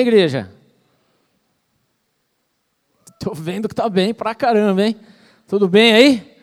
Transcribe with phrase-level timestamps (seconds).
[0.00, 0.50] igreja?
[3.18, 4.96] Tô vendo que tá bem pra caramba, hein?
[5.46, 6.36] Tudo bem aí?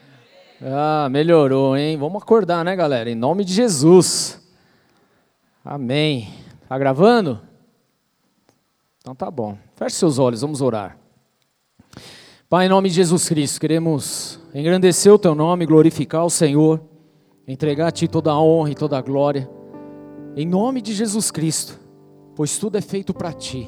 [0.61, 1.97] Ah, melhorou, hein?
[1.97, 3.09] Vamos acordar, né, galera?
[3.09, 4.39] Em nome de Jesus.
[5.63, 6.33] Amém.
[6.67, 7.41] Tá gravando?
[8.99, 9.57] Então tá bom.
[9.75, 10.97] Feche seus olhos, vamos orar.
[12.49, 16.81] Pai, em nome de Jesus Cristo, queremos engrandecer o teu nome, glorificar o Senhor,
[17.47, 19.49] entregar a ti toda a honra e toda a glória.
[20.35, 21.79] Em nome de Jesus Cristo,
[22.37, 23.67] pois tudo é feito para ti.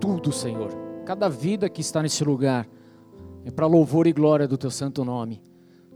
[0.00, 0.70] Tudo, Senhor.
[1.04, 2.64] Cada vida que está nesse lugar
[3.44, 5.42] é para louvor e glória do teu santo nome.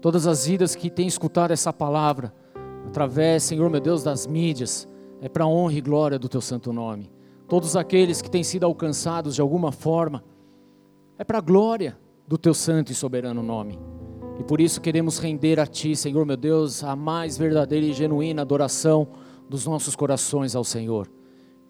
[0.00, 2.34] Todas as vidas que têm escutado essa palavra,
[2.84, 4.88] através, Senhor meu Deus, das mídias,
[5.20, 7.08] é para honra e glória do teu santo nome.
[7.46, 10.24] Todos aqueles que têm sido alcançados de alguma forma,
[11.16, 13.78] é para a glória do teu santo e soberano nome.
[14.40, 18.42] E por isso queremos render a Ti, Senhor meu Deus, a mais verdadeira e genuína
[18.42, 19.06] adoração
[19.48, 21.08] dos nossos corações ao Senhor.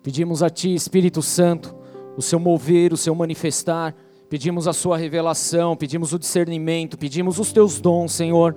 [0.02, 1.74] Pedimos a Ti, Espírito Santo,
[2.16, 3.94] o Seu mover, o Seu manifestar,
[4.28, 8.56] pedimos a Sua revelação, pedimos o discernimento, pedimos os Teus dons, Senhor,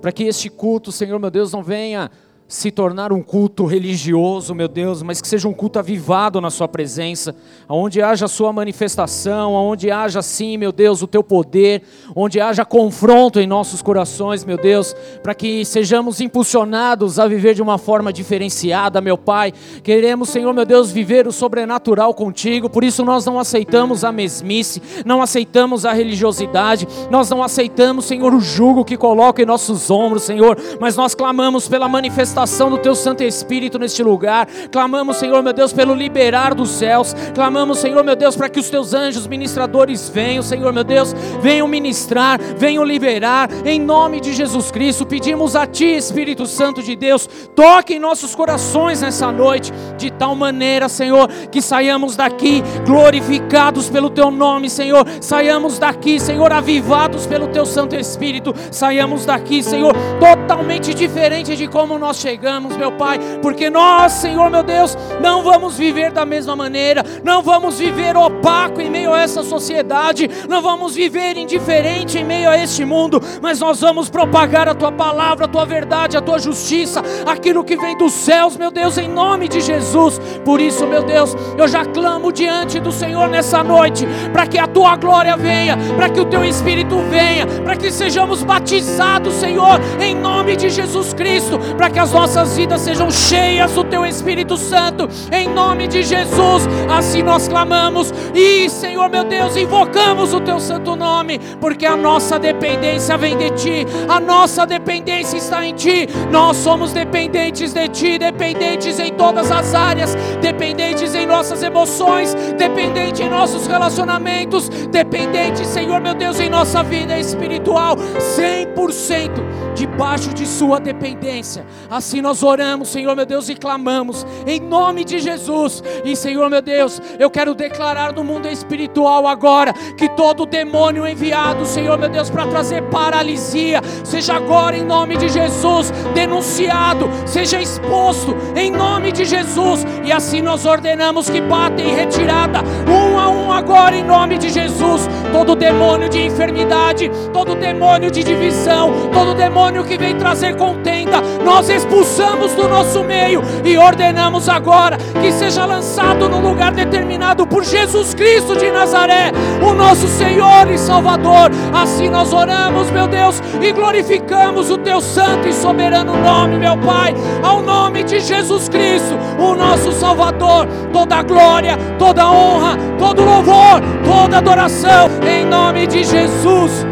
[0.00, 2.10] para que este culto, Senhor meu Deus, não venha
[2.48, 6.68] se tornar um culto religioso, meu Deus, mas que seja um culto avivado na Sua
[6.68, 7.34] presença,
[7.68, 11.82] onde haja a Sua manifestação, onde haja, sim, meu Deus, o Teu poder,
[12.14, 17.62] onde haja confronto em nossos corações, meu Deus, para que sejamos impulsionados a viver de
[17.62, 19.52] uma forma diferenciada, meu Pai.
[19.82, 24.80] Queremos, Senhor, meu Deus, viver o sobrenatural contigo, por isso nós não aceitamos a mesmice,
[25.04, 30.22] não aceitamos a religiosidade, nós não aceitamos, Senhor, o jugo que coloca em nossos ombros,
[30.22, 34.46] Senhor, mas nós clamamos pela manifestação manifestação do Teu Santo Espírito neste lugar.
[34.70, 37.14] Clamamos, Senhor meu Deus, pelo liberar dos céus.
[37.34, 41.66] Clamamos, Senhor meu Deus, para que os Teus anjos ministradores venham, Senhor meu Deus, venham
[41.66, 45.06] ministrar, venham liberar, em nome de Jesus Cristo.
[45.06, 50.34] Pedimos a Ti, Espírito Santo de Deus, toque em nossos corações nessa noite, de tal
[50.34, 55.06] maneira, Senhor, que saiamos daqui glorificados pelo Teu nome, Senhor.
[55.20, 58.54] Saiamos daqui, Senhor, avivados pelo Teu Santo Espírito.
[58.70, 64.64] Saiamos daqui, Senhor, totalmente diferente de como nós chegamos, meu Pai, porque nós, Senhor meu
[64.64, 69.44] Deus, não vamos viver da mesma maneira, não vamos viver opaco em meio a essa
[69.44, 74.74] sociedade, não vamos viver indiferente em meio a este mundo, mas nós vamos propagar a
[74.74, 78.98] tua palavra, a tua verdade, a tua justiça, aquilo que vem dos céus, meu Deus,
[78.98, 80.20] em nome de Jesus.
[80.44, 84.66] Por isso, meu Deus, eu já clamo diante do Senhor nessa noite, para que a
[84.66, 90.12] tua glória venha, para que o teu espírito venha, para que sejamos batizados, Senhor, em
[90.12, 95.06] nome de Jesus Cristo, para que as nossas vidas sejam cheias do Teu Espírito Santo,
[95.30, 96.66] em nome de Jesus.
[96.88, 102.38] Assim nós clamamos e, Senhor meu Deus, invocamos o Teu santo nome, porque a nossa
[102.38, 106.08] dependência vem de Ti, a nossa dependência está em Ti.
[106.30, 113.20] Nós somos dependentes de Ti, dependentes em todas as áreas, dependentes em nossas emoções, dependentes
[113.20, 120.80] em nossos relacionamentos, dependentes, Senhor meu Deus, em nossa vida espiritual, 100% debaixo de Sua
[120.80, 121.66] dependência.
[121.90, 125.82] Assim nós oramos, Senhor meu Deus, e clamamos em nome de Jesus.
[126.04, 131.66] E Senhor meu Deus, eu quero declarar no mundo espiritual agora que todo demônio enviado,
[131.66, 138.36] Senhor meu Deus, para trazer paralisia, seja agora em nome de Jesus denunciado, seja exposto
[138.54, 139.84] em nome de Jesus.
[140.04, 144.48] E assim nós ordenamos que bata em retirada, um a um agora em nome de
[144.48, 145.08] Jesus.
[145.32, 151.68] Todo demônio de enfermidade, todo demônio de divisão, todo demônio que vem trazer contenda, nós
[151.68, 157.64] expulsamos expulsamos do nosso meio e ordenamos agora que seja lançado no lugar determinado por
[157.64, 159.32] Jesus Cristo de Nazaré,
[159.62, 161.50] o nosso Senhor e Salvador.
[161.72, 167.14] Assim nós oramos, meu Deus, e glorificamos o teu santo e soberano nome, meu Pai,
[167.42, 170.66] ao nome de Jesus Cristo, o nosso Salvador.
[170.92, 176.86] Toda glória, toda honra, todo louvor, toda adoração, em nome de Jesus.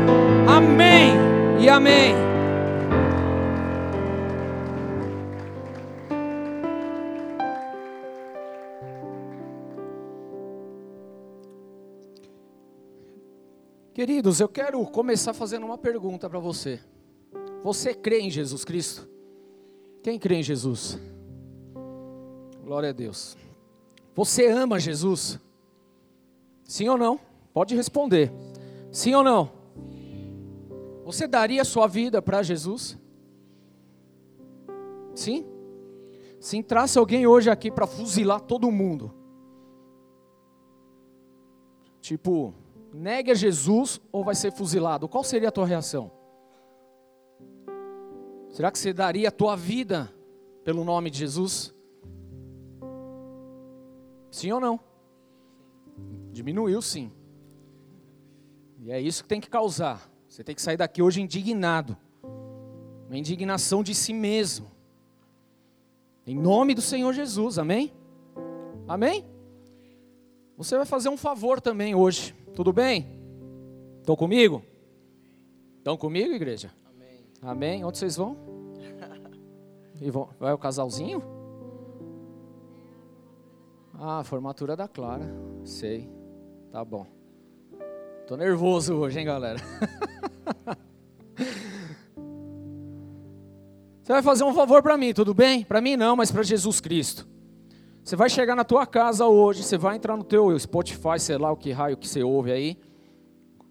[0.47, 1.13] Amém
[1.59, 2.34] e amém.
[13.95, 16.81] Queridos, eu quero começar fazendo uma pergunta para você.
[17.63, 19.09] Você crê em Jesus Cristo?
[20.03, 20.99] Quem crê em Jesus?
[22.65, 23.37] Glória a Deus.
[24.13, 25.39] Você ama Jesus?
[26.65, 27.21] Sim ou não?
[27.53, 28.33] Pode responder.
[28.91, 29.53] Sim ou não?
[31.05, 32.99] Você daria sua vida para Jesus?
[35.15, 35.47] Sim?
[36.41, 39.15] Se entrasse alguém hoje aqui para fuzilar todo mundo,
[42.01, 42.53] tipo,
[42.95, 45.09] negue a Jesus ou vai ser fuzilado?
[45.09, 46.11] Qual seria a tua reação?
[48.51, 50.15] Será que você daria a tua vida
[50.63, 51.75] pelo nome de Jesus?
[54.31, 54.81] Sim ou não?
[56.31, 57.11] Diminuiu sim.
[58.81, 60.09] E é isso que tem que causar.
[60.29, 61.97] Você tem que sair daqui hoje indignado.
[63.07, 64.71] Uma indignação de si mesmo.
[66.27, 67.93] Em nome do Senhor Jesus, amém?
[68.87, 69.25] Amém?
[70.57, 73.07] Você vai fazer um favor também hoje, tudo bem?
[74.01, 74.63] Estão comigo?
[75.79, 76.71] Estão comigo, igreja?
[76.87, 77.27] Amém.
[77.43, 77.85] Amém?
[77.85, 78.37] Onde vocês vão?
[80.01, 80.29] E vão?
[80.39, 81.23] Vai o casalzinho?
[83.99, 85.27] Ah, formatura da Clara.
[85.65, 86.09] Sei.
[86.71, 87.07] Tá bom.
[88.27, 89.59] Tô nervoso hoje, hein, galera?
[94.03, 95.65] Você vai fazer um favor para mim, tudo bem?
[95.65, 97.27] Para mim não, mas para Jesus Cristo.
[98.05, 101.51] Você vai chegar na tua casa hoje, você vai entrar no teu Spotify, sei lá
[101.51, 102.77] o que raio que você ouve aí,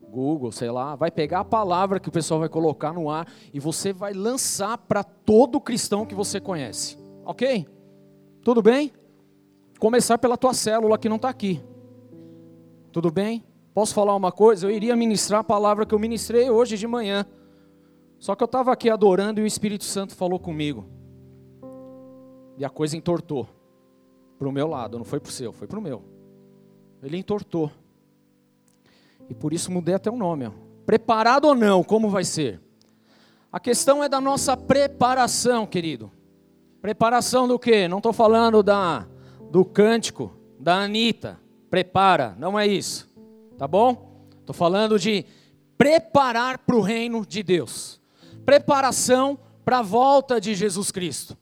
[0.09, 3.59] Google, sei lá, vai pegar a palavra que o pessoal vai colocar no ar e
[3.59, 6.97] você vai lançar para todo cristão que você conhece.
[7.23, 7.67] OK?
[8.43, 8.91] Tudo bem?
[9.79, 11.63] Começar pela tua célula que não está aqui.
[12.91, 13.43] Tudo bem?
[13.71, 14.65] Posso falar uma coisa?
[14.65, 17.23] Eu iria ministrar a palavra que eu ministrei hoje de manhã.
[18.17, 20.85] Só que eu estava aqui adorando e o Espírito Santo falou comigo.
[22.57, 23.47] E a coisa entortou.
[24.37, 26.03] Para o meu lado, não foi para o seu, foi para o meu.
[27.01, 27.71] Ele entortou.
[29.29, 30.47] E por isso mudei até o nome.
[30.47, 30.51] Ó.
[30.85, 32.61] Preparado ou não, como vai ser?
[33.51, 36.11] A questão é da nossa preparação, querido.
[36.81, 37.87] Preparação do quê?
[37.87, 39.07] Não estou falando da,
[39.49, 41.39] do cântico da Anitta.
[41.69, 43.09] Prepara, não é isso.
[43.57, 44.27] Tá bom?
[44.39, 45.25] Estou falando de
[45.77, 48.03] preparar para o reino de Deus
[48.45, 51.37] preparação para a volta de Jesus Cristo.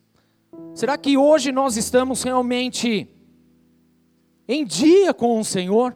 [0.73, 3.07] Será que hoje nós estamos realmente
[4.47, 5.95] em dia com o Senhor?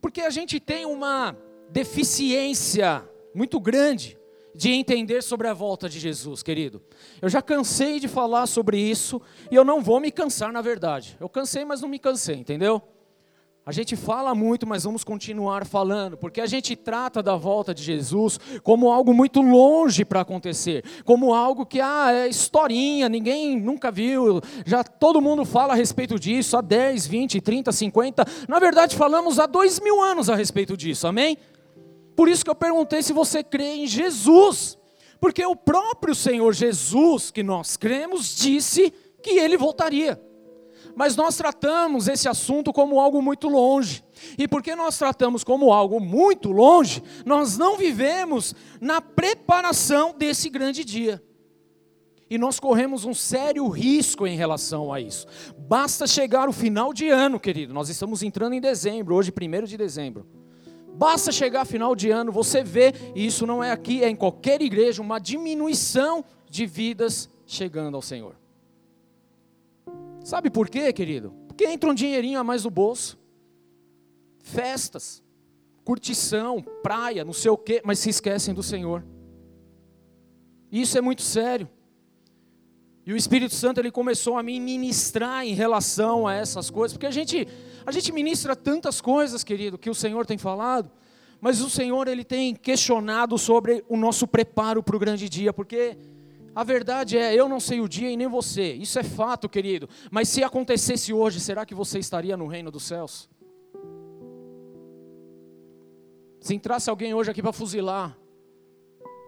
[0.00, 1.36] Porque a gente tem uma
[1.70, 4.18] deficiência muito grande
[4.54, 6.82] de entender sobre a volta de Jesus, querido.
[7.22, 9.20] Eu já cansei de falar sobre isso
[9.50, 11.16] e eu não vou me cansar, na verdade.
[11.20, 12.82] Eu cansei, mas não me cansei, entendeu?
[13.64, 17.82] A gente fala muito, mas vamos continuar falando, porque a gente trata da volta de
[17.82, 23.90] Jesus como algo muito longe para acontecer, como algo que ah, é historinha, ninguém nunca
[23.90, 28.24] viu, já todo mundo fala a respeito disso há 10, 20, 30, 50.
[28.48, 31.36] Na verdade, falamos há dois mil anos a respeito disso, amém?
[32.16, 34.78] Por isso que eu perguntei se você crê em Jesus,
[35.20, 38.90] porque o próprio Senhor Jesus, que nós cremos, disse
[39.22, 40.18] que ele voltaria.
[40.94, 44.04] Mas nós tratamos esse assunto como algo muito longe.
[44.36, 50.84] E porque nós tratamos como algo muito longe, nós não vivemos na preparação desse grande
[50.84, 51.22] dia.
[52.28, 55.26] E nós corremos um sério risco em relação a isso.
[55.58, 57.74] Basta chegar o final de ano, querido.
[57.74, 60.24] Nós estamos entrando em dezembro, hoje, primeiro de dezembro.
[60.94, 64.60] Basta chegar final de ano, você vê, e isso não é aqui, é em qualquer
[64.60, 68.39] igreja, uma diminuição de vidas chegando ao Senhor.
[70.24, 71.32] Sabe por quê, querido?
[71.48, 73.18] Porque entra um dinheirinho a mais no bolso.
[74.42, 75.22] Festas,
[75.84, 79.04] curtição, praia, não sei o quê, mas se esquecem do Senhor.
[80.70, 81.68] Isso é muito sério.
[83.04, 87.06] E o Espírito Santo ele começou a me ministrar em relação a essas coisas, porque
[87.06, 87.48] a gente
[87.84, 90.90] a gente ministra tantas coisas, querido, que o Senhor tem falado,
[91.40, 95.96] mas o Senhor ele tem questionado sobre o nosso preparo para o grande dia, porque
[96.60, 98.74] a verdade é, eu não sei o dia e nem você.
[98.74, 99.88] Isso é fato, querido.
[100.10, 103.30] Mas se acontecesse hoje, será que você estaria no reino dos céus?
[106.38, 108.14] Se entrasse alguém hoje aqui para fuzilar,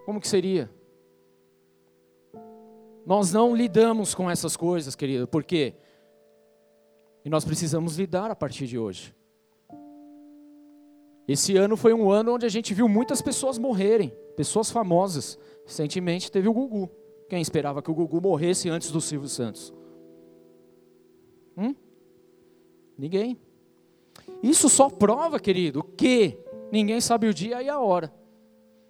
[0.04, 0.70] como que seria?
[3.06, 5.26] Nós não lidamos com essas coisas, querido.
[5.26, 5.74] Por quê?
[7.24, 9.16] E nós precisamos lidar a partir de hoje.
[11.26, 15.38] Esse ano foi um ano onde a gente viu muitas pessoas morrerem, pessoas famosas.
[15.64, 17.00] Recentemente teve o Gugu.
[17.32, 19.72] Quem esperava que o Gugu morresse antes do Silvio Santos?
[21.56, 21.74] Hum?
[22.98, 23.38] Ninguém.
[24.42, 26.38] Isso só prova, querido, que
[26.70, 28.12] ninguém sabe o dia e a hora.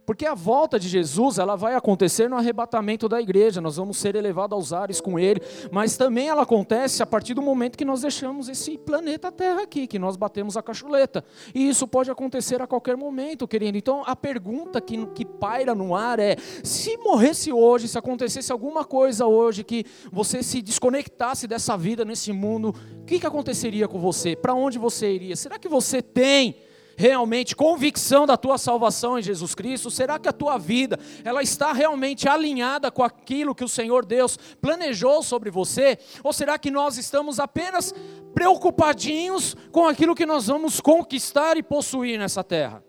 [0.04, 4.16] Porque a volta de Jesus, ela vai acontecer no arrebatamento da igreja, nós vamos ser
[4.16, 5.40] elevados aos ares com ele,
[5.71, 9.87] mas também ela acontece a partir do momento que nós deixamos esse planeta Terra aqui,
[9.87, 11.25] que nós batemos a cachuleta.
[11.54, 13.78] E isso pode acontecer a qualquer momento, querido.
[13.78, 18.85] Então a pergunta que, que paira no ar é: se morresse hoje, se acontecesse alguma
[18.85, 24.00] coisa hoje, que você se desconectasse dessa vida nesse mundo, o que, que aconteceria com
[24.00, 24.35] você?
[24.35, 25.37] Para onde você iria?
[25.37, 26.56] Será que você tem
[27.02, 29.90] realmente convicção da tua salvação em Jesus Cristo?
[29.90, 34.38] Será que a tua vida ela está realmente alinhada com aquilo que o Senhor Deus
[34.61, 35.99] planejou sobre você?
[36.23, 37.92] Ou será que nós estamos apenas
[38.32, 42.85] preocupadinhos com aquilo que nós vamos conquistar e possuir nessa terra?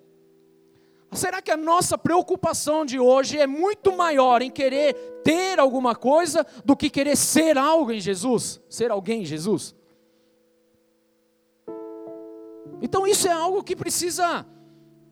[1.11, 4.93] Será que a nossa preocupação de hoje é muito maior em querer
[5.23, 8.61] ter alguma coisa do que querer ser algo em Jesus?
[8.69, 9.75] Ser alguém em Jesus?
[12.81, 14.45] Então isso é algo que precisa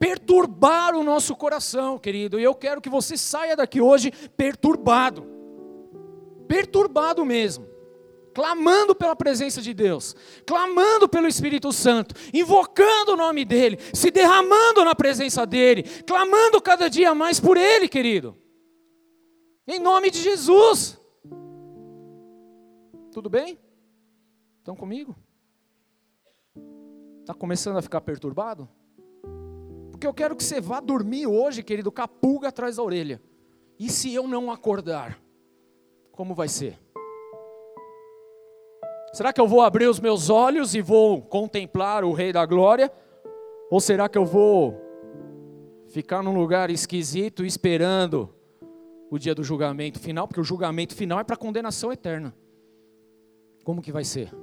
[0.01, 2.39] perturbar o nosso coração, querido.
[2.39, 5.25] E eu quero que você saia daqui hoje perturbado.
[6.47, 7.69] Perturbado mesmo.
[8.33, 10.15] Clamando pela presença de Deus,
[10.45, 16.89] clamando pelo Espírito Santo, invocando o nome dEle, se derramando na presença dEle, clamando cada
[16.89, 18.37] dia mais por Ele, querido.
[19.67, 20.97] Em nome de Jesus.
[23.11, 23.59] Tudo bem?
[24.59, 25.15] Estão comigo?
[27.31, 28.67] Está começando a ficar perturbado?
[29.89, 33.21] Porque eu quero que você vá dormir hoje, querido, com a pulga atrás da orelha.
[33.79, 35.17] E se eu não acordar?
[36.11, 36.77] Como vai ser?
[39.13, 42.91] Será que eu vou abrir os meus olhos e vou contemplar o Rei da Glória?
[43.69, 44.75] Ou será que eu vou
[45.87, 48.29] ficar num lugar esquisito esperando
[49.09, 50.27] o dia do julgamento final?
[50.27, 52.35] Porque o julgamento final é para condenação eterna.
[53.63, 54.33] Como que vai ser?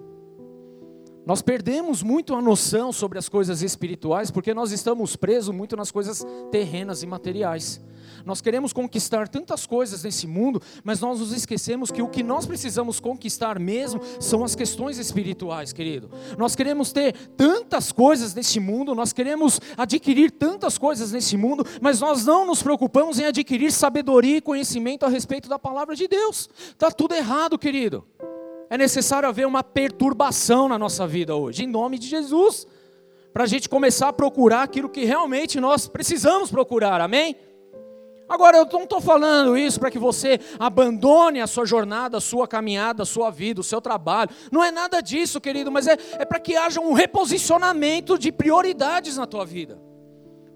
[1.29, 5.91] Nós perdemos muito a noção sobre as coisas espirituais porque nós estamos presos muito nas
[5.91, 7.83] coisas terrenas e materiais.
[8.25, 12.47] Nós queremos conquistar tantas coisas nesse mundo, mas nós nos esquecemos que o que nós
[12.47, 16.09] precisamos conquistar mesmo são as questões espirituais, querido.
[16.39, 22.01] Nós queremos ter tantas coisas nesse mundo, nós queremos adquirir tantas coisas nesse mundo, mas
[22.01, 26.49] nós não nos preocupamos em adquirir sabedoria e conhecimento a respeito da palavra de Deus.
[26.71, 28.03] Está tudo errado, querido
[28.71, 32.67] é necessário haver uma perturbação na nossa vida hoje, em nome de Jesus,
[33.33, 37.37] para a gente começar a procurar aquilo que realmente nós precisamos procurar, amém?
[38.29, 42.47] Agora, eu não estou falando isso para que você abandone a sua jornada, a sua
[42.47, 44.31] caminhada, a sua vida, o seu trabalho.
[44.53, 49.17] Não é nada disso, querido, mas é, é para que haja um reposicionamento de prioridades
[49.17, 49.88] na tua vida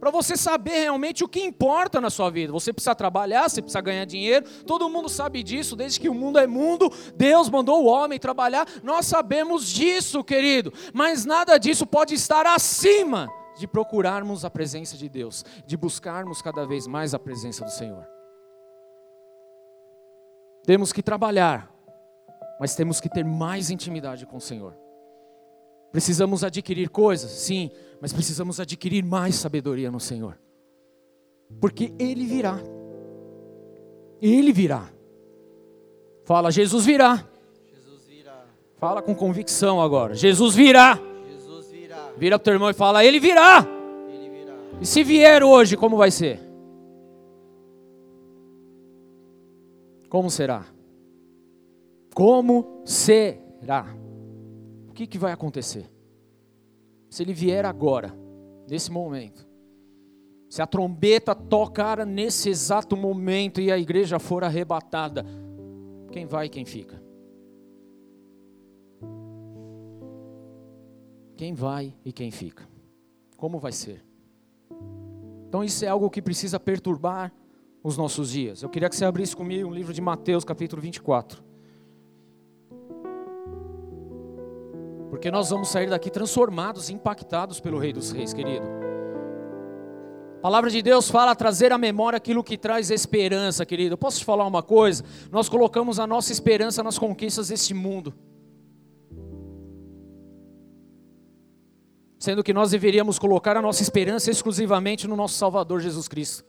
[0.02, 2.52] para você saber realmente o que importa na sua vida.
[2.52, 6.40] Você precisa trabalhar, você precisa ganhar dinheiro, todo mundo sabe disso, desde que o mundo
[6.40, 12.16] é mundo, Deus mandou o homem trabalhar, nós sabemos disso, querido, mas nada disso pode
[12.16, 17.64] estar acima de procurarmos a presença de Deus, de buscarmos cada vez mais a presença
[17.64, 18.04] do Senhor.
[20.64, 21.72] Temos que trabalhar,
[22.58, 24.76] mas temos que ter mais intimidade com o Senhor.
[25.92, 27.70] Precisamos adquirir coisas, sim,
[28.02, 30.36] mas precisamos adquirir mais sabedoria no Senhor.
[31.60, 32.58] Porque Ele virá.
[34.20, 34.90] Ele virá.
[36.24, 37.24] Fala, Jesus virá.
[37.64, 38.44] Jesus virá.
[38.76, 40.16] Fala com convicção agora.
[40.16, 40.98] Jesus virá.
[41.30, 42.10] Jesus virá.
[42.18, 43.64] Vira para o teu irmão e fala, Ele virá.
[44.12, 44.54] Ele virá.
[44.80, 46.40] E se vier hoje, como vai ser?
[50.08, 50.66] Como será?
[52.12, 53.86] Como será?
[54.88, 55.88] o que, que vai acontecer?
[57.12, 58.16] Se ele vier agora,
[58.66, 59.46] nesse momento,
[60.48, 65.22] se a trombeta tocar nesse exato momento e a igreja for arrebatada,
[66.10, 67.02] quem vai e quem fica?
[71.36, 72.66] Quem vai e quem fica?
[73.36, 74.02] Como vai ser?
[75.46, 77.30] Então isso é algo que precisa perturbar
[77.84, 78.62] os nossos dias.
[78.62, 81.44] Eu queria que você abrisse comigo um livro de Mateus, capítulo 24.
[85.22, 88.66] Porque nós vamos sair daqui transformados, impactados pelo Rei dos Reis, querido.
[90.38, 93.96] A palavra de Deus fala trazer à memória aquilo que traz esperança, querido.
[93.96, 95.04] Posso te falar uma coisa?
[95.30, 98.12] Nós colocamos a nossa esperança nas conquistas deste mundo.
[102.18, 106.44] Sendo que nós deveríamos colocar a nossa esperança exclusivamente no nosso Salvador Jesus Cristo.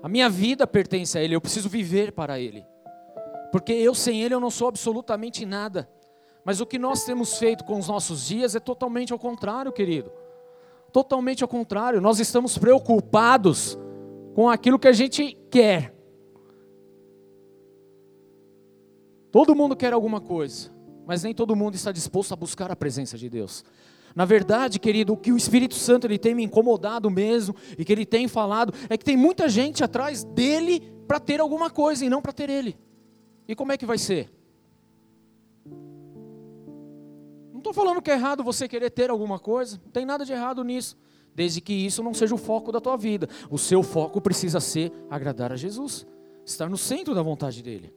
[0.00, 2.64] A minha vida pertence a Ele, eu preciso viver para Ele.
[3.50, 5.88] Porque eu sem Ele eu não sou absolutamente nada.
[6.44, 10.12] Mas o que nós temos feito com os nossos dias é totalmente ao contrário, querido.
[10.92, 12.00] Totalmente ao contrário.
[12.00, 13.78] Nós estamos preocupados
[14.34, 15.94] com aquilo que a gente quer.
[19.30, 20.70] Todo mundo quer alguma coisa,
[21.06, 23.64] mas nem todo mundo está disposto a buscar a presença de Deus.
[24.14, 27.92] Na verdade, querido, o que o Espírito Santo ele tem me incomodado mesmo e que
[27.92, 32.08] ele tem falado é que tem muita gente atrás dele para ter alguma coisa e
[32.08, 32.78] não para ter ele.
[33.48, 34.30] E como é que vai ser?
[37.64, 40.62] Estou falando que é errado você querer ter alguma coisa, não tem nada de errado
[40.62, 40.96] nisso,
[41.34, 43.26] desde que isso não seja o foco da tua vida.
[43.50, 46.06] O seu foco precisa ser agradar a Jesus,
[46.44, 47.92] estar no centro da vontade dele.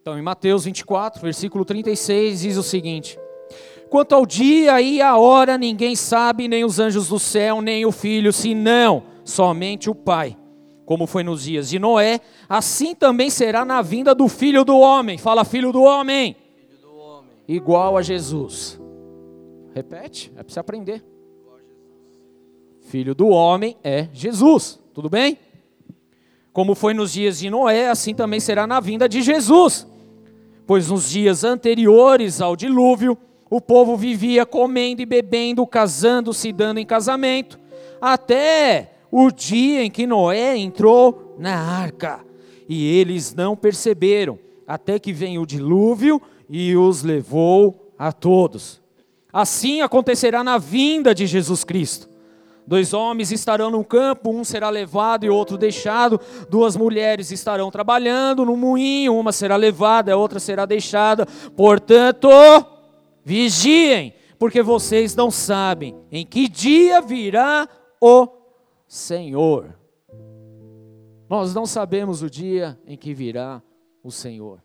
[0.00, 3.18] Então, em Mateus 24, versículo 36, diz o seguinte:
[3.90, 7.92] Quanto ao dia e a hora, ninguém sabe, nem os anjos do céu, nem o
[7.92, 10.36] filho, senão somente o Pai.
[10.84, 15.16] Como foi nos dias de Noé, assim também será na vinda do filho do homem.
[15.18, 16.36] Fala, filho do homem
[17.54, 18.80] igual a Jesus.
[19.74, 21.04] Repete, é para você aprender.
[22.82, 24.80] Filho do homem é Jesus.
[24.92, 25.38] Tudo bem?
[26.52, 29.86] Como foi nos dias de Noé, assim também será na vinda de Jesus.
[30.66, 33.18] pois nos dias anteriores ao dilúvio,
[33.50, 37.58] o povo vivia comendo e bebendo, casando-se e dando em casamento,
[38.00, 42.24] até o dia em que Noé entrou na arca.
[42.68, 48.80] E eles não perceberam, até que vem o dilúvio e os levou a todos.
[49.32, 52.08] Assim acontecerá na vinda de Jesus Cristo.
[52.66, 56.20] Dois homens estarão no campo, um será levado e outro deixado.
[56.48, 61.26] Duas mulheres estarão trabalhando no moinho, uma será levada, a outra será deixada.
[61.56, 62.28] Portanto,
[63.24, 67.68] vigiem, porque vocês não sabem em que dia virá
[68.00, 68.28] o
[68.86, 69.76] Senhor.
[71.28, 73.62] Nós não sabemos o dia em que virá
[74.04, 74.62] o Senhor.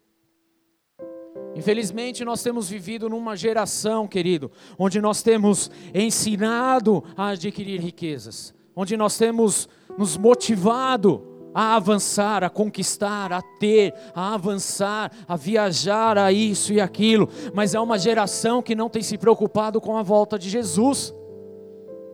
[1.55, 8.95] Infelizmente, nós temos vivido numa geração, querido, onde nós temos ensinado a adquirir riquezas, onde
[8.95, 9.67] nós temos
[9.97, 16.79] nos motivado a avançar, a conquistar, a ter, a avançar, a viajar, a isso e
[16.79, 21.11] aquilo, mas é uma geração que não tem se preocupado com a volta de Jesus.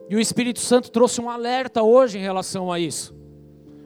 [0.09, 3.22] E o Espírito Santo trouxe um alerta hoje em relação a isso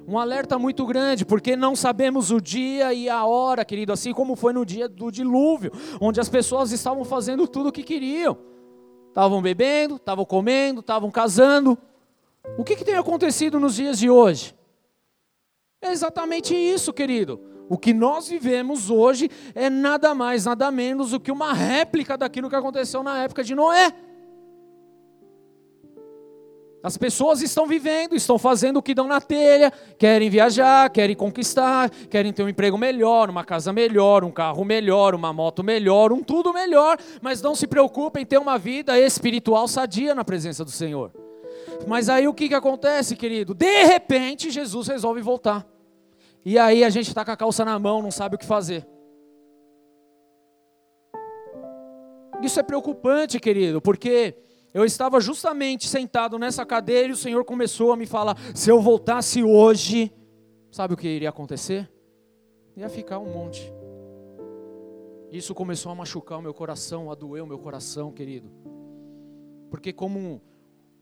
[0.07, 4.37] um alerta muito grande, porque não sabemos o dia e a hora, querido, assim como
[4.37, 8.37] foi no dia do dilúvio, onde as pessoas estavam fazendo tudo o que queriam.
[9.09, 11.77] Estavam bebendo, estavam comendo, estavam casando.
[12.57, 14.55] O que, que tem acontecido nos dias de hoje?
[15.81, 17.41] É exatamente isso, querido.
[17.67, 22.49] O que nós vivemos hoje é nada mais, nada menos do que uma réplica daquilo
[22.49, 23.93] que aconteceu na época de Noé.
[26.83, 31.89] As pessoas estão vivendo, estão fazendo o que dão na telha, querem viajar, querem conquistar,
[31.89, 36.23] querem ter um emprego melhor, uma casa melhor, um carro melhor, uma moto melhor, um
[36.23, 40.71] tudo melhor, mas não se preocupem em ter uma vida espiritual sadia na presença do
[40.71, 41.11] Senhor.
[41.87, 43.53] Mas aí o que, que acontece, querido?
[43.53, 45.65] De repente Jesus resolve voltar.
[46.45, 48.87] E aí a gente está com a calça na mão, não sabe o que fazer.
[52.41, 54.35] Isso é preocupante, querido, porque
[54.73, 58.81] eu estava justamente sentado nessa cadeira e o Senhor começou a me falar: se eu
[58.81, 60.13] voltasse hoje,
[60.71, 61.89] sabe o que iria acontecer?
[62.75, 63.73] Ia ficar um monte.
[65.31, 68.49] Isso começou a machucar o meu coração, a doer o meu coração, querido.
[69.69, 70.39] Porque, como um,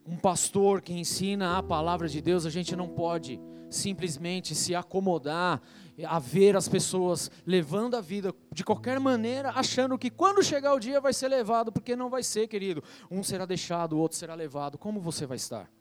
[0.05, 3.39] um pastor que ensina a palavra de Deus, a gente não pode
[3.69, 5.61] simplesmente se acomodar
[6.03, 10.79] a ver as pessoas levando a vida de qualquer maneira, achando que quando chegar o
[10.79, 12.83] dia vai ser levado, porque não vai ser, querido.
[13.09, 14.77] Um será deixado, o outro será levado.
[14.77, 15.71] Como você vai estar?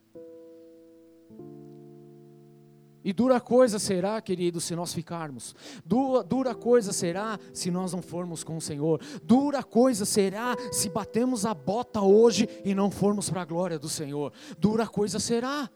[3.05, 5.55] E dura coisa será, querido, se nós ficarmos.
[5.85, 8.99] Dura, dura, coisa será se nós não formos com o Senhor.
[9.23, 13.91] Dura coisa será se batemos a bota hoje e não formos para a glória do
[13.91, 14.33] Senhor.
[14.59, 15.69] Dura coisa será.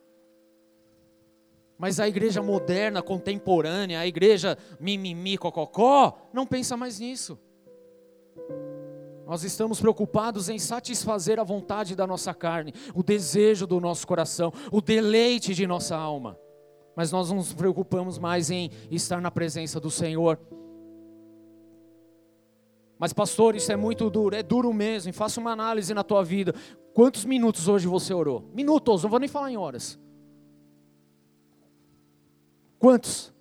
[1.78, 7.38] Mas a igreja moderna, contemporânea, a igreja mimimi, cococó, não pensa mais nisso.
[9.24, 14.52] Nós estamos preocupados em satisfazer a vontade da nossa carne, o desejo do nosso coração,
[14.72, 16.36] o deleite de nossa alma.
[16.96, 20.40] Mas nós não nos preocupamos mais em estar na presença do Senhor.
[22.98, 25.12] Mas, pastor, isso é muito duro, é duro mesmo.
[25.12, 26.52] Faça uma análise na tua vida.
[26.92, 28.50] Quantos minutos hoje você orou?
[28.52, 30.00] Minutos, não vou nem falar em horas.
[32.78, 33.32] Quantos?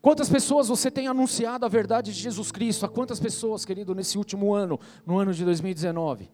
[0.00, 2.86] Quantas pessoas você tem anunciado a verdade de Jesus Cristo?
[2.86, 6.30] A quantas pessoas, querido, nesse último ano, no ano de 2019?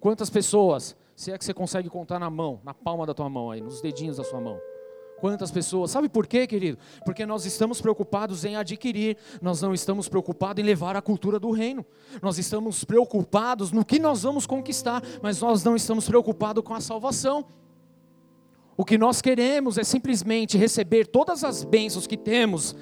[0.00, 0.96] Quantas pessoas?
[1.16, 3.80] Se é que você consegue contar na mão, na palma da tua mão aí, nos
[3.80, 4.60] dedinhos da sua mão.
[5.20, 5.90] Quantas pessoas?
[5.90, 6.78] Sabe por quê, querido?
[7.04, 11.50] Porque nós estamos preocupados em adquirir, nós não estamos preocupados em levar a cultura do
[11.50, 11.84] reino.
[12.22, 16.80] Nós estamos preocupados no que nós vamos conquistar, mas nós não estamos preocupados com a
[16.80, 17.44] salvação.
[18.78, 22.76] O que nós queremos é simplesmente receber todas as bênçãos que temos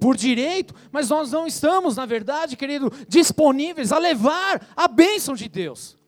[0.00, 5.46] por direito, mas nós não estamos, na verdade, querido, disponíveis a levar a bênção de
[5.46, 5.98] Deus.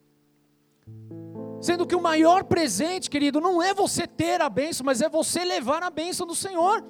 [1.60, 5.44] Sendo que o maior presente, querido, não é você ter a bênção, mas é você
[5.44, 6.82] levar a bênção do Senhor.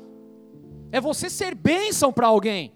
[0.92, 2.72] É você ser bênção para alguém.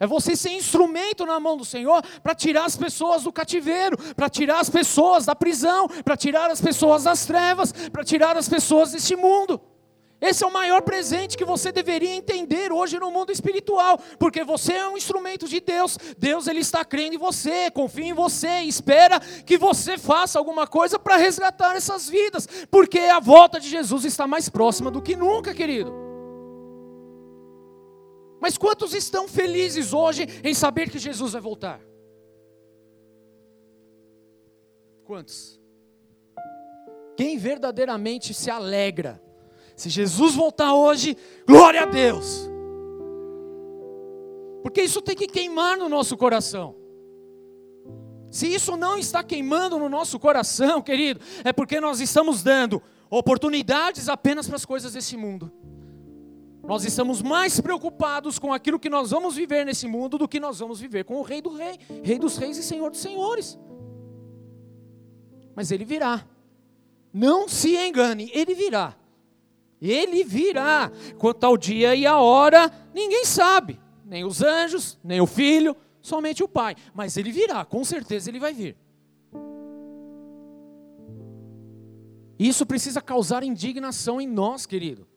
[0.00, 4.28] É você ser instrumento na mão do Senhor para tirar as pessoas do cativeiro, para
[4.28, 8.92] tirar as pessoas da prisão, para tirar as pessoas das trevas, para tirar as pessoas
[8.92, 9.60] deste mundo.
[10.20, 14.72] Esse é o maior presente que você deveria entender hoje no mundo espiritual, porque você
[14.72, 15.96] é um instrumento de Deus.
[16.18, 20.98] Deus ele está crendo em você, confia em você, espera que você faça alguma coisa
[20.98, 25.54] para resgatar essas vidas, porque a volta de Jesus está mais próxima do que nunca,
[25.54, 26.07] querido.
[28.40, 31.80] Mas quantos estão felizes hoje em saber que Jesus vai voltar?
[35.04, 35.58] Quantos?
[37.16, 39.22] Quem verdadeiramente se alegra?
[39.74, 42.48] Se Jesus voltar hoje, glória a Deus.
[44.62, 46.76] Porque isso tem que queimar no nosso coração.
[48.30, 54.08] Se isso não está queimando no nosso coração, querido, é porque nós estamos dando oportunidades
[54.08, 55.50] apenas para as coisas desse mundo.
[56.68, 60.58] Nós estamos mais preocupados com aquilo que nós vamos viver nesse mundo do que nós
[60.58, 63.58] vamos viver com o Rei do Rei, Rei dos Reis e Senhor dos Senhores.
[65.56, 66.28] Mas ele virá.
[67.10, 68.94] Não se engane, ele virá.
[69.80, 70.92] Ele virá.
[71.16, 73.80] Quanto ao dia e a hora, ninguém sabe.
[74.04, 76.76] Nem os anjos, nem o filho, somente o Pai.
[76.92, 78.76] Mas ele virá, com certeza ele vai vir.
[82.38, 85.08] Isso precisa causar indignação em nós, querido.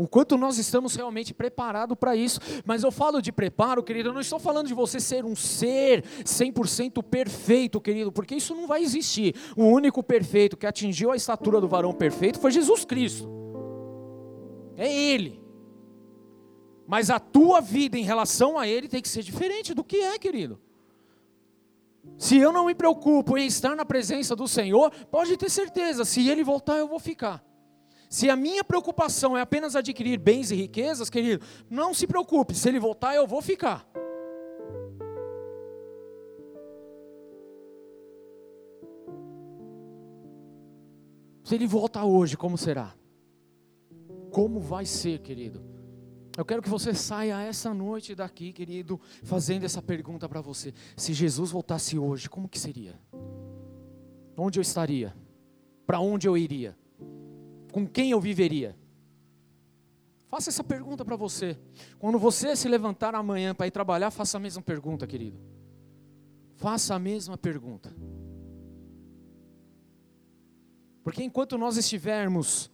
[0.00, 2.40] O quanto nós estamos realmente preparados para isso.
[2.64, 6.02] Mas eu falo de preparo, querido, eu não estou falando de você ser um ser
[6.24, 9.34] 100% perfeito, querido, porque isso não vai existir.
[9.54, 13.28] O único perfeito que atingiu a estatura do varão perfeito foi Jesus Cristo.
[14.74, 15.38] É Ele.
[16.86, 20.18] Mas a tua vida em relação a Ele tem que ser diferente do que é,
[20.18, 20.58] querido.
[22.16, 26.26] Se eu não me preocupo em estar na presença do Senhor, pode ter certeza, se
[26.26, 27.49] Ele voltar, eu vou ficar.
[28.10, 32.68] Se a minha preocupação é apenas adquirir bens e riquezas, querido, não se preocupe, se
[32.68, 33.88] ele voltar, eu vou ficar.
[41.44, 42.92] Se ele voltar hoje, como será?
[44.32, 45.62] Como vai ser, querido?
[46.36, 50.74] Eu quero que você saia essa noite daqui, querido, fazendo essa pergunta para você.
[50.96, 53.00] Se Jesus voltasse hoje, como que seria?
[54.36, 55.14] Onde eu estaria?
[55.86, 56.76] Para onde eu iria?
[57.70, 58.76] Com quem eu viveria?
[60.28, 61.58] Faça essa pergunta para você.
[61.98, 65.38] Quando você se levantar amanhã para ir trabalhar, faça a mesma pergunta, querido.
[66.56, 67.92] Faça a mesma pergunta.
[71.02, 72.70] Porque enquanto nós estivermos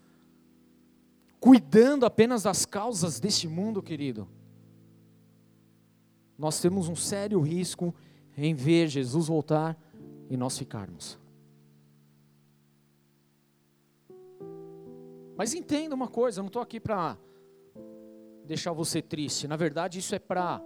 [1.41, 4.29] cuidando apenas das causas deste mundo, querido,
[6.37, 7.95] nós temos um sério risco
[8.37, 9.79] em ver Jesus voltar
[10.29, 11.19] e nós ficarmos.
[15.37, 17.19] Mas entenda uma coisa, eu não estou aqui para
[18.45, 19.47] deixar você triste.
[19.47, 20.63] Na verdade, isso é para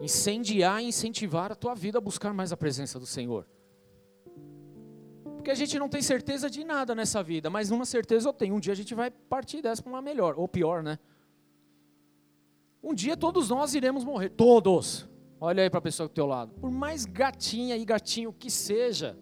[0.00, 3.46] incendiar e incentivar a tua vida a buscar mais a presença do Senhor.
[5.36, 8.54] Porque a gente não tem certeza de nada nessa vida, mas uma certeza eu tenho:
[8.54, 10.98] um dia a gente vai partir dessa para uma melhor, ou pior, né?
[12.82, 15.06] Um dia todos nós iremos morrer, todos.
[15.40, 16.54] Olha aí para a pessoa do teu lado.
[16.54, 19.18] Por mais gatinha e gatinho que seja,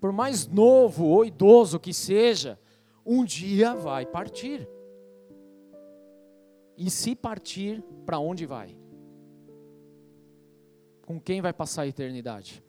[0.00, 2.58] por mais novo ou idoso que seja,
[3.06, 4.68] um dia vai partir.
[6.76, 8.76] E se partir, para onde vai?
[11.02, 12.62] Com quem vai passar a eternidade?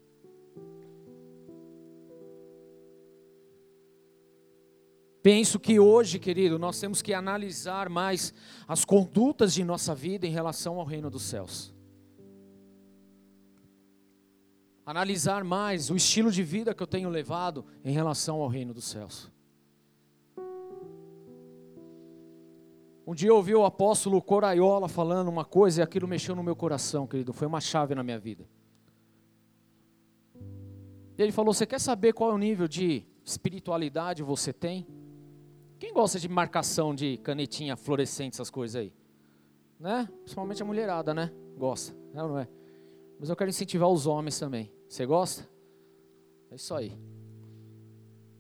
[5.24, 8.34] Penso que hoje, querido, nós temos que analisar mais
[8.66, 11.76] as condutas de nossa vida em relação ao reino dos céus.
[14.86, 18.86] Analisar mais o estilo de vida que eu tenho levado em relação ao reino dos
[18.86, 19.30] céus.
[23.08, 26.58] Um dia eu ouvi o apóstolo Coraiola falando uma coisa e aquilo mexeu no meu
[26.58, 27.32] coração, querido.
[27.32, 28.46] Foi uma chave na minha vida.
[31.18, 34.86] Ele falou: Você quer saber qual é o nível de espiritualidade você tem?
[35.80, 38.94] Quem gosta de marcação de canetinha fluorescente, essas coisas aí?
[39.80, 40.10] Né?
[40.24, 41.32] Principalmente a mulherada, né?
[41.58, 42.50] Gosta, é ou não é?
[43.18, 44.70] Mas eu quero incentivar os homens também.
[44.90, 45.50] Você gosta?
[46.52, 46.92] É isso aí.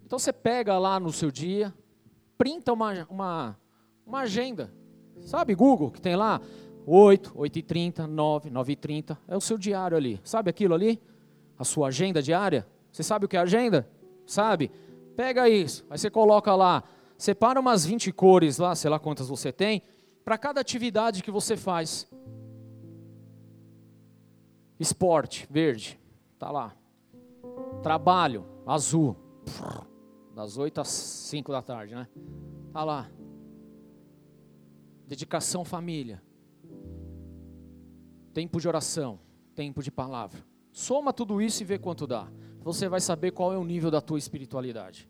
[0.03, 1.73] Então você pega lá no seu dia,
[2.37, 3.57] printa uma, uma
[4.07, 4.73] uma agenda.
[5.19, 6.41] Sabe Google que tem lá
[6.85, 9.19] 8, 8 e 30, 9, 9 e 30.
[9.27, 10.21] É o seu diário ali.
[10.23, 11.01] Sabe aquilo ali?
[11.59, 12.65] A sua agenda diária?
[12.91, 13.87] Você sabe o que é agenda?
[14.25, 14.71] Sabe?
[15.15, 15.85] Pega isso.
[15.89, 16.83] Aí você coloca lá.
[17.17, 19.81] Separa umas 20 cores lá, sei lá quantas você tem,
[20.23, 22.07] para cada atividade que você faz.
[24.79, 25.99] Esporte, verde.
[26.37, 26.75] Tá lá.
[27.81, 29.17] Trabalho, azul.
[30.35, 32.07] Das 8 às 5 da tarde, né?
[32.71, 33.09] Tá lá
[35.07, 36.21] dedicação família,
[38.33, 39.19] tempo de oração,
[39.55, 40.45] tempo de palavra.
[40.71, 42.27] Soma tudo isso e vê quanto dá.
[42.61, 45.09] Você vai saber qual é o nível da tua espiritualidade.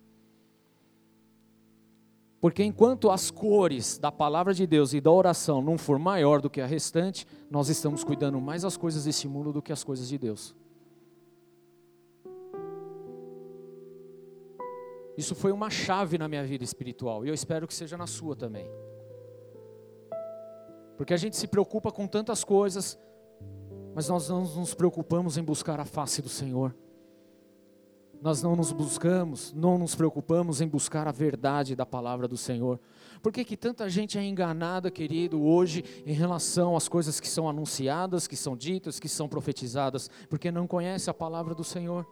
[2.40, 6.50] Porque enquanto as cores da palavra de Deus e da oração não for maior do
[6.50, 10.08] que a restante, nós estamos cuidando mais das coisas desse mundo do que as coisas
[10.08, 10.56] de Deus.
[15.18, 18.36] Isso foi uma chave na minha vida espiritual e eu espero que seja na sua
[18.36, 18.70] também.
[20.98, 23.00] Porque a gente se preocupa com tantas coisas,
[23.94, 26.76] mas nós não nos preocupamos em buscar a face do Senhor.
[28.20, 32.80] nós não nos buscamos, não nos preocupamos em buscar a verdade da palavra do Senhor.
[33.22, 37.48] Por que, que tanta gente é enganada, querido, hoje, em relação às coisas que são
[37.48, 40.10] anunciadas, que são ditas, que são profetizadas?
[40.30, 42.08] Porque não conhece a palavra do Senhor.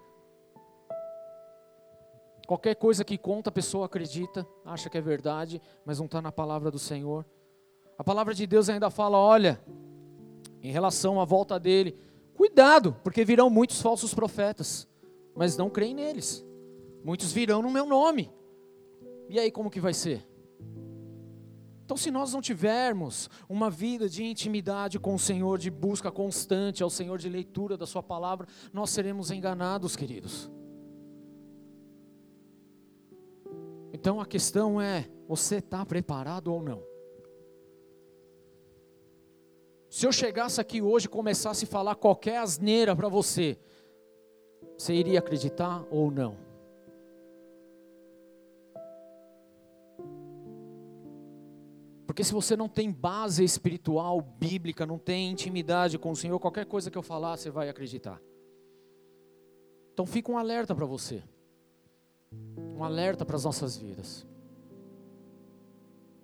[2.48, 6.32] Qualquer coisa que conta, a pessoa acredita, acha que é verdade, mas não está na
[6.32, 7.26] palavra do Senhor.
[7.98, 9.62] A palavra de Deus ainda fala: olha,
[10.62, 11.98] em relação à volta dele,
[12.34, 14.88] cuidado, porque virão muitos falsos profetas
[15.36, 16.44] mas não creem neles.
[17.04, 18.32] Muitos virão no meu nome.
[19.28, 20.26] E aí como que vai ser?
[21.84, 26.82] Então, se nós não tivermos uma vida de intimidade com o Senhor, de busca constante
[26.82, 30.50] ao Senhor, de leitura da Sua palavra, nós seremos enganados, queridos.
[33.94, 36.82] Então a questão é: você está preparado ou não?
[39.96, 43.58] Se eu chegasse aqui hoje e começasse a falar qualquer asneira para você,
[44.78, 46.36] você iria acreditar ou não?
[52.06, 56.66] Porque se você não tem base espiritual, bíblica, não tem intimidade com o Senhor, qualquer
[56.66, 58.22] coisa que eu falar, você vai acreditar.
[59.94, 61.24] Então fica um alerta para você.
[62.58, 64.28] Um alerta para as nossas vidas.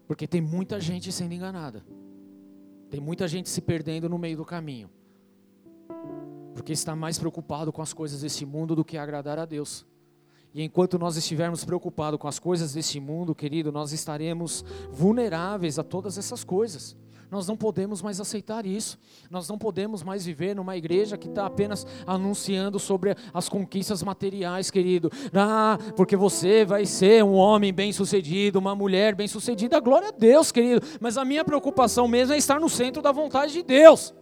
[0.05, 1.85] Porque tem muita gente sendo enganada.
[2.91, 4.89] Tem muita gente se perdendo no meio do caminho
[6.53, 9.85] porque está mais preocupado com as coisas desse mundo do que agradar a Deus.
[10.53, 15.83] E enquanto nós estivermos preocupados com as coisas desse mundo, querido, nós estaremos vulneráveis a
[15.83, 16.95] todas essas coisas.
[17.31, 18.99] Nós não podemos mais aceitar isso.
[19.29, 24.69] Nós não podemos mais viver numa igreja que está apenas anunciando sobre as conquistas materiais,
[24.69, 25.09] querido.
[25.33, 29.79] Ah, porque você vai ser um homem bem-sucedido, uma mulher bem-sucedida.
[29.79, 30.85] Glória a Deus, querido.
[30.99, 34.13] Mas a minha preocupação mesmo é estar no centro da vontade de Deus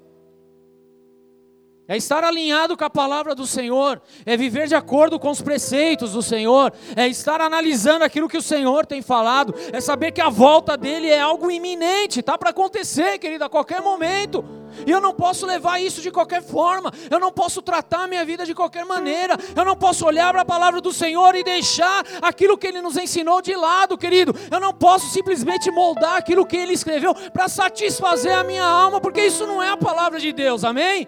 [1.89, 6.11] é estar alinhado com a palavra do Senhor, é viver de acordo com os preceitos
[6.11, 10.29] do Senhor, é estar analisando aquilo que o Senhor tem falado, é saber que a
[10.29, 14.45] volta dele é algo iminente, está para acontecer, querido, a qualquer momento.
[14.85, 18.23] E eu não posso levar isso de qualquer forma, eu não posso tratar a minha
[18.23, 22.05] vida de qualquer maneira, eu não posso olhar para a palavra do Senhor e deixar
[22.21, 24.35] aquilo que Ele nos ensinou de lado, querido.
[24.51, 29.21] Eu não posso simplesmente moldar aquilo que Ele escreveu para satisfazer a minha alma, porque
[29.21, 31.07] isso não é a palavra de Deus, amém?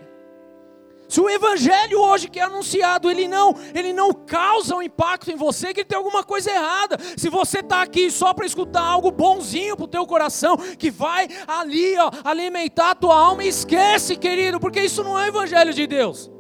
[1.12, 5.36] Se o evangelho hoje que é anunciado, ele não, ele não causa um impacto em
[5.36, 6.96] você, que tem alguma coisa errada.
[7.18, 11.28] Se você está aqui só para escutar algo bonzinho para o teu coração, que vai
[11.46, 15.86] ali ó, alimentar a tua alma, esquece, querido, porque isso não é o evangelho de
[15.86, 16.32] Deus.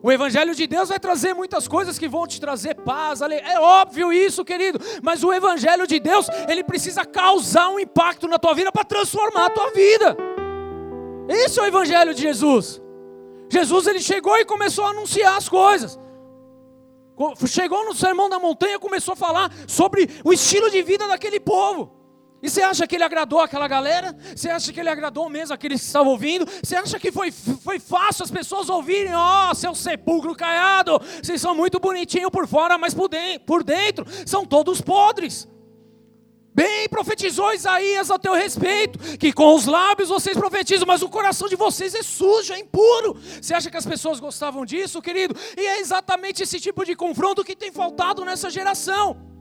[0.00, 4.12] O Evangelho de Deus vai trazer muitas coisas que vão te trazer paz, é óbvio
[4.12, 8.70] isso, querido, mas o Evangelho de Deus, ele precisa causar um impacto na tua vida
[8.72, 10.16] para transformar a tua vida.
[11.28, 12.81] Esse é o Evangelho de Jesus.
[13.52, 15.98] Jesus ele chegou e começou a anunciar as coisas.
[17.46, 21.38] Chegou no Sermão da Montanha e começou a falar sobre o estilo de vida daquele
[21.38, 22.00] povo.
[22.42, 24.16] E você acha que ele agradou aquela galera?
[24.34, 26.46] Você acha que ele agradou mesmo aqueles que estavam ouvindo?
[26.62, 29.14] Você acha que foi, foi fácil as pessoas ouvirem?
[29.14, 34.46] Ó, oh, seu sepulcro caiado, vocês são muito bonitinhos por fora, mas por dentro são
[34.46, 35.46] todos podres.
[36.54, 41.48] Bem profetizou Isaías a teu respeito, que com os lábios vocês profetizam, mas o coração
[41.48, 43.16] de vocês é sujo, é impuro.
[43.40, 45.34] Você acha que as pessoas gostavam disso, querido?
[45.56, 49.31] E é exatamente esse tipo de confronto que tem faltado nessa geração.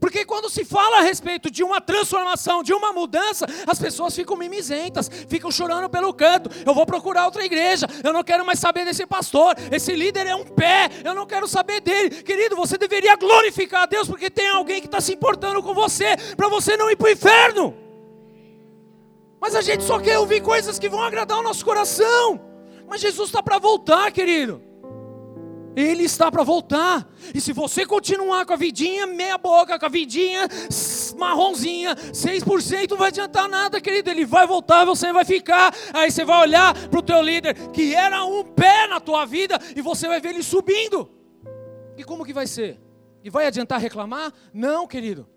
[0.00, 4.36] Porque quando se fala a respeito de uma transformação, de uma mudança, as pessoas ficam
[4.36, 6.50] mimizentas, ficam chorando pelo canto.
[6.64, 10.34] Eu vou procurar outra igreja, eu não quero mais saber desse pastor, esse líder é
[10.34, 12.22] um pé, eu não quero saber dele.
[12.22, 16.16] Querido, você deveria glorificar a Deus porque tem alguém que está se importando com você,
[16.36, 17.74] para você não ir para o inferno.
[19.40, 22.40] Mas a gente só quer ouvir coisas que vão agradar o nosso coração.
[22.88, 24.67] Mas Jesus está para voltar, querido.
[25.76, 27.08] Ele está para voltar.
[27.34, 30.48] E se você continuar com a vidinha meia boca, com a vidinha
[31.16, 34.10] marronzinha, 6%, não vai adiantar nada, querido.
[34.10, 35.74] Ele vai voltar, você vai ficar.
[35.92, 39.58] Aí você vai olhar para o teu líder, que era um pé na tua vida,
[39.76, 41.10] e você vai ver ele subindo.
[41.96, 42.80] E como que vai ser?
[43.22, 44.32] E vai adiantar reclamar?
[44.52, 45.28] Não, querido.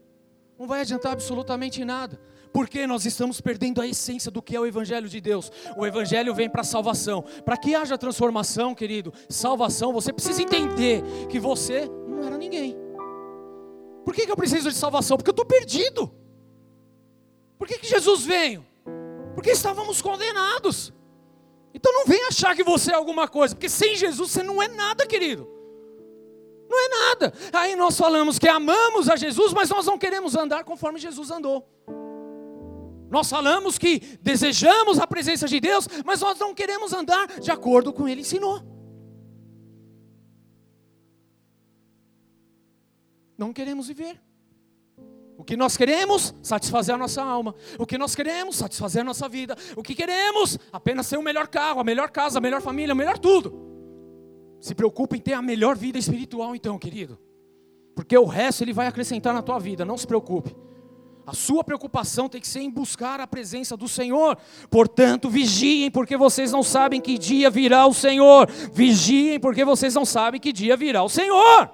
[0.57, 2.19] Não vai adiantar absolutamente nada
[2.53, 5.51] porque nós estamos perdendo a essência do que é o Evangelho de Deus.
[5.77, 7.23] O Evangelho vem para salvação.
[7.45, 12.75] Para que haja transformação, querido, salvação, você precisa entender que você não era ninguém.
[14.03, 15.17] Por que, que eu preciso de salvação?
[15.17, 16.11] Porque eu estou perdido.
[17.57, 18.65] Por que, que Jesus veio?
[19.33, 20.93] Porque estávamos condenados.
[21.73, 24.67] Então não vem achar que você é alguma coisa, porque sem Jesus você não é
[24.67, 25.47] nada, querido.
[26.69, 27.33] Não é nada.
[27.53, 31.67] Aí nós falamos que amamos a Jesus, mas nós não queremos andar conforme Jesus andou.
[33.11, 37.93] Nós falamos que desejamos a presença de Deus, mas nós não queremos andar de acordo
[37.93, 38.71] com Ele ensinou.
[43.41, 44.21] não queremos viver.
[45.35, 46.35] O que nós queremos?
[46.43, 47.55] Satisfazer a nossa alma.
[47.79, 48.57] O que nós queremos?
[48.57, 49.55] Satisfazer a nossa vida.
[49.75, 50.59] O que queremos?
[50.71, 53.51] Apenas ter o melhor carro, a melhor casa, a melhor família, o melhor tudo.
[54.59, 57.17] Se preocupe em ter a melhor vida espiritual, então, querido.
[57.95, 60.55] Porque o resto ele vai acrescentar na tua vida, não se preocupe.
[61.25, 64.37] A sua preocupação tem que ser em buscar a presença do Senhor.
[64.69, 68.49] Portanto, vigiem, porque vocês não sabem que dia virá o Senhor.
[68.73, 71.69] Vigiem, porque vocês não sabem que dia virá o Senhor.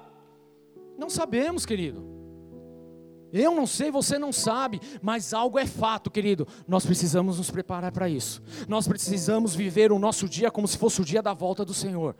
[0.98, 2.06] Não sabemos, querido.
[3.32, 6.46] Eu não sei, você não sabe, mas algo é fato, querido.
[6.66, 8.42] Nós precisamos nos preparar para isso.
[8.66, 12.16] Nós precisamos viver o nosso dia como se fosse o dia da volta do Senhor.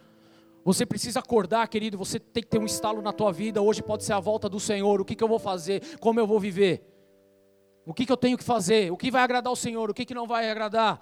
[0.64, 1.96] Você precisa acordar, querido.
[1.96, 3.62] Você tem que ter um estalo na tua vida.
[3.62, 5.00] Hoje pode ser a volta do Senhor.
[5.00, 5.96] O que, que eu vou fazer?
[5.98, 6.97] Como eu vou viver?
[7.88, 8.92] O que, que eu tenho que fazer?
[8.92, 9.88] O que vai agradar o Senhor?
[9.88, 11.00] O que, que não vai agradar?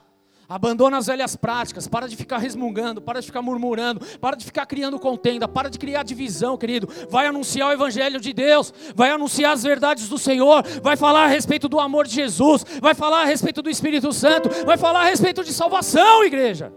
[0.48, 4.64] Abandona as velhas práticas, para de ficar resmungando, para de ficar murmurando, para de ficar
[4.66, 6.88] criando contenda, para de criar divisão, querido.
[7.10, 11.26] Vai anunciar o Evangelho de Deus, vai anunciar as verdades do Senhor, vai falar a
[11.26, 15.06] respeito do amor de Jesus, vai falar a respeito do Espírito Santo, vai falar a
[15.06, 16.72] respeito de salvação, igreja.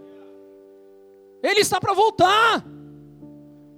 [1.40, 2.64] Ele está para voltar.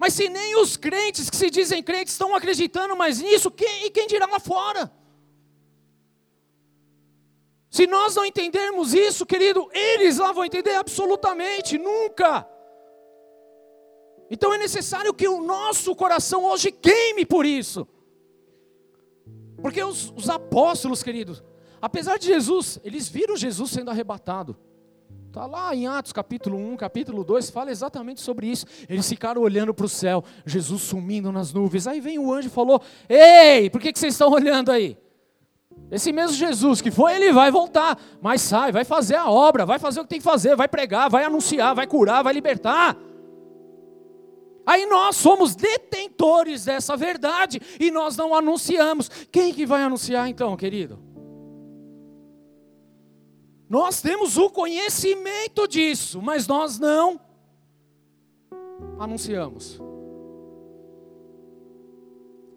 [0.00, 3.90] Mas se nem os crentes que se dizem crentes estão acreditando mais nisso, quem, e
[3.90, 4.90] quem dirá lá fora?
[7.72, 12.46] Se nós não entendermos isso, querido, eles lá vão entender absolutamente nunca.
[14.30, 17.88] Então é necessário que o nosso coração hoje queime por isso.
[19.56, 21.42] Porque os, os apóstolos, queridos,
[21.80, 24.54] apesar de Jesus, eles viram Jesus sendo arrebatado.
[25.28, 28.66] Está lá em Atos capítulo 1, capítulo 2, fala exatamente sobre isso.
[28.86, 31.86] Eles ficaram olhando para o céu, Jesus sumindo nas nuvens.
[31.86, 34.98] Aí vem o anjo e falou: Ei, por que, que vocês estão olhando aí?
[35.92, 39.78] Esse mesmo Jesus que foi, ele vai voltar, mas sai, vai fazer a obra, vai
[39.78, 42.96] fazer o que tem que fazer, vai pregar, vai anunciar, vai curar, vai libertar.
[44.64, 49.10] Aí nós somos detentores dessa verdade e nós não anunciamos.
[49.30, 50.98] Quem que vai anunciar então, querido?
[53.68, 57.20] Nós temos o conhecimento disso, mas nós não
[58.98, 59.78] anunciamos.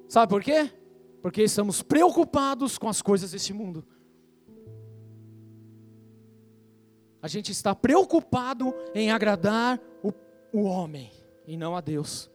[0.07, 0.71] Sabe por quê?
[1.25, 3.83] Porque estamos preocupados com as coisas deste mundo.
[7.19, 10.13] A gente está preocupado em agradar o,
[10.53, 11.11] o homem
[11.47, 12.29] e não a Deus.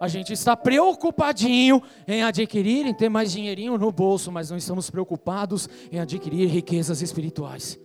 [0.00, 4.88] A gente está preocupadinho em adquirir, em ter mais dinheirinho no bolso, mas não estamos
[4.88, 7.78] preocupados em adquirir riquezas espirituais.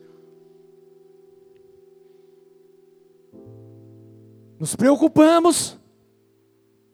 [4.57, 5.77] Nos preocupamos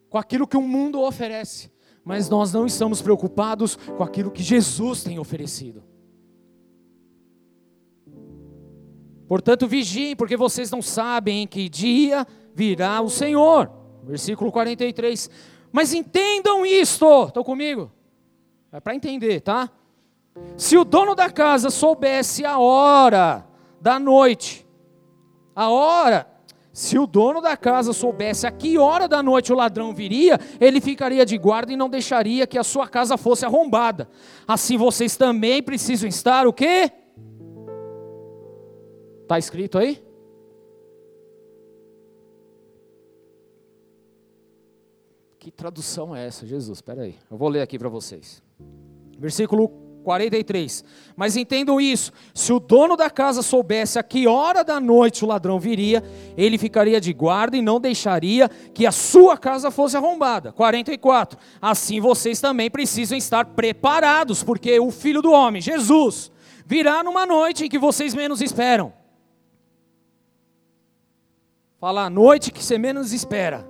[0.09, 1.69] com aquilo que o mundo oferece,
[2.03, 5.83] mas nós não estamos preocupados com aquilo que Jesus tem oferecido.
[9.27, 13.71] Portanto, vigiem, porque vocês não sabem em que dia virá o Senhor.
[14.03, 15.29] Versículo 43.
[15.71, 17.91] Mas entendam isto, estão comigo?
[18.71, 19.69] É para entender, tá?
[20.57, 23.45] Se o dono da casa soubesse a hora
[23.79, 24.67] da noite,
[25.55, 26.30] a hora
[26.73, 30.79] se o dono da casa soubesse a que hora da noite o ladrão viria, ele
[30.79, 34.07] ficaria de guarda e não deixaria que a sua casa fosse arrombada.
[34.47, 36.91] Assim vocês também precisam estar o quê?
[39.23, 40.01] Está escrito aí?
[45.39, 46.77] Que tradução é essa, Jesus?
[46.77, 48.43] Espera aí, eu vou ler aqui para vocês.
[49.17, 50.83] Versículo 43.
[51.15, 55.27] Mas entendam isso: se o dono da casa soubesse a que hora da noite o
[55.27, 56.03] ladrão viria,
[56.37, 60.51] ele ficaria de guarda e não deixaria que a sua casa fosse arrombada.
[60.51, 61.39] 44.
[61.61, 66.31] Assim vocês também precisam estar preparados, porque o filho do homem, Jesus,
[66.65, 68.93] virá numa noite em que vocês menos esperam.
[71.79, 73.67] Fala a noite que você menos espera.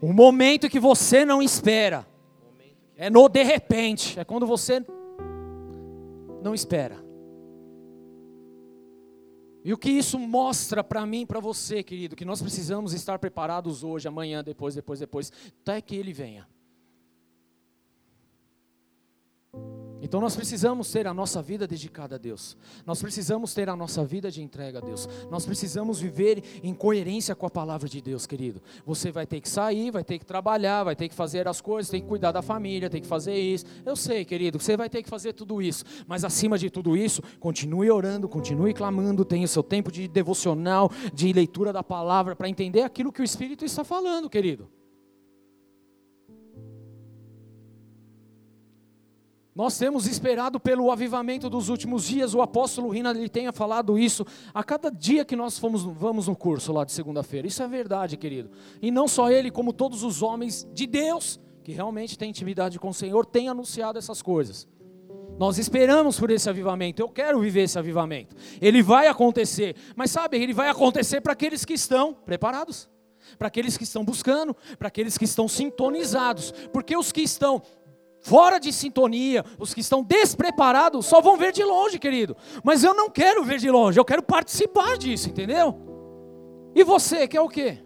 [0.00, 2.06] O momento que você não espera.
[2.96, 4.18] É no de repente.
[4.18, 4.84] É quando você
[6.42, 7.04] não espera.
[9.64, 13.82] E o que isso mostra para mim para você, querido, que nós precisamos estar preparados
[13.82, 16.46] hoje, amanhã, depois, depois, depois, até que Ele venha.
[20.06, 22.56] Então nós precisamos ter a nossa vida dedicada a Deus.
[22.86, 25.08] Nós precisamos ter a nossa vida de entrega a Deus.
[25.28, 28.62] Nós precisamos viver em coerência com a palavra de Deus, querido.
[28.86, 31.90] Você vai ter que sair, vai ter que trabalhar, vai ter que fazer as coisas,
[31.90, 33.64] tem que cuidar da família, tem que fazer isso.
[33.84, 35.84] Eu sei, querido, você vai ter que fazer tudo isso.
[36.06, 40.88] Mas acima de tudo isso, continue orando, continue clamando, tenha o seu tempo de devocional,
[41.12, 44.68] de leitura da palavra para entender aquilo que o Espírito está falando, querido.
[49.56, 54.22] Nós temos esperado pelo avivamento dos últimos dias, o apóstolo Rina ele tenha falado isso
[54.52, 57.46] a cada dia que nós fomos, vamos no curso lá de segunda-feira.
[57.46, 58.50] Isso é verdade, querido.
[58.82, 62.90] E não só ele, como todos os homens de Deus que realmente tem intimidade com
[62.90, 64.68] o Senhor, tem anunciado essas coisas.
[65.38, 67.00] Nós esperamos por esse avivamento.
[67.00, 68.36] Eu quero viver esse avivamento.
[68.60, 69.74] Ele vai acontecer.
[69.96, 72.90] Mas sabe, ele vai acontecer para aqueles que estão preparados,
[73.38, 76.52] para aqueles que estão buscando, para aqueles que estão sintonizados.
[76.72, 77.62] Porque os que estão
[78.26, 82.36] fora de sintonia, os que estão despreparados, só vão ver de longe, querido.
[82.64, 85.78] Mas eu não quero ver de longe, eu quero participar disso, entendeu?
[86.74, 87.78] E você quer o quê?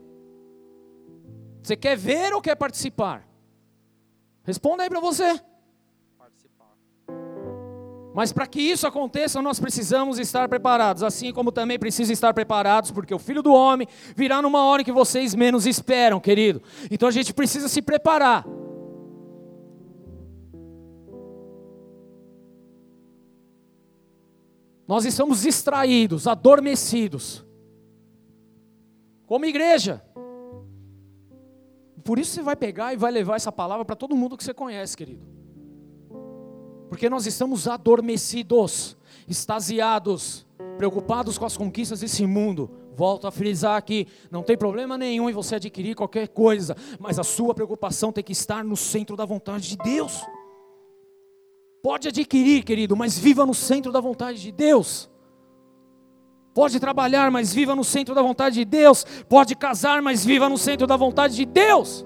[1.62, 3.28] Você quer ver ou quer participar?
[4.42, 5.38] Responda aí para você.
[8.14, 12.90] Mas para que isso aconteça, nós precisamos estar preparados, assim como também precisa estar preparados,
[12.90, 13.86] porque o Filho do Homem
[14.16, 16.62] virá numa hora em que vocês menos esperam, querido.
[16.90, 18.44] Então a gente precisa se preparar.
[24.90, 27.46] Nós estamos distraídos, adormecidos,
[29.24, 30.04] como igreja.
[32.04, 34.52] Por isso você vai pegar e vai levar essa palavra para todo mundo que você
[34.52, 35.40] conhece, querido
[36.90, 38.96] porque nós estamos adormecidos,
[39.28, 40.44] extasiados,
[40.76, 42.68] preocupados com as conquistas desse mundo.
[42.96, 47.22] Volto a frisar aqui: não tem problema nenhum em você adquirir qualquer coisa, mas a
[47.22, 50.20] sua preocupação tem que estar no centro da vontade de Deus.
[51.82, 55.10] Pode adquirir, querido, mas viva no centro da vontade de Deus.
[56.52, 59.04] Pode trabalhar, mas viva no centro da vontade de Deus.
[59.28, 62.04] Pode casar, mas viva no centro da vontade de Deus.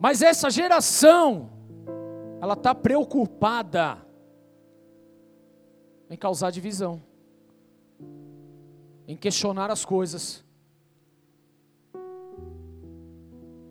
[0.00, 1.50] Mas essa geração
[2.40, 3.98] ela está preocupada
[6.08, 7.02] em causar divisão,
[9.06, 10.44] em questionar as coisas.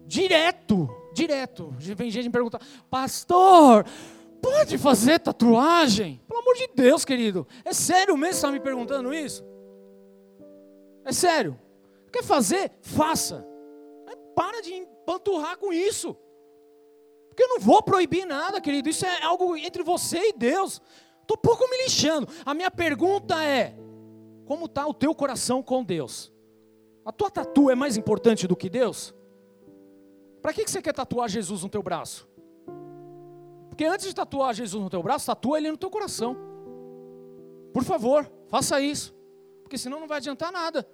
[0.05, 1.73] Direto, direto.
[1.77, 3.85] Vem gente me perguntar, pastor,
[4.41, 6.21] pode fazer tatuagem?
[6.27, 7.47] Pelo amor de Deus, querido.
[7.65, 9.43] É sério mesmo você está me perguntando isso?
[11.03, 11.59] É sério.
[12.11, 12.71] Quer fazer?
[12.81, 13.45] Faça.
[14.35, 16.15] Para de empanturrar com isso.
[17.27, 18.89] Porque eu não vou proibir nada, querido.
[18.89, 20.81] Isso é algo entre você e Deus.
[21.21, 22.27] Estou pouco me lixando.
[22.45, 23.75] A minha pergunta é:
[24.45, 26.31] como está o teu coração com Deus?
[27.03, 29.13] A tua tatu é mais importante do que Deus?
[30.41, 32.27] Para que você quer tatuar Jesus no teu braço?
[33.69, 36.35] Porque antes de tatuar Jesus no teu braço, tatua ele no teu coração.
[37.73, 39.15] Por favor, faça isso.
[39.61, 40.87] Porque senão não vai adiantar nada.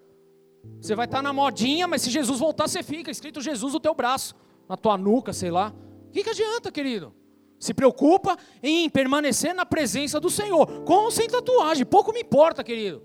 [0.81, 3.93] Você vai estar na modinha, mas se Jesus voltar, você fica escrito Jesus no teu
[3.93, 4.35] braço,
[4.67, 5.73] na tua nuca, sei lá.
[6.07, 7.13] O que, que adianta, querido?
[7.59, 12.63] Se preocupa em permanecer na presença do Senhor, com ou sem tatuagem, pouco me importa,
[12.63, 13.01] querido.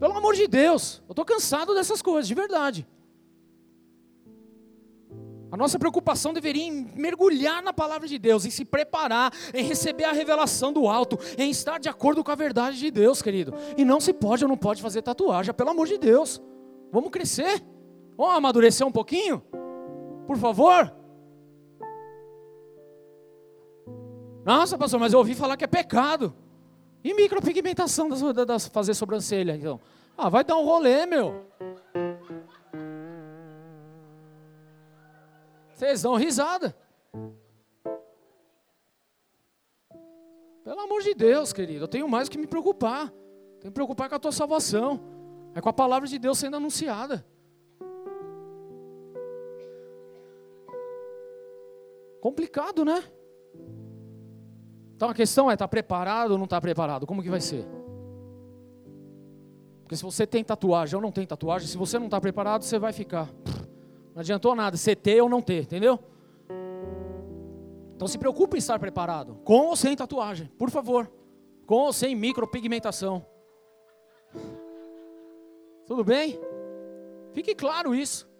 [0.00, 2.88] Pelo amor de Deus, eu estou cansado dessas coisas, de verdade.
[5.52, 10.12] A nossa preocupação deveria mergulhar na palavra de Deus, em se preparar, em receber a
[10.12, 13.52] revelação do alto, em estar de acordo com a verdade de Deus, querido.
[13.76, 16.40] E não se pode ou não pode fazer tatuagem, pelo amor de Deus.
[16.90, 17.62] Vamos crescer?
[18.16, 19.42] Vamos amadurecer um pouquinho?
[20.26, 20.90] Por favor?
[24.46, 26.34] Nossa, pastor, mas eu ouvi falar que é pecado.
[27.04, 29.78] E micropigmentação das, das fazer sobrancelha, então.
[30.16, 31.44] Ah, vai dar um rolê, meu.
[35.82, 36.76] Vocês dão risada.
[40.62, 43.10] Pelo amor de Deus, querido, eu tenho mais que me preocupar.
[43.10, 45.00] Tenho que me preocupar com a tua salvação.
[45.56, 47.26] É com a palavra de Deus sendo anunciada.
[52.20, 53.02] Complicado, né?
[54.94, 57.08] Então a questão é: está preparado ou não está preparado?
[57.08, 57.66] Como que vai ser?
[59.82, 62.78] Porque se você tem tatuagem ou não tem tatuagem, se você não está preparado, você
[62.78, 63.28] vai ficar.
[64.14, 65.98] Não adiantou nada você ter ou não ter, entendeu?
[67.96, 71.10] Então se preocupe em estar preparado, com ou sem tatuagem, por favor.
[71.66, 73.24] Com ou sem micropigmentação.
[75.86, 76.38] Tudo bem?
[77.32, 78.30] Fique claro isso.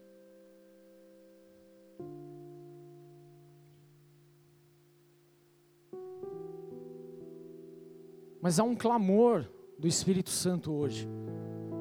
[8.40, 9.48] Mas há um clamor
[9.78, 11.08] do Espírito Santo hoje,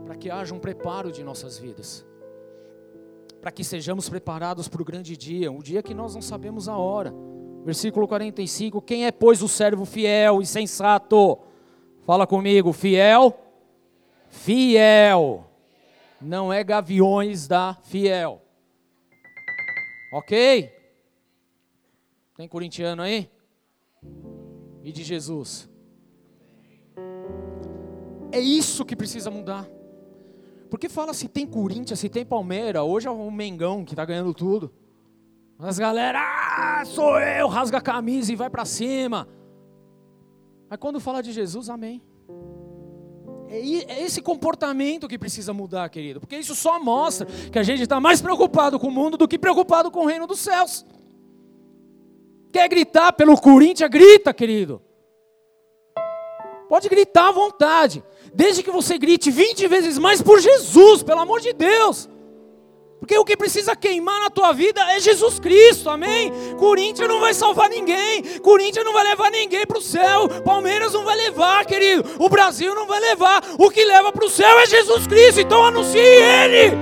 [0.05, 2.05] para que haja um preparo de nossas vidas,
[3.41, 6.77] para que sejamos preparados para o grande dia, o dia que nós não sabemos a
[6.77, 7.11] hora.
[7.65, 11.39] Versículo 45: Quem é, pois, o servo fiel e sensato?
[12.05, 13.35] Fala comigo, fiel?
[14.29, 15.45] Fiel.
[16.21, 18.41] Não é gaviões da fiel.
[20.13, 20.71] Ok?
[22.37, 23.29] Tem corintiano aí?
[24.83, 25.69] E de Jesus.
[28.31, 29.67] É isso que precisa mudar.
[30.71, 34.33] Porque fala se tem Corinthians, se tem Palmeiras, hoje é o Mengão que está ganhando
[34.33, 34.73] tudo.
[35.59, 39.27] As galera, ah, sou eu, rasga a camisa e vai para cima.
[40.69, 42.01] Mas quando fala de Jesus, amém.
[43.49, 47.99] É esse comportamento que precisa mudar, querido, porque isso só mostra que a gente está
[47.99, 50.85] mais preocupado com o mundo do que preocupado com o reino dos céus.
[52.49, 53.89] Quer gritar pelo Corinthians?
[53.89, 54.81] Grita, querido.
[56.69, 58.01] Pode gritar à vontade,
[58.33, 62.09] desde que você grite 20 vezes mais por Jesus, pelo amor de Deus.
[62.99, 66.31] Porque o que precisa queimar na tua vida é Jesus Cristo, amém?
[66.59, 71.03] Corinthians não vai salvar ninguém, Corinthians não vai levar ninguém para o céu, Palmeiras não
[71.03, 74.67] vai levar, querido, o Brasil não vai levar, o que leva para o céu é
[74.67, 76.75] Jesus Cristo, então anuncie Ele,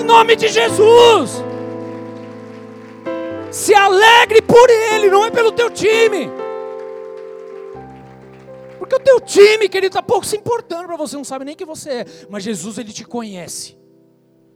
[0.00, 1.44] em nome de Jesus.
[3.52, 6.47] Se alegre por Ele, não é pelo teu time.
[8.88, 11.66] Porque o teu time, querido, está pouco se importando para você, não sabe nem quem
[11.66, 13.76] você é, mas Jesus, Ele te conhece.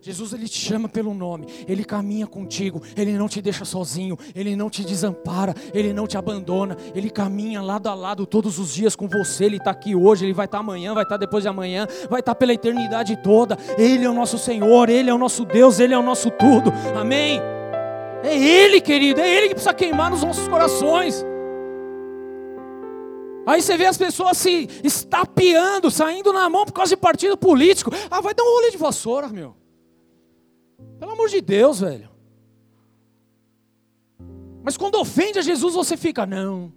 [0.04, 4.56] Jesus ele te chama pelo nome, ele caminha contigo, ele não te deixa sozinho, ele
[4.56, 8.96] não te desampara, ele não te abandona, ele caminha lado a lado todos os dias
[8.96, 9.44] com você.
[9.44, 11.86] Ele está aqui hoje, ele vai estar tá amanhã, vai estar tá depois de amanhã,
[12.10, 13.56] vai estar tá pela eternidade toda.
[13.78, 16.72] Ele é o nosso Senhor, ele é o nosso Deus, ele é o nosso tudo.
[16.96, 17.40] Amém?
[18.24, 21.24] É Ele, querido, é Ele que precisa queimar nos nossos corações.
[23.46, 27.90] Aí você vê as pessoas se estapeando, saindo na mão por causa de partido político.
[28.10, 29.56] Ah, vai dar um rolê de vassoura, meu.
[30.98, 32.10] Pelo amor de Deus, velho.
[34.62, 36.72] Mas quando ofende a Jesus, você fica, não.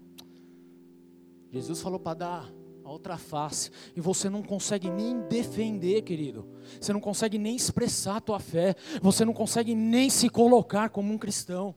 [1.52, 2.54] Jesus falou para dar
[2.84, 3.70] a outra face.
[3.96, 6.48] E você não consegue nem defender, querido.
[6.82, 8.76] Você não consegue nem expressar a tua fé.
[9.02, 11.76] Você não consegue nem se colocar como um cristão.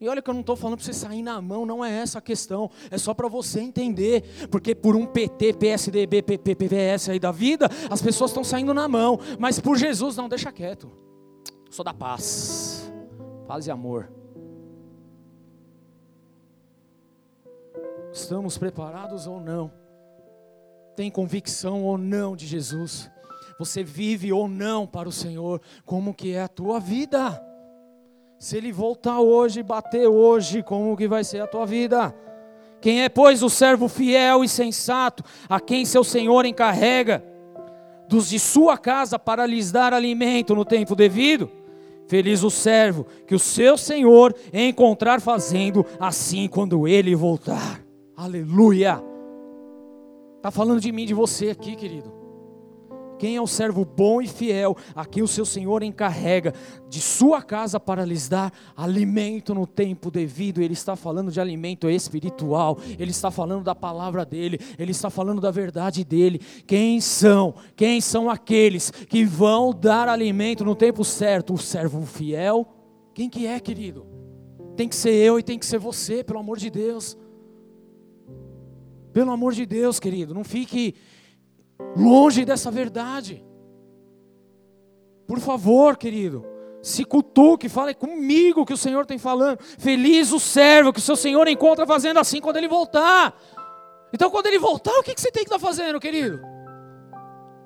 [0.00, 2.18] E olha que eu não estou falando para você sair na mão, não é essa
[2.18, 2.70] a questão.
[2.90, 4.48] É só para você entender.
[4.50, 9.18] Porque por um PT, PSDB, PPS aí da vida, as pessoas estão saindo na mão.
[9.38, 10.90] Mas por Jesus, não, deixa quieto.
[11.70, 12.92] Sou da paz.
[13.46, 14.10] Paz e amor.
[18.12, 19.72] Estamos preparados ou não?
[20.96, 23.10] Tem convicção ou não de Jesus?
[23.58, 25.60] Você vive ou não para o Senhor?
[25.84, 27.42] Como que é a tua vida?
[28.44, 32.14] Se ele voltar hoje, bater hoje, como que vai ser a tua vida?
[32.78, 37.24] Quem é, pois, o servo fiel e sensato, a quem seu Senhor encarrega
[38.06, 41.50] dos de sua casa para lhes dar alimento no tempo devido?
[42.06, 47.82] Feliz o servo que o seu Senhor encontrar fazendo assim quando ele voltar.
[48.14, 49.02] Aleluia!
[50.36, 52.12] Está falando de mim, de você aqui, querido.
[53.24, 56.52] Quem é o servo bom e fiel, a quem o seu Senhor encarrega
[56.90, 60.60] de sua casa para lhes dar alimento no tempo devido.
[60.60, 65.40] Ele está falando de alimento espiritual, ele está falando da palavra dele, ele está falando
[65.40, 66.38] da verdade dele.
[66.66, 67.54] Quem são?
[67.74, 71.54] Quem são aqueles que vão dar alimento no tempo certo?
[71.54, 72.68] O servo fiel?
[73.14, 74.06] Quem que é, querido?
[74.76, 77.16] Tem que ser eu e tem que ser você, pelo amor de Deus.
[79.14, 80.94] Pelo amor de Deus, querido, não fique
[81.96, 83.44] longe dessa verdade.
[85.26, 86.44] Por favor, querido,
[86.82, 89.58] se cutuque, fale comigo que o Senhor tem falando.
[89.78, 93.34] Feliz o servo que o seu Senhor encontra fazendo assim quando ele voltar.
[94.12, 96.40] Então, quando ele voltar, o que você tem que estar fazendo, querido?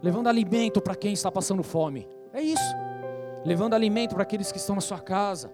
[0.02, 2.08] Levando alimento para quem está passando fome.
[2.32, 2.74] É isso.
[3.44, 5.52] Levando alimento para aqueles que estão na sua casa.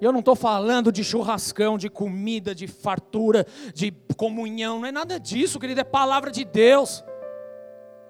[0.00, 4.80] Eu não estou falando de churrascão, de comida, de fartura, de comunhão.
[4.80, 5.80] Não é nada disso, querido.
[5.80, 7.02] É palavra de Deus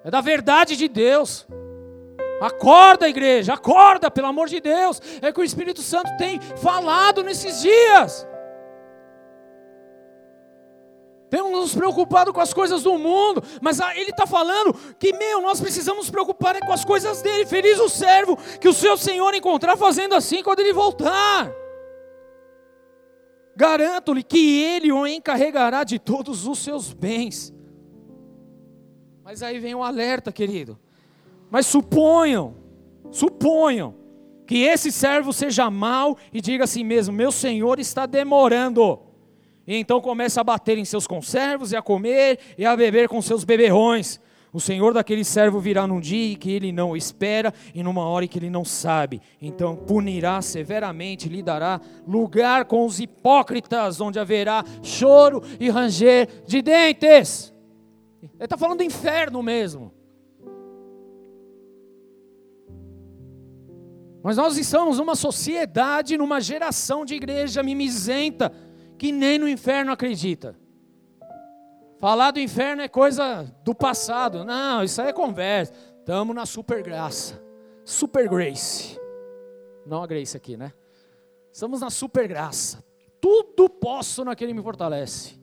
[0.04, 1.46] é da verdade de Deus.
[2.40, 5.00] Acorda, igreja, acorda, pelo amor de Deus.
[5.20, 8.26] É que o Espírito Santo tem falado nesses dias.
[11.28, 15.60] Temos nos preocupado com as coisas do mundo, mas ele está falando que, meu, nós
[15.60, 17.44] precisamos nos preocupar é com as coisas dele.
[17.44, 21.52] Feliz o servo que o seu Senhor encontrar fazendo assim quando ele voltar.
[23.54, 27.52] Garanto-lhe que ele o encarregará de todos os seus bens.
[29.30, 30.78] Mas aí vem um alerta, querido.
[31.50, 32.54] Mas suponham,
[33.10, 33.94] suponham
[34.46, 38.98] que esse servo seja mau e diga assim mesmo: Meu senhor está demorando.
[39.66, 43.20] E então começa a bater em seus conservos e a comer e a beber com
[43.20, 44.18] seus beberrões.
[44.50, 48.38] O senhor daquele servo virá num dia que ele não espera e numa hora que
[48.38, 49.20] ele não sabe.
[49.42, 56.62] Então punirá severamente, lhe dará lugar com os hipócritas, onde haverá choro e ranger de
[56.62, 57.57] dentes.
[58.22, 59.92] Ele está falando do inferno mesmo.
[64.22, 68.52] Mas nós estamos numa sociedade, numa geração de igreja mimizenta,
[68.98, 70.56] que nem no inferno acredita.
[71.98, 74.44] Falar do inferno é coisa do passado.
[74.44, 75.72] Não, isso aí é conversa.
[75.98, 77.42] Estamos na super graça.
[77.84, 78.98] Super grace.
[79.86, 80.72] Não a grace aqui, né?
[81.52, 82.84] Estamos na super graça.
[83.20, 85.38] Tudo posso naquele que me fortalece.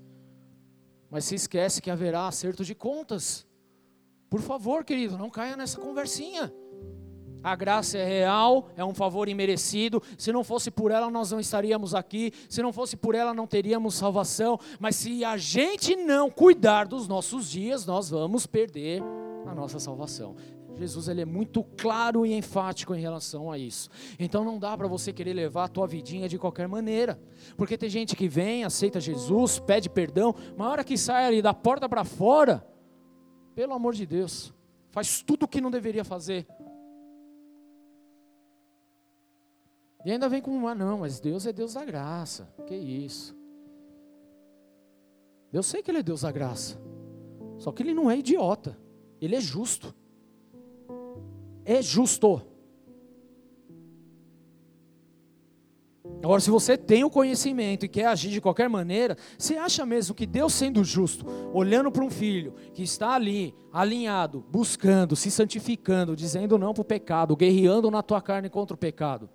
[1.10, 3.46] Mas se esquece que haverá acerto de contas.
[4.30, 6.52] Por favor, querido, não caia nessa conversinha.
[7.46, 10.02] A graça é real, é um favor imerecido.
[10.18, 12.34] Se não fosse por ela, nós não estaríamos aqui.
[12.50, 14.60] Se não fosse por ela, não teríamos salvação.
[14.80, 19.04] Mas se a gente não cuidar dos nossos dias, nós vamos perder
[19.46, 20.36] a nossa salvação.
[20.78, 23.90] Jesus ele é muito claro e enfático em relação a isso.
[24.20, 27.20] Então não dá para você querer levar a tua vidinha de qualquer maneira.
[27.56, 31.42] Porque tem gente que vem, aceita Jesus, pede perdão, mas a hora que sai ali
[31.42, 32.66] da porta para fora,
[33.54, 34.54] pelo amor de Deus,
[34.92, 36.46] faz tudo o que não deveria fazer.
[40.06, 42.48] E ainda vem com uma, não, mas Deus é Deus da graça.
[42.68, 43.36] Que isso?
[45.52, 46.78] Eu sei que Ele é Deus da graça.
[47.58, 48.78] Só que Ele não é idiota.
[49.20, 49.96] Ele é justo.
[51.66, 52.42] É justo.
[56.24, 60.16] Agora, se você tem o conhecimento e quer agir de qualquer maneira, você acha mesmo
[60.16, 66.16] que Deus sendo justo, olhando para um filho que está ali, alinhado, buscando, se santificando,
[66.16, 69.30] dizendo não para o pecado, guerreando na tua carne contra o pecado,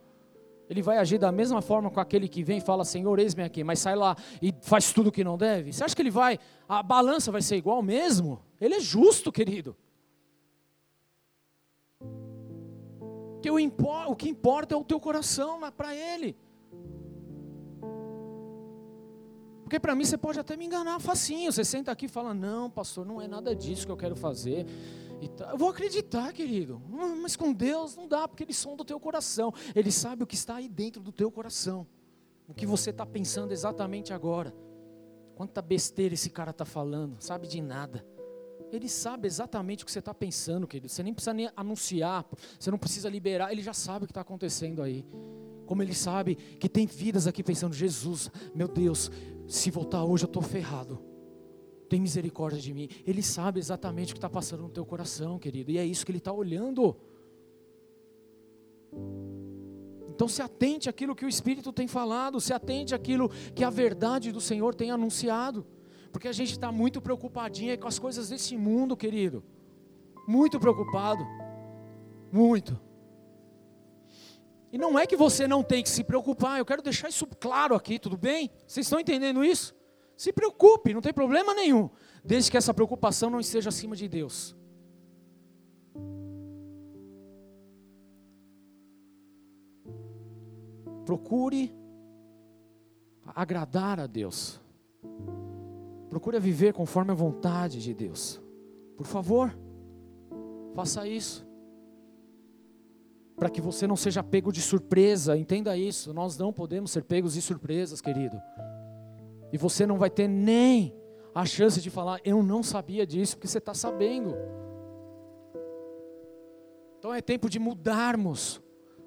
[0.68, 3.64] ele vai agir da mesma forma com aquele que vem e fala, Senhor, eis-me aqui,
[3.64, 5.72] mas sai lá e faz tudo que não deve?
[5.72, 8.40] Você acha que ele vai, a balança vai ser igual mesmo?
[8.60, 9.76] Ele é justo, querido.
[13.40, 16.36] Que o, que importa é o teu coração para ele.
[19.62, 21.52] Porque para mim você pode até me enganar facinho.
[21.52, 24.66] Você senta aqui e fala: Não, pastor, não é nada disso que eu quero fazer.
[25.36, 26.82] Tá, eu vou acreditar, querido.
[27.22, 29.52] Mas com Deus não dá, porque Ele sonda o teu coração.
[29.74, 31.86] Ele sabe o que está aí dentro do teu coração.
[32.48, 34.52] O que você está pensando exatamente agora.
[35.36, 38.04] Quanta besteira esse cara está falando, sabe de nada.
[38.72, 40.88] Ele sabe exatamente o que você está pensando, querido.
[40.88, 42.24] Você nem precisa nem anunciar,
[42.58, 45.04] você não precisa liberar, ele já sabe o que está acontecendo aí.
[45.66, 49.10] Como ele sabe que tem vidas aqui pensando, Jesus, meu Deus,
[49.46, 51.10] se voltar hoje eu estou ferrado
[51.90, 52.88] tem misericórdia de mim.
[53.04, 56.12] Ele sabe exatamente o que está passando no teu coração, querido, e é isso que
[56.12, 56.96] ele está olhando.
[60.08, 64.30] Então se atente àquilo que o Espírito tem falado, se atente àquilo que a verdade
[64.30, 65.66] do Senhor tem anunciado,
[66.12, 69.44] porque a gente está muito preocupadinho com as coisas desse mundo, querido,
[70.26, 71.24] muito preocupado,
[72.32, 72.78] muito.
[74.72, 77.74] E não é que você não tem que se preocupar, eu quero deixar isso claro
[77.74, 78.50] aqui, tudo bem?
[78.66, 79.74] Vocês estão entendendo isso?
[80.16, 81.90] Se preocupe, não tem problema nenhum,
[82.24, 84.54] desde que essa preocupação não esteja acima de Deus.
[91.04, 91.74] Procure
[93.34, 94.60] agradar a Deus.
[96.10, 98.42] Procure viver conforme a vontade de Deus.
[98.96, 99.56] Por favor,
[100.74, 101.48] faça isso.
[103.36, 106.12] Para que você não seja pego de surpresa, entenda isso.
[106.12, 108.36] Nós não podemos ser pegos de surpresas, querido.
[109.52, 110.94] E você não vai ter nem
[111.32, 114.34] a chance de falar, eu não sabia disso, porque você está sabendo.
[116.98, 118.60] Então é tempo de mudarmos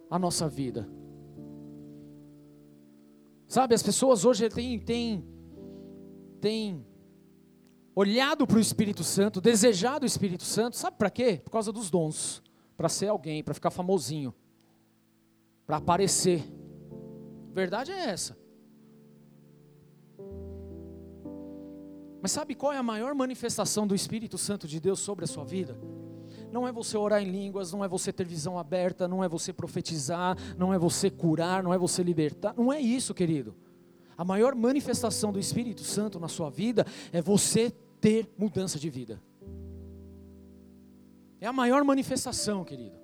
[0.10, 0.90] a nossa vida.
[3.48, 5.28] Sabe, as pessoas hoje têm, têm,
[6.42, 6.86] têm
[7.96, 11.42] olhado para o Espírito Santo, desejado o Espírito Santo, sabe para quê?
[11.44, 12.42] Por causa dos dons,
[12.76, 14.34] para ser alguém, para ficar famosinho,
[15.66, 16.44] para aparecer.
[17.54, 18.38] verdade é essa.
[22.22, 25.44] Mas sabe qual é a maior manifestação do Espírito Santo de Deus sobre a sua
[25.44, 25.78] vida?
[26.54, 29.52] Não é você orar em línguas, não é você ter visão aberta, não é você
[29.52, 32.54] profetizar, não é você curar, não é você libertar.
[32.56, 33.54] Não é isso, querido.
[34.18, 37.74] A maior manifestação do Espírito Santo na sua vida é você
[38.04, 39.24] ter mudança de vida.
[41.40, 42.98] É a maior manifestação, querido.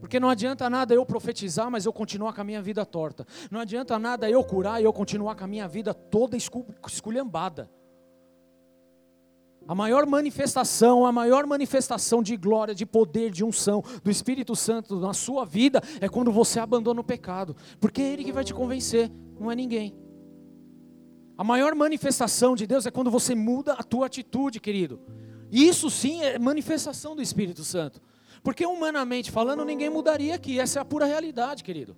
[0.00, 3.24] Porque não adianta nada eu profetizar, mas eu continuar com a minha vida torta.
[3.48, 7.70] Não adianta nada eu curar e eu continuar com a minha vida toda esculhambada.
[9.68, 14.98] A maior manifestação, a maior manifestação de glória, de poder, de unção do Espírito Santo
[14.98, 18.52] na sua vida é quando você abandona o pecado, porque é Ele que vai te
[18.52, 20.01] convencer, não é ninguém.
[21.36, 25.00] A maior manifestação de Deus é quando você muda a tua atitude, querido.
[25.50, 28.00] Isso sim é manifestação do Espírito Santo.
[28.42, 31.96] Porque humanamente falando, ninguém mudaria aqui, essa é a pura realidade, querido.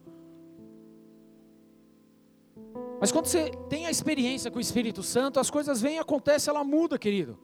[3.00, 6.64] Mas quando você tem a experiência com o Espírito Santo, as coisas vêm acontecem, ela
[6.64, 7.38] muda, querido.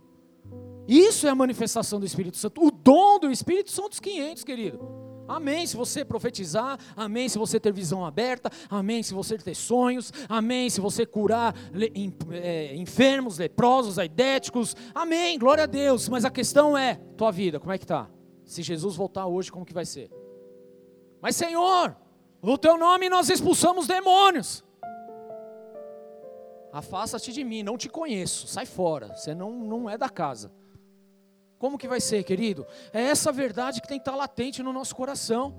[0.86, 2.64] Isso é a manifestação do Espírito Santo.
[2.64, 4.80] O dom do Espírito são dos 500, querido.
[5.30, 10.12] Amém se você profetizar, amém se você ter visão aberta, amém se você ter sonhos,
[10.28, 11.54] amém se você curar
[12.32, 16.08] é, enfermos, leprosos, aidéticos, amém, glória a Deus.
[16.08, 18.10] Mas a questão é, tua vida, como é que está?
[18.44, 20.10] Se Jesus voltar hoje, como que vai ser?
[21.22, 21.96] Mas Senhor,
[22.42, 24.64] no teu nome nós expulsamos demônios.
[26.72, 30.50] Afasta-te de mim, não te conheço, sai fora, você não, não é da casa.
[31.60, 32.66] Como que vai ser, querido?
[32.90, 35.54] É essa verdade que tem que estar latente no nosso coração.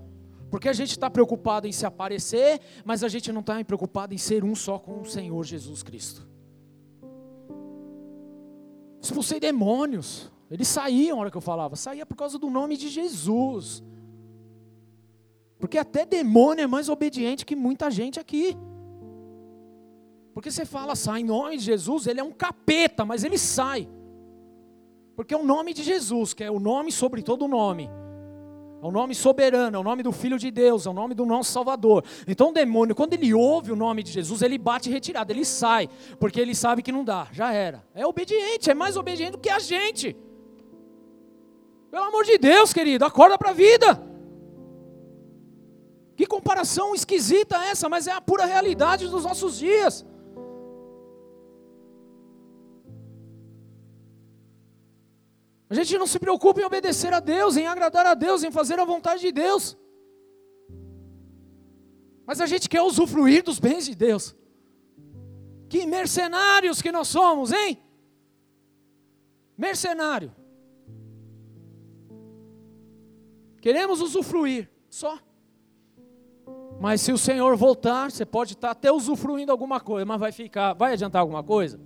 [0.49, 4.17] Porque a gente está preocupado em se aparecer, mas a gente não está preocupado em
[4.17, 6.27] ser um só com o Senhor Jesus Cristo.
[8.99, 10.31] Expulsei demônios.
[10.49, 11.75] Eles saíam na hora que eu falava.
[11.75, 13.83] Saía por causa do nome de Jesus.
[15.59, 18.57] Porque até demônio é mais obediente que muita gente aqui.
[20.33, 23.87] Porque você fala, sai em nome de Jesus, ele é um capeta, mas ele sai.
[25.21, 27.87] Porque é o nome de Jesus, que é o nome sobre todo nome.
[28.81, 31.27] É o nome soberano, é o nome do Filho de Deus, é o nome do
[31.27, 32.03] nosso Salvador.
[32.27, 35.87] Então o demônio, quando ele ouve o nome de Jesus, ele bate retirado, ele sai,
[36.19, 37.85] porque ele sabe que não dá, já era.
[37.93, 40.17] É obediente, é mais obediente do que a gente.
[41.91, 44.03] Pelo amor de Deus, querido, acorda para a vida.
[46.15, 50.03] Que comparação esquisita essa, mas é a pura realidade dos nossos dias.
[55.71, 58.77] A gente não se preocupa em obedecer a Deus, em agradar a Deus, em fazer
[58.77, 59.77] a vontade de Deus.
[62.25, 64.35] Mas a gente quer usufruir dos bens de Deus.
[65.69, 67.81] Que mercenários que nós somos, hein?
[69.57, 70.35] Mercenário.
[73.61, 75.17] Queremos usufruir, só.
[76.81, 80.73] Mas se o Senhor voltar, você pode estar até usufruindo alguma coisa, mas vai ficar,
[80.73, 81.79] vai adiantar alguma coisa?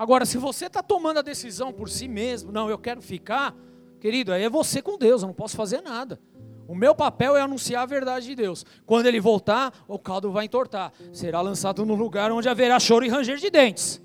[0.00, 3.54] Agora, se você está tomando a decisão por si mesmo, não, eu quero ficar,
[4.00, 6.18] querido, aí é você com Deus, eu não posso fazer nada.
[6.66, 8.64] O meu papel é anunciar a verdade de Deus.
[8.86, 10.90] Quando ele voltar, o caldo vai entortar.
[11.12, 14.00] Será lançado no lugar onde haverá choro e ranger de dentes.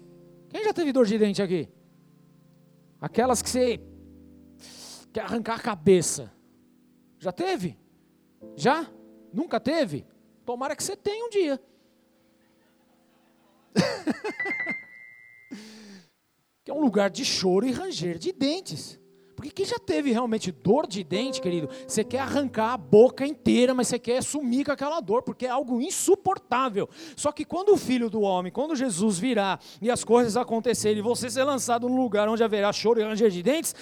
[0.49, 1.69] Quem já teve dor de dente aqui?
[2.99, 3.79] Aquelas que você
[5.13, 6.29] quer arrancar a cabeça.
[7.19, 7.79] Já teve?
[8.57, 8.85] Já?
[9.31, 10.05] Nunca teve?
[10.45, 11.57] Tomara que você tenha um dia.
[16.65, 18.99] que é um lugar de choro e ranger de dentes.
[19.35, 23.71] Porque quem já teve realmente dor de dente, querido, você quer arrancar a boca inteira,
[23.71, 26.89] mas você quer sumir com aquela dor, porque é algo insuportável.
[27.15, 31.01] Só que quando o filho do homem, quando Jesus virá e as coisas acontecerem, e
[31.03, 33.75] você ser lançado num lugar onde haverá choro e ranger de dentes,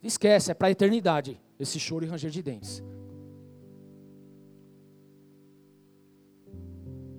[0.00, 2.84] esquece, é para a eternidade esse choro e ranger de dentes.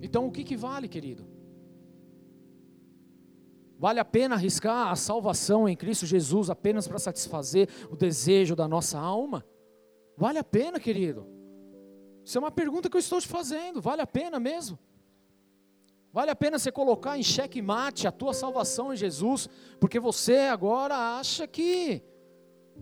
[0.00, 1.39] Então o que, que vale, querido?
[3.80, 8.68] Vale a pena arriscar a salvação em Cristo Jesus apenas para satisfazer o desejo da
[8.68, 9.42] nossa alma?
[10.18, 11.26] Vale a pena, querido?
[12.22, 13.80] Isso é uma pergunta que eu estou te fazendo.
[13.80, 14.78] Vale a pena mesmo?
[16.12, 19.48] Vale a pena você colocar em xeque mate a tua salvação em Jesus,
[19.80, 22.02] porque você agora acha que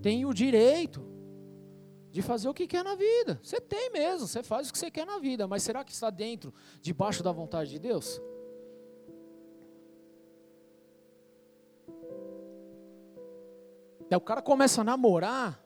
[0.03, 1.01] tem o direito
[2.11, 3.39] de fazer o que quer na vida.
[3.41, 6.11] Você tem mesmo, você faz o que você quer na vida, mas será que está
[6.11, 8.21] dentro, debaixo da vontade de Deus?
[14.09, 15.63] Daí o cara começa a namorar,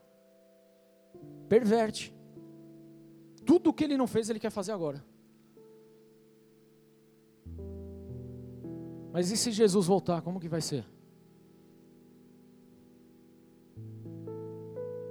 [1.49, 2.15] perverte.
[3.45, 5.05] Tudo o que ele não fez, ele quer fazer agora.
[9.13, 10.85] Mas e se Jesus voltar, como que vai ser?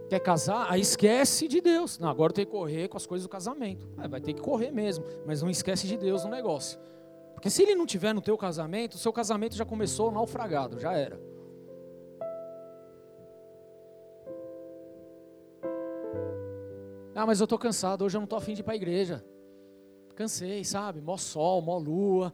[0.10, 0.66] Quer casar?
[0.70, 1.98] Aí esquece de Deus.
[1.98, 3.88] Não, agora tem que correr com as coisas do casamento.
[3.98, 6.80] Ah, vai ter que correr mesmo, mas não esquece de Deus no negócio.
[7.34, 10.94] Porque se ele não tiver no teu casamento, o seu casamento já começou naufragado, já
[10.94, 11.31] era.
[17.14, 19.24] Ah, mas eu estou cansado, hoje eu não estou afim de ir para a igreja.
[20.16, 21.02] Cansei, sabe?
[21.02, 22.34] Mó sol, mó lua,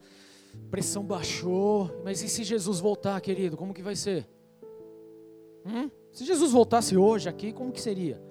[0.70, 1.90] pressão baixou.
[2.04, 4.28] Mas e se Jesus voltar, querido, como que vai ser?
[5.64, 5.90] Hum?
[6.12, 8.22] Se Jesus voltasse hoje aqui, como que seria?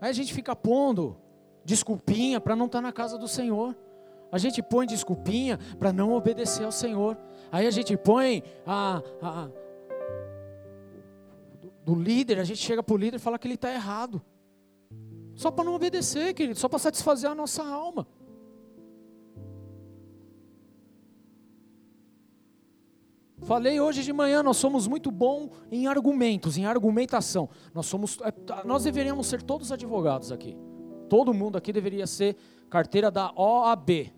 [0.00, 1.16] Aí a gente fica pondo
[1.64, 3.76] desculpinha para não estar tá na casa do Senhor.
[4.32, 7.18] A gente põe desculpinha para não obedecer ao Senhor.
[7.52, 9.48] Aí a gente põe a, a,
[11.84, 14.22] do líder, a gente chega para o líder e fala que ele está errado.
[15.34, 18.06] Só para não obedecer, querido, só para satisfazer a nossa alma.
[23.42, 27.48] Falei hoje de manhã, nós somos muito bons em argumentos, em argumentação.
[27.72, 28.32] Nós somos, é,
[28.64, 30.56] nós deveríamos ser todos advogados aqui.
[31.08, 32.36] Todo mundo aqui deveria ser
[32.68, 34.12] carteira da OAB.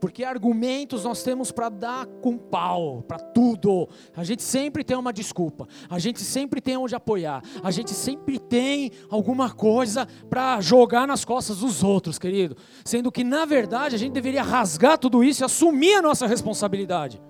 [0.00, 3.88] Porque argumentos nós temos para dar com pau, para tudo.
[4.16, 8.38] A gente sempre tem uma desculpa, a gente sempre tem onde apoiar, a gente sempre
[8.38, 12.56] tem alguma coisa para jogar nas costas dos outros, querido.
[12.84, 17.20] Sendo que, na verdade, a gente deveria rasgar tudo isso e assumir a nossa responsabilidade.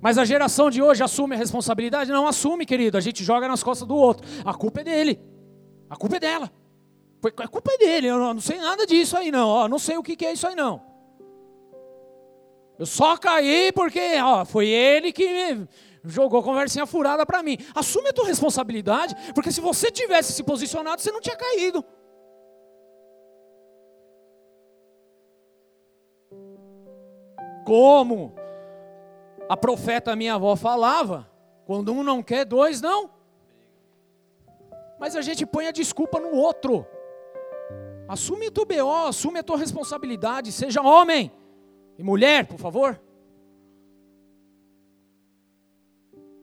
[0.00, 2.12] Mas a geração de hoje assume a responsabilidade?
[2.12, 2.96] Não assume, querido.
[2.96, 4.26] A gente joga nas costas do outro.
[4.44, 5.20] A culpa é dele,
[5.90, 6.52] a culpa é dela.
[7.22, 10.02] A culpa é dele, eu não sei nada disso aí não, ó, não sei o
[10.02, 10.80] que é isso aí não.
[12.78, 15.68] Eu só caí porque ó, foi ele que me
[16.04, 17.58] jogou conversinha furada para mim.
[17.74, 21.84] Assume a tua responsabilidade, porque se você tivesse se posicionado, você não tinha caído.
[27.64, 28.32] Como
[29.48, 31.28] a profeta minha avó falava,
[31.66, 33.10] quando um não quer, dois não.
[34.98, 36.86] Mas a gente põe a desculpa no outro.
[38.08, 41.30] Assume o teu BO, assume a tua responsabilidade, seja homem
[41.98, 42.98] e mulher, por favor.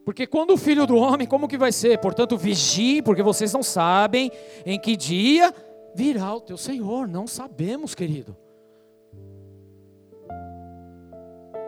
[0.04, 1.98] Porque quando o filho do homem, como que vai ser?
[1.98, 4.30] Portanto, vigie, porque vocês não sabem
[4.64, 5.52] em que dia
[5.96, 7.08] virá o teu Senhor.
[7.08, 8.36] Não sabemos, querido.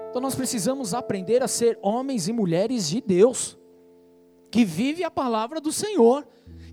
[0.08, 3.58] Então nós precisamos aprender a ser homens e mulheres de Deus,
[4.50, 6.24] que vive a palavra do Senhor,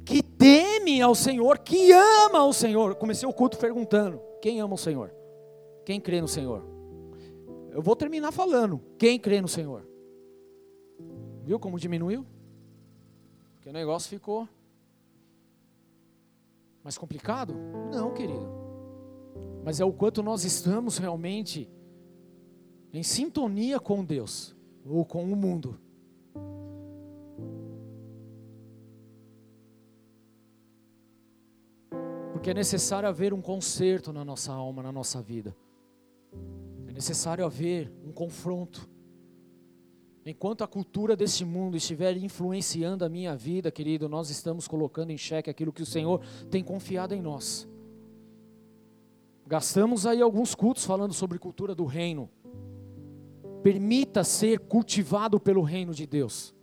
[0.06, 2.96] que teme ao Senhor, que ama ao Senhor.
[2.96, 5.14] Comecei o culto perguntando: quem ama o Senhor?
[5.84, 6.64] Quem crê no Senhor?
[7.72, 9.86] Eu vou terminar falando: quem crê no Senhor?
[11.44, 12.26] Viu como diminuiu?
[13.56, 14.48] Porque o negócio ficou
[16.84, 17.56] mais complicado?
[17.92, 18.48] Não, querido.
[19.64, 21.68] Mas é o quanto nós estamos realmente
[22.94, 25.80] em sintonia com Deus ou com o mundo.
[32.46, 35.58] Porque é necessário haver um conserto na nossa alma, na nossa vida.
[36.88, 38.88] É necessário haver um confronto.
[40.24, 45.18] Enquanto a cultura deste mundo estiver influenciando a minha vida, querido, nós estamos colocando em
[45.18, 46.22] xeque aquilo que o Senhor
[46.52, 47.68] tem confiado em nós.
[49.48, 52.30] Gastamos aí alguns cultos falando sobre cultura do reino.
[53.64, 56.55] Permita ser cultivado pelo reino de Deus.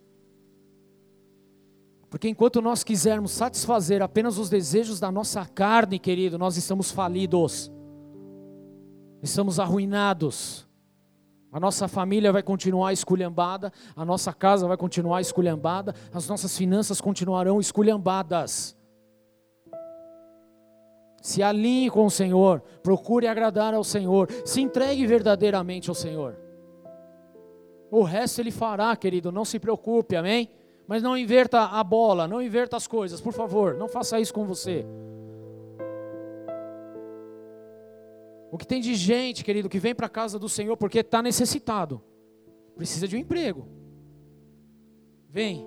[2.13, 7.73] Porque enquanto nós quisermos satisfazer apenas os desejos da nossa carne, querido, nós estamos falidos.
[9.23, 10.69] Estamos arruinados.
[11.51, 17.01] A nossa família vai continuar esculhambada, a nossa casa vai continuar esculhambada, as nossas finanças
[17.01, 18.77] continuarão esculhambadas.
[21.23, 26.37] Se alinhe com o Senhor, procure agradar ao Senhor, se entregue verdadeiramente ao Senhor.
[27.91, 30.51] O resto ele fará, querido, não se preocupe, amém?
[30.93, 34.45] Mas não inverta a bola, não inverta as coisas, por favor, não faça isso com
[34.45, 34.84] você.
[38.51, 41.22] O que tem de gente, querido, que vem para a casa do Senhor porque está
[41.22, 42.03] necessitado,
[42.76, 43.66] precisa de um emprego.
[45.30, 45.66] Vem,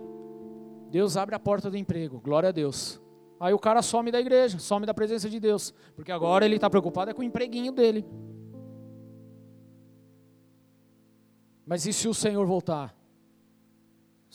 [0.91, 3.01] Deus abre a porta do emprego, glória a Deus.
[3.39, 6.69] Aí o cara some da igreja, some da presença de Deus, porque agora ele está
[6.69, 8.05] preocupado é com o empreguinho dele.
[11.65, 12.95] Mas e se o Senhor voltar?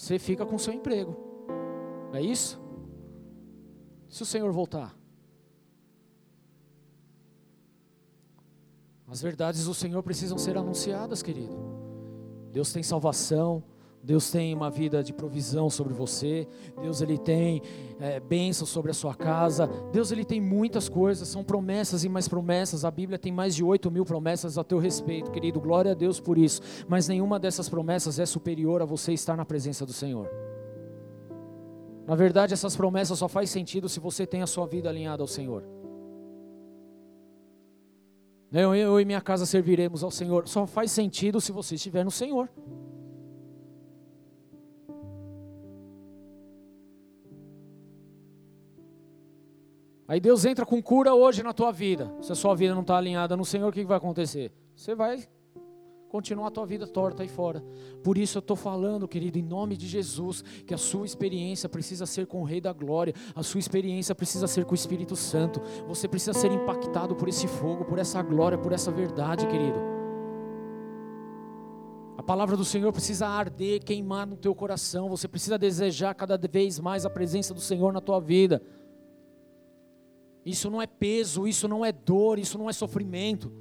[0.01, 1.15] Você fica com o seu emprego.
[2.09, 2.59] Não é isso?
[4.09, 4.97] Se o Senhor voltar.
[9.07, 11.55] As verdades do Senhor precisam ser anunciadas, querido.
[12.51, 13.63] Deus tem salvação,
[14.03, 16.49] Deus tem uma vida de provisão sobre você.
[16.81, 17.61] Deus ele tem
[17.99, 19.69] é, bênção sobre a sua casa.
[19.93, 21.29] Deus ele tem muitas coisas.
[21.29, 22.85] São promessas e mais promessas.
[22.85, 25.61] A Bíblia tem mais de 8 mil promessas a teu respeito, querido.
[25.61, 26.63] Glória a Deus por isso.
[26.89, 30.31] Mas nenhuma dessas promessas é superior a você estar na presença do Senhor.
[32.07, 35.29] Na verdade, essas promessas só faz sentido se você tem a sua vida alinhada ao
[35.29, 35.63] Senhor.
[38.51, 40.49] Eu, eu e minha casa serviremos ao Senhor.
[40.49, 42.49] Só faz sentido se você estiver no Senhor.
[50.11, 52.13] Aí Deus entra com cura hoje na tua vida.
[52.21, 54.51] Se a sua vida não está alinhada no Senhor, o que vai acontecer?
[54.75, 55.23] Você vai
[56.09, 57.63] continuar a tua vida torta aí fora.
[58.03, 62.07] Por isso eu estou falando, querido, em nome de Jesus, que a sua experiência precisa
[62.07, 65.63] ser com o Rei da Glória, a sua experiência precisa ser com o Espírito Santo.
[65.87, 69.79] Você precisa ser impactado por esse fogo, por essa glória, por essa verdade, querido.
[72.19, 75.09] A palavra do Senhor precisa arder, queimar no teu coração.
[75.09, 78.61] Você precisa desejar cada vez mais a presença do Senhor na tua vida.
[80.45, 83.53] Isso não é peso, isso não é dor, isso não é sofrimento.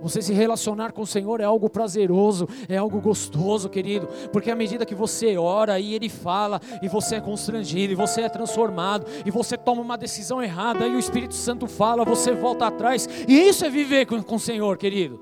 [0.00, 4.56] Você se relacionar com o Senhor é algo prazeroso, é algo gostoso, querido, porque à
[4.56, 9.06] medida que você ora e Ele fala, e você é constrangido, e você é transformado,
[9.26, 13.48] e você toma uma decisão errada, e o Espírito Santo fala, você volta atrás, e
[13.48, 15.20] isso é viver com, com o Senhor, querido.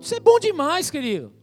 [0.00, 1.37] Isso é bom demais, querido.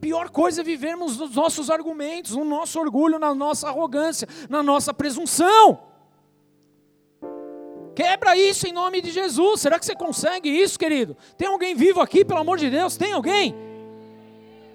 [0.00, 4.94] Pior coisa é vivermos nos nossos argumentos, no nosso orgulho, na nossa arrogância, na nossa
[4.94, 5.78] presunção.
[7.94, 9.60] Quebra isso em nome de Jesus.
[9.60, 11.16] Será que você consegue isso, querido?
[11.36, 12.96] Tem alguém vivo aqui, pelo amor de Deus?
[12.96, 13.54] Tem alguém?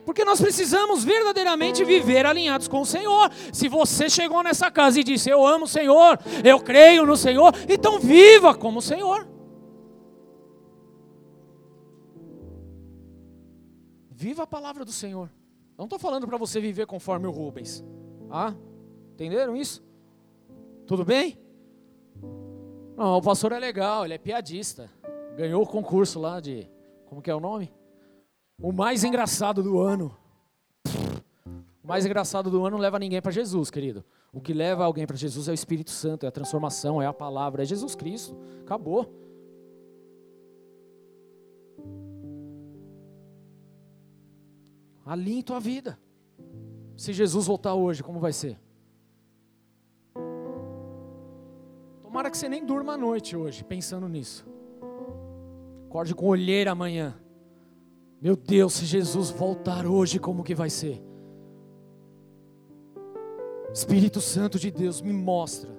[0.05, 3.31] Porque nós precisamos verdadeiramente viver alinhados com o Senhor.
[3.51, 7.51] Se você chegou nessa casa e disse: Eu amo o Senhor, eu creio no Senhor,
[7.67, 9.34] então viva como o Senhor.
[14.25, 15.29] Viva a palavra do Senhor.
[15.77, 17.85] Não estou falando para você viver conforme o Rubens.
[18.27, 18.55] Ah,
[19.13, 19.85] entenderam isso?
[20.87, 21.37] Tudo bem?
[22.97, 24.89] Não, o pastor é legal, ele é piadista.
[25.37, 26.67] Ganhou o concurso lá de.
[27.05, 27.71] Como que é o nome?
[28.59, 30.17] O mais engraçado do ano.
[31.83, 34.03] O mais engraçado do ano não leva ninguém para Jesus, querido.
[34.33, 37.13] O que leva alguém para Jesus é o Espírito Santo, é a transformação, é a
[37.13, 38.35] palavra, é Jesus Cristo.
[38.61, 39.24] Acabou.
[45.05, 45.99] Alinhe tua vida.
[46.97, 48.59] Se Jesus voltar hoje, como vai ser?
[52.01, 54.47] Tomara que você nem durma à noite hoje, pensando nisso.
[55.87, 57.13] Acorde com olheira amanhã.
[58.19, 61.03] Meu Deus, se Jesus voltar hoje, como que vai ser?
[63.71, 65.69] Espírito Santo de Deus, me mostra.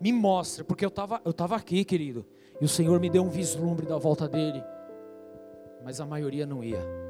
[0.00, 2.26] Me mostra, porque eu estava eu tava aqui, querido.
[2.60, 4.62] E o Senhor me deu um vislumbre da volta dele.
[5.84, 7.05] Mas a maioria não ia.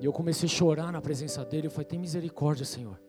[0.00, 1.66] E eu comecei a chorar na presença dele.
[1.66, 3.00] Eu falei: tem misericórdia, Senhor.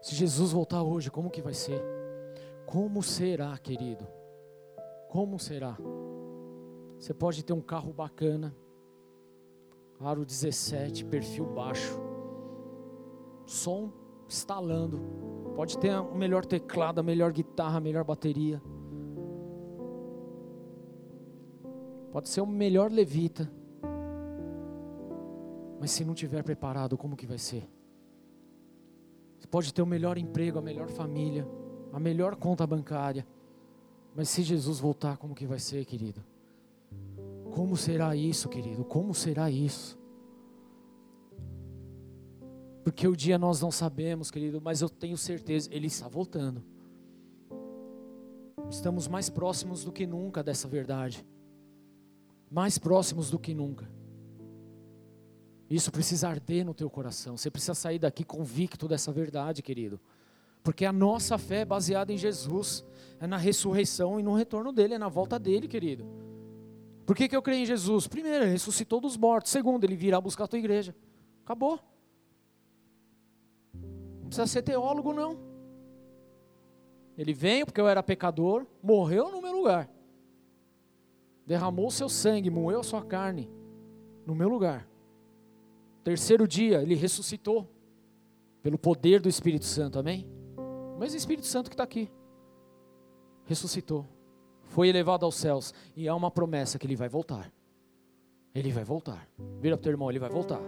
[0.00, 1.82] Se Jesus voltar hoje, como que vai ser?
[2.64, 4.06] Como será, querido?
[5.08, 5.76] Como será?
[6.98, 8.54] Você pode ter um carro bacana,
[10.00, 12.00] aro 17, perfil baixo,
[13.44, 13.92] som
[14.28, 15.00] instalando,
[15.54, 18.60] pode ter o melhor teclado, a melhor guitarra, a melhor bateria,
[22.16, 23.46] pode ser o melhor levita,
[25.78, 27.68] mas se não tiver preparado, como que vai ser?
[29.38, 31.46] Você pode ter o melhor emprego, a melhor família,
[31.92, 33.26] a melhor conta bancária.
[34.14, 36.24] Mas se Jesus voltar, como que vai ser, querido?
[37.54, 38.82] Como será isso, querido?
[38.82, 39.98] Como será isso?
[42.82, 46.64] Porque o dia nós não sabemos, querido, mas eu tenho certeza, Ele está voltando.
[48.70, 51.22] Estamos mais próximos do que nunca dessa verdade.
[52.50, 53.88] Mais próximos do que nunca.
[55.68, 57.36] Isso precisa arder no teu coração.
[57.36, 60.00] Você precisa sair daqui convicto dessa verdade, querido.
[60.62, 62.84] Porque a nossa fé é baseada em Jesus,
[63.20, 66.06] é na ressurreição e no retorno dele, é na volta dele, querido.
[67.04, 68.08] Por que, que eu creio em Jesus?
[68.08, 69.52] Primeiro, ele ressuscitou dos mortos.
[69.52, 70.94] Segundo, ele virá buscar a tua igreja.
[71.44, 71.78] Acabou.
[73.72, 75.38] Não precisa ser teólogo, não.
[77.16, 79.88] Ele veio porque eu era pecador, morreu no meu lugar.
[81.46, 83.48] Derramou seu sangue, moeu sua carne
[84.26, 84.88] no meu lugar.
[86.02, 87.68] Terceiro dia, ele ressuscitou
[88.62, 90.26] pelo poder do Espírito Santo, amém?
[90.56, 92.10] O mesmo Espírito Santo que está aqui.
[93.44, 94.04] Ressuscitou,
[94.64, 97.52] foi elevado aos céus, e há uma promessa que ele vai voltar.
[98.52, 99.28] Ele vai voltar.
[99.60, 100.60] Vira para o teu irmão, ele vai voltar.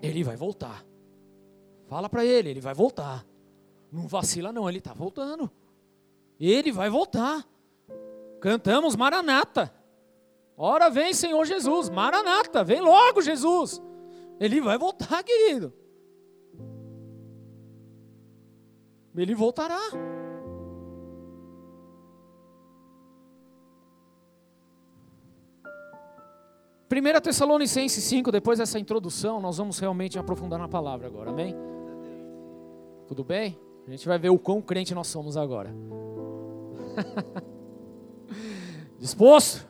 [0.00, 0.84] Ele vai voltar.
[1.86, 3.26] Fala para ele, ele vai voltar.
[3.90, 5.50] Não vacila, não, ele está voltando.
[6.38, 7.46] Ele vai voltar.
[8.40, 9.72] Cantamos Maranata.
[10.56, 11.88] Ora vem, Senhor Jesus.
[11.88, 13.80] Maranata, vem logo, Jesus.
[14.40, 15.72] Ele vai voltar, querido.
[19.16, 19.78] Ele voltará.
[26.88, 31.54] Primeira Tessalonicenses 5, depois dessa introdução, nós vamos realmente aprofundar na palavra agora, amém?
[33.06, 33.58] Tudo bem?
[33.86, 35.70] A gente vai ver o quão crente nós somos agora.
[38.98, 39.66] Disposto?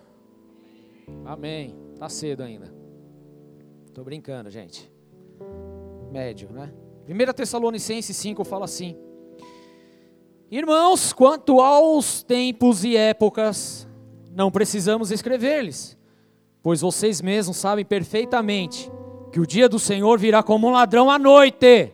[1.25, 1.77] Amém.
[1.99, 2.73] Tá cedo ainda.
[3.93, 4.91] Tô brincando, gente.
[6.11, 6.73] Médio, né?
[7.09, 8.97] 1 Tessalonicenses 5 fala assim:
[10.51, 13.87] Irmãos, quanto aos tempos e épocas,
[14.31, 15.99] não precisamos escrever-lhes,
[16.63, 18.91] pois vocês mesmos sabem perfeitamente
[19.33, 21.93] que o dia do Senhor virá como um ladrão à noite.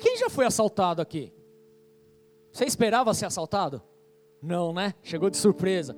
[0.00, 1.32] Quem já foi assaltado aqui?
[2.52, 3.82] Você esperava ser assaltado?
[4.42, 4.94] Não, né?
[5.02, 5.96] Chegou de surpresa.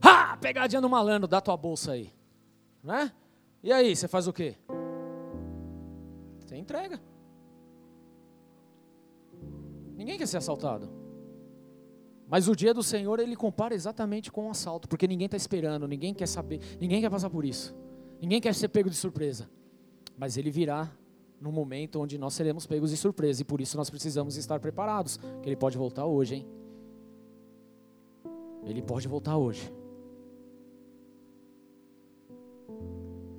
[0.00, 0.36] Ha!
[0.38, 2.12] Pegadinha no malandro, dá tua bolsa aí.
[2.82, 3.12] Né?
[3.62, 4.56] E aí, você faz o quê?
[6.38, 7.00] Você entrega.
[9.96, 10.88] Ninguém quer ser assaltado.
[12.28, 15.86] Mas o dia do Senhor ele compara exatamente com um assalto, porque ninguém está esperando,
[15.86, 17.74] ninguém quer saber, ninguém quer passar por isso,
[18.20, 19.48] ninguém quer ser pego de surpresa.
[20.18, 20.90] Mas ele virá
[21.40, 25.18] no momento onde nós seremos pegos de surpresa e por isso nós precisamos estar preparados,
[25.42, 26.46] que ele pode voltar hoje, hein?
[28.64, 29.72] Ele pode voltar hoje.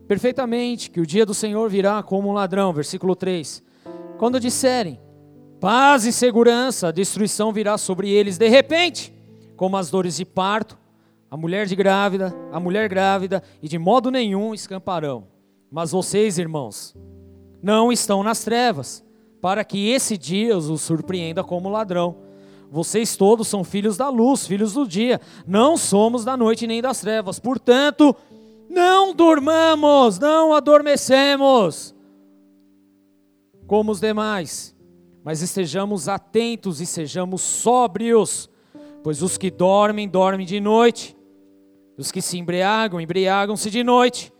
[0.07, 2.71] perfeitamente que o dia do Senhor virá como um ladrão.
[2.71, 3.61] Versículo 3.
[4.17, 4.99] Quando disserem
[5.59, 9.13] paz e segurança, a destruição virá sobre eles de repente,
[9.55, 10.77] como as dores de parto,
[11.29, 15.27] a mulher de grávida, a mulher grávida, e de modo nenhum escamparão.
[15.69, 16.95] Mas vocês, irmãos,
[17.61, 19.03] não estão nas trevas,
[19.41, 22.17] para que esse dia os surpreenda como ladrão.
[22.69, 25.21] Vocês todos são filhos da luz, filhos do dia.
[25.45, 27.39] Não somos da noite nem das trevas.
[27.39, 28.15] Portanto,
[28.69, 31.95] não durmamos, não adormecemos
[33.67, 34.75] como os demais,
[35.23, 38.49] mas estejamos atentos e sejamos sóbrios,
[39.03, 41.17] pois os que dormem, dormem de noite,
[41.97, 44.31] os que se embriagam, embriagam-se de noite.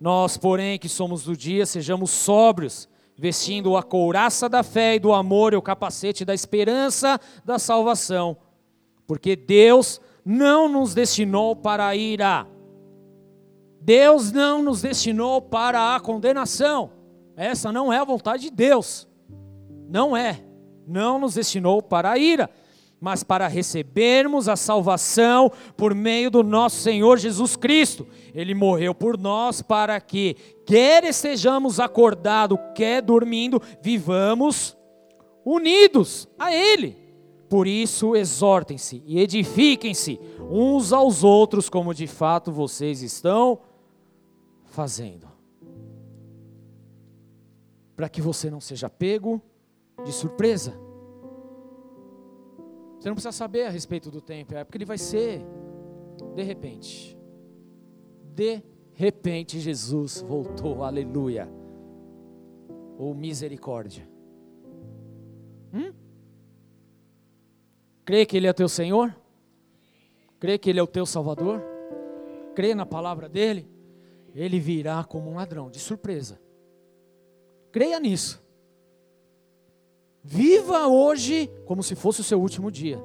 [0.00, 5.12] Nós, porém, que somos do dia, sejamos sóbrios, vestindo a couraça da fé e do
[5.12, 8.36] amor e o capacete da esperança da salvação.
[9.06, 12.46] Porque Deus não nos destinou para a ira.
[13.80, 16.90] Deus não nos destinou para a condenação.
[17.36, 19.08] Essa não é a vontade de Deus.
[19.88, 20.42] Não é.
[20.86, 22.50] Não nos destinou para a ira
[23.06, 28.04] mas para recebermos a salvação por meio do nosso Senhor Jesus Cristo.
[28.34, 30.34] Ele morreu por nós para que,
[30.66, 34.76] quer estejamos acordados, quer dormindo, vivamos
[35.44, 36.96] unidos a Ele.
[37.48, 40.18] Por isso, exortem-se e edifiquem-se
[40.50, 43.60] uns aos outros, como de fato vocês estão
[44.64, 45.28] fazendo.
[47.94, 49.40] Para que você não seja pego
[50.04, 50.85] de surpresa
[53.06, 55.40] você não precisa saber a respeito do tempo, é porque ele vai ser
[56.34, 57.16] de repente.
[58.34, 58.60] De
[58.94, 61.48] repente Jesus voltou, aleluia.
[62.98, 64.08] Ou misericórdia.
[65.72, 65.92] Hum?
[68.04, 69.14] Crê que Ele é teu Senhor?
[70.40, 71.62] Crê que Ele é o teu Salvador?
[72.56, 73.70] Crê na palavra dEle?
[74.34, 76.40] Ele virá como um ladrão, de surpresa.
[77.70, 78.42] Creia nisso.
[80.28, 83.00] Viva hoje como se fosse o seu último dia.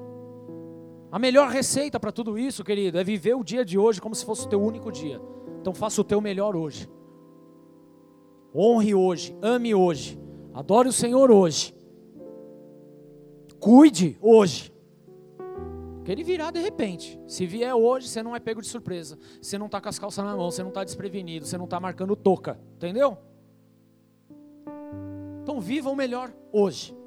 [1.08, 4.24] A melhor receita para tudo isso, querido, é viver o dia de hoje como se
[4.24, 5.20] fosse o teu único dia.
[5.60, 6.90] Então faça o teu melhor hoje.
[8.52, 10.20] Honre hoje, ame hoje,
[10.52, 11.72] adore o Senhor hoje.
[13.60, 14.74] Cuide hoje.
[16.04, 17.20] Que ele virá de repente.
[17.28, 19.16] Se vier hoje, você não é pego de surpresa.
[19.40, 21.78] Você não está com as calças na mão, você não está desprevenido, você não está
[21.78, 22.58] marcando toca.
[22.74, 23.16] Entendeu?
[25.40, 27.00] Então viva o melhor hoje.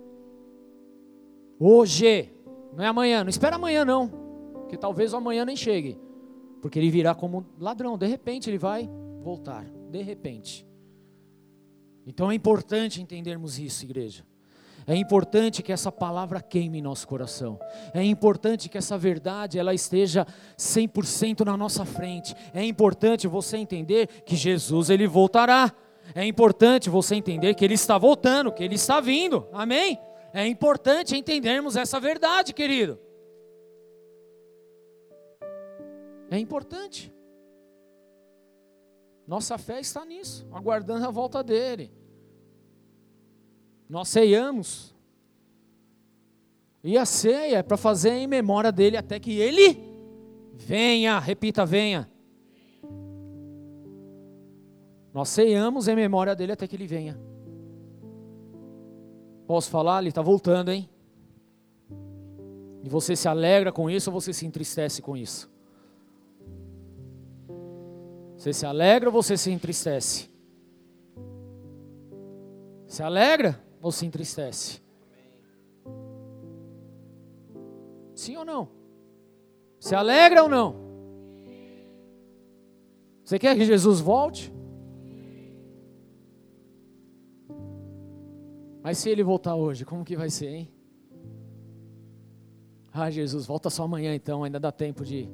[1.60, 2.32] Hoje,
[2.76, 4.12] não é amanhã, não espera amanhã não,
[4.68, 5.98] que talvez o amanhã nem chegue,
[6.62, 8.90] porque ele virá como ladrão, de repente ele vai
[9.22, 10.68] voltar, de repente.
[12.06, 14.24] Então é importante entendermos isso, igreja.
[14.88, 17.60] É importante que essa palavra queime em nosso coração.
[17.92, 20.28] É importante que essa verdade ela esteja
[20.58, 22.36] 100% na nossa frente.
[22.54, 25.74] É importante você entender que Jesus ele voltará.
[26.14, 29.48] É importante você entender que ele está voltando, que ele está vindo.
[29.52, 30.00] Amém?
[30.36, 33.00] É importante entendermos essa verdade, querido.
[36.30, 37.10] É importante.
[39.26, 41.90] Nossa fé está nisso, aguardando a volta dele.
[43.88, 44.94] Nós ceiamos.
[46.84, 49.80] E a ceia é para fazer em memória dele até que ele
[50.54, 51.18] venha.
[51.18, 52.12] Repita, venha.
[55.14, 57.18] Nós ceiamos em memória dele até que ele venha.
[59.48, 60.00] Posso falar?
[60.00, 60.90] Ele está voltando, hein?
[62.84, 65.52] E você se alegra com isso ou você se entristece com isso?
[68.38, 70.30] Você se alegra ou você se entristece?
[72.88, 74.82] Se alegra ou se entristece?
[78.14, 78.70] Sim ou não?
[79.80, 80.76] Se alegra ou não?
[83.24, 84.55] Você quer que Jesus volte?
[88.86, 90.72] Mas se ele voltar hoje, como que vai ser, hein?
[92.94, 95.28] Ah, Jesus, volta só amanhã então, ainda dá tempo de.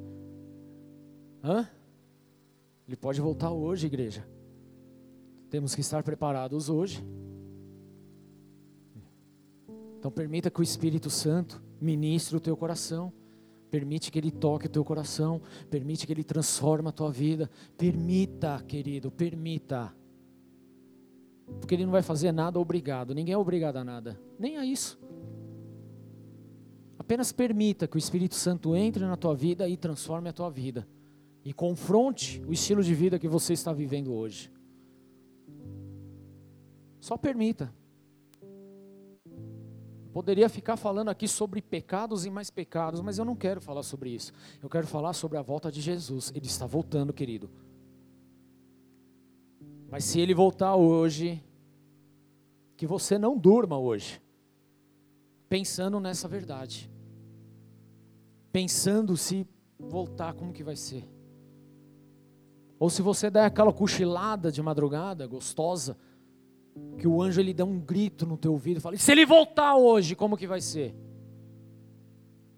[1.44, 1.68] Hã?
[2.88, 4.26] Ele pode voltar hoje, igreja.
[5.50, 7.04] Temos que estar preparados hoje.
[9.98, 13.12] Então permita que o Espírito Santo ministre o teu coração.
[13.70, 17.50] Permite que ele toque o teu coração, permite que ele transforme a tua vida.
[17.76, 19.94] Permita, querido, permita.
[21.60, 23.14] Porque ele não vai fazer nada obrigado.
[23.14, 24.18] Ninguém é obrigado a nada.
[24.38, 24.98] Nem a isso.
[26.98, 30.86] Apenas permita que o Espírito Santo entre na tua vida e transforme a tua vida.
[31.44, 34.52] E confronte o estilo de vida que você está vivendo hoje.
[37.00, 37.74] Só permita.
[40.12, 44.10] Poderia ficar falando aqui sobre pecados e mais pecados, mas eu não quero falar sobre
[44.10, 44.32] isso.
[44.62, 46.30] Eu quero falar sobre a volta de Jesus.
[46.34, 47.50] Ele está voltando, querido.
[49.92, 51.44] Mas se ele voltar hoje,
[52.78, 54.22] que você não durma hoje,
[55.50, 56.90] pensando nessa verdade.
[58.50, 59.46] Pensando se
[59.78, 61.06] voltar, como que vai ser.
[62.78, 65.94] Ou se você der aquela cochilada de madrugada, gostosa,
[66.96, 69.76] que o anjo ele dá um grito no teu ouvido e fala: se ele voltar
[69.76, 70.96] hoje, como que vai ser?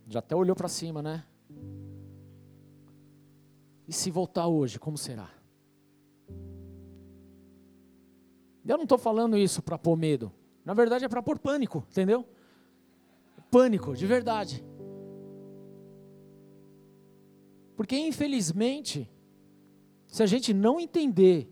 [0.07, 1.25] Já até olhou para cima, né?
[3.89, 5.29] E se voltar hoje, como será?
[8.67, 10.33] Eu não estou falando isso para pôr medo.
[10.65, 12.25] Na verdade é para pôr pânico, entendeu?
[13.51, 14.65] Pânico, de verdade.
[17.77, 19.11] Porque infelizmente,
[20.07, 21.51] se a gente não entender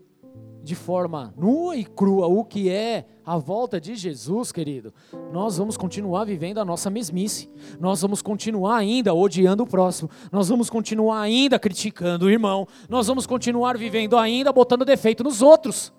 [0.63, 4.95] de forma nua e crua o que é a volta de Jesus, querido,
[5.33, 10.49] nós vamos continuar vivendo a nossa mesmice, nós vamos continuar ainda odiando o próximo, nós
[10.49, 15.93] vamos continuar ainda criticando o irmão, nós vamos continuar vivendo ainda botando defeito nos outros.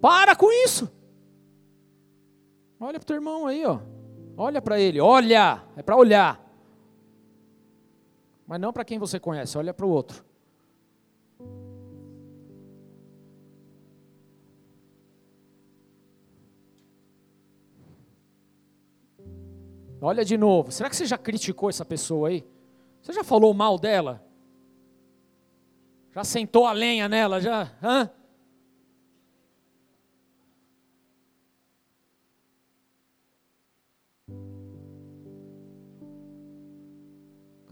[0.00, 0.90] Para com isso.
[2.80, 3.80] Olha para o teu irmão aí, ó.
[4.36, 6.40] Olha para ele, olha, é para olhar.
[8.46, 10.24] Mas não para quem você conhece, olha para o outro.
[20.00, 20.70] Olha de novo.
[20.70, 22.46] Será que você já criticou essa pessoa aí?
[23.02, 24.24] Você já falou mal dela?
[26.14, 27.40] Já sentou a lenha nela?
[27.40, 27.72] Já?
[27.82, 28.10] Hã?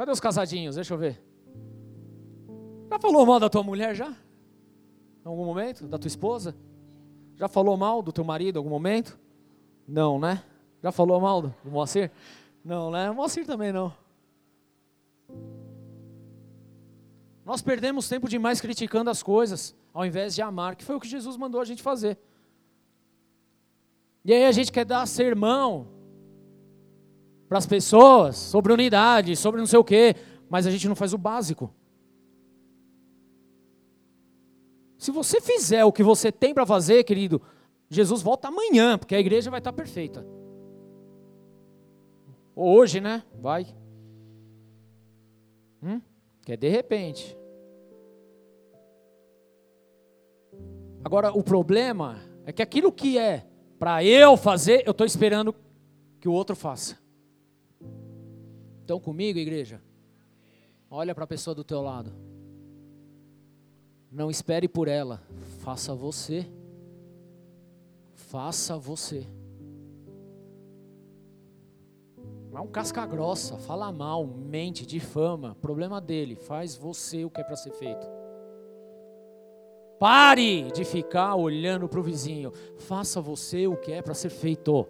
[0.07, 0.77] Cadê os casadinhos?
[0.77, 1.21] Deixa eu ver.
[2.89, 4.11] Já falou mal da tua mulher já?
[4.11, 5.89] Em algum momento?
[5.89, 6.55] Da tua esposa?
[7.35, 9.19] Já falou mal do teu marido em algum momento?
[9.85, 10.45] Não, né?
[10.81, 12.13] Já falou mal do Moacir?
[12.65, 13.11] Não, né?
[13.11, 13.93] O Moacir também não.
[17.45, 21.09] Nós perdemos tempo demais criticando as coisas, ao invés de amar, que foi o que
[21.09, 22.17] Jesus mandou a gente fazer.
[24.25, 25.96] E aí a gente quer dar sermão
[27.49, 30.15] para as pessoas sobre unidade, sobre não sei o quê,
[30.49, 31.73] mas a gente não faz o básico.
[34.99, 37.41] Se você fizer o que você tem para fazer, querido,
[37.89, 40.27] Jesus volta amanhã, porque a igreja vai estar perfeita.
[42.55, 43.23] Hoje, né?
[43.41, 43.67] Vai.
[45.83, 46.01] Hum?
[46.45, 47.37] Que é de repente.
[51.05, 53.47] Agora, o problema é que aquilo que é
[53.79, 55.55] para eu fazer, eu estou esperando
[56.19, 56.99] que o outro faça.
[58.87, 59.83] Estão comigo, igreja?
[60.89, 62.13] Olha para a pessoa do teu lado.
[64.13, 65.21] Não espere por ela,
[65.59, 66.47] faça você.
[68.15, 69.27] Faça você.
[72.49, 77.41] Não é um casca grossa, fala mal, mente, difama, problema dele, faz você o que
[77.41, 78.07] é para ser feito.
[79.99, 84.87] Pare de ficar olhando para o vizinho, faça você o que é para ser feito.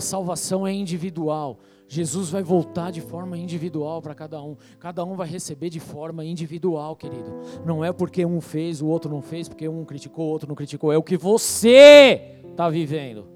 [0.00, 1.58] A salvação é individual.
[1.86, 4.56] Jesus vai voltar de forma individual para cada um.
[4.78, 7.42] Cada um vai receber de forma individual, querido.
[7.66, 10.54] Não é porque um fez, o outro não fez, porque um criticou, o outro não
[10.54, 10.90] criticou.
[10.90, 13.26] É o que você está vivendo.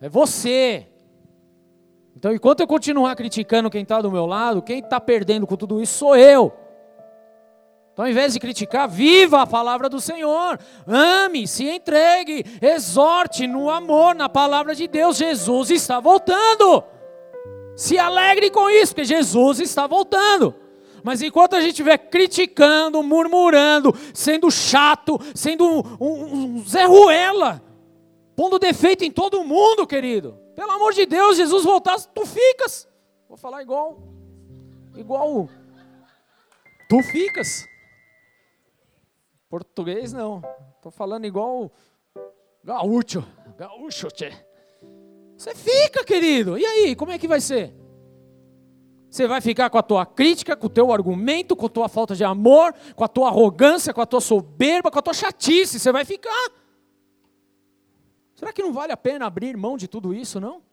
[0.00, 0.86] É você.
[2.16, 5.82] Então, enquanto eu continuar criticando quem está do meu lado, quem está perdendo com tudo
[5.82, 6.52] isso sou eu.
[7.94, 10.58] Então, ao invés de criticar, viva a palavra do Senhor.
[10.84, 15.16] Ame, se entregue, exorte no amor, na palavra de Deus.
[15.16, 16.82] Jesus está voltando.
[17.76, 20.56] Se alegre com isso, porque Jesus está voltando.
[21.04, 27.62] Mas enquanto a gente estiver criticando, murmurando, sendo chato, sendo um, um, um Zé Ruela,
[28.34, 30.36] pondo defeito em todo mundo, querido.
[30.56, 32.88] Pelo amor de Deus, Jesus voltasse, tu ficas.
[33.28, 34.02] Vou falar igual,
[34.96, 35.48] igual,
[36.88, 37.72] tu ficas.
[39.54, 40.42] Português não,
[40.74, 41.70] estou falando igual
[42.64, 43.24] gaúcho,
[43.56, 44.32] gaúcho, tchê.
[45.36, 46.58] Você fica, querido.
[46.58, 47.72] E aí, como é que vai ser?
[49.08, 52.16] Você vai ficar com a tua crítica, com o teu argumento, com a tua falta
[52.16, 55.78] de amor, com a tua arrogância, com a tua soberba, com a tua chatice.
[55.78, 56.50] Você vai ficar.
[58.34, 60.64] Será que não vale a pena abrir mão de tudo isso, não?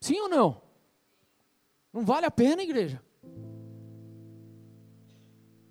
[0.00, 0.62] Sim ou não?
[1.92, 3.03] Não vale a pena, igreja?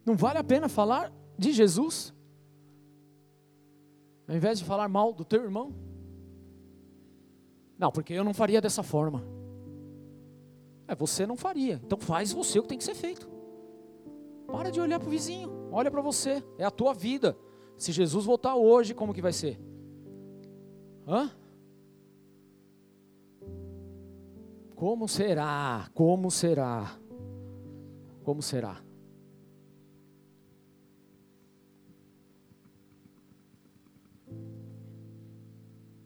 [0.06, 2.14] Não vale a pena falar de Jesus?
[4.28, 5.74] Ao invés de falar mal do teu irmão?
[7.78, 9.24] Não, porque eu não faria dessa forma.
[10.88, 11.82] É, você não faria.
[11.84, 13.30] Então faz você o que tem que ser feito.
[14.48, 15.70] Para de olhar para o vizinho.
[15.72, 16.44] Olha para você.
[16.58, 17.38] É a tua vida.
[17.78, 19.60] Se Jesus voltar hoje, como que vai ser?
[21.08, 21.32] Hã?
[24.76, 25.90] Como será?
[25.94, 26.98] Como será?
[28.24, 28.82] Como será?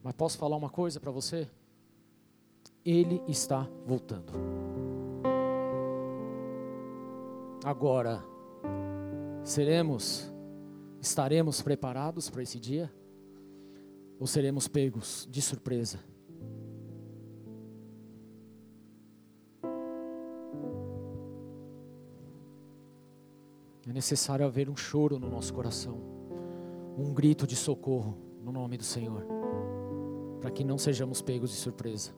[0.08, 1.50] Mas posso falar uma coisa para você?
[2.86, 4.32] Ele está voltando.
[7.66, 8.24] Agora,
[9.48, 10.30] Seremos,
[11.02, 12.94] estaremos preparados para esse dia?
[14.20, 16.00] Ou seremos pegos de surpresa?
[23.88, 25.98] É necessário haver um choro no nosso coração,
[26.98, 29.26] um grito de socorro no nome do Senhor,
[30.40, 32.12] para que não sejamos pegos de surpresa.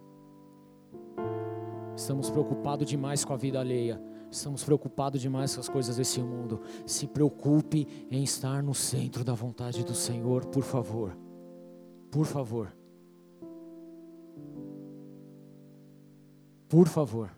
[1.96, 4.02] Estamos preocupados demais com a vida alheia,
[4.32, 6.62] estamos preocupados demais com as coisas desse mundo.
[6.86, 11.18] Se preocupe em estar no centro da vontade do Senhor, por favor.
[12.10, 12.74] Por favor.
[16.70, 17.32] Por favor.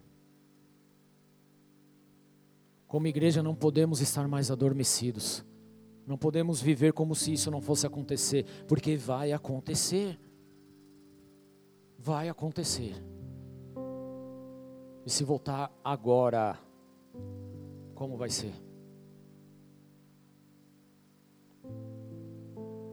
[2.86, 5.46] Como igreja, não podemos estar mais adormecidos.
[6.06, 10.20] Não podemos viver como se isso não fosse acontecer, porque vai acontecer.
[12.04, 12.96] Vai acontecer.
[15.06, 16.58] E se voltar agora,
[17.94, 18.54] como vai ser?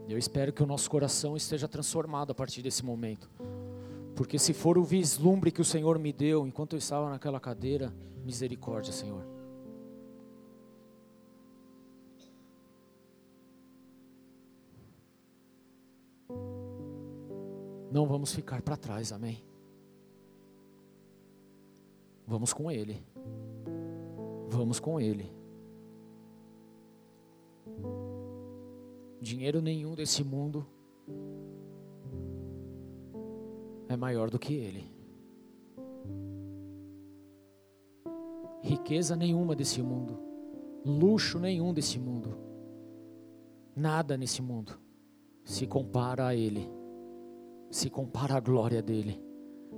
[0.07, 3.31] Eu espero que o nosso coração esteja transformado a partir desse momento.
[4.15, 7.91] Porque se for o vislumbre que o Senhor me deu enquanto eu estava naquela cadeira,
[8.27, 9.38] misericórdia, Senhor.
[17.91, 19.43] Não vamos ficar para trás, amém?
[22.27, 23.03] Vamos com Ele.
[24.49, 25.33] Vamos com Ele.
[29.21, 30.67] Dinheiro nenhum desse mundo
[33.89, 34.91] é maior do que Ele.
[38.63, 40.19] Riqueza nenhuma desse mundo,
[40.85, 42.37] luxo nenhum desse mundo,
[43.75, 44.79] nada nesse mundo
[45.45, 46.78] se compara a Ele
[47.71, 49.21] se compara à glória dele,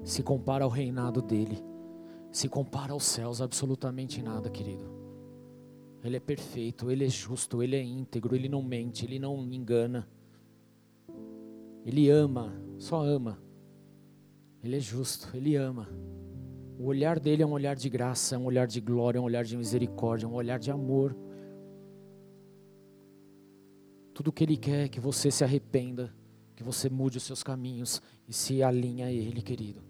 [0.04, 1.62] se compara ao reinado dele,
[2.30, 4.88] se compara aos céus, absolutamente nada, querido.
[6.02, 10.08] Ele é perfeito, ele é justo, ele é íntegro, ele não mente, ele não engana.
[11.84, 13.38] Ele ama, só ama.
[14.62, 15.88] Ele é justo, ele ama.
[16.78, 19.24] O olhar dele é um olhar de graça, é um olhar de glória, é um
[19.24, 21.14] olhar de misericórdia, é um olhar de amor.
[24.14, 26.14] Tudo que ele quer é que você se arrependa
[26.60, 29.82] que você mude os seus caminhos e se alinhe a Ele, querido.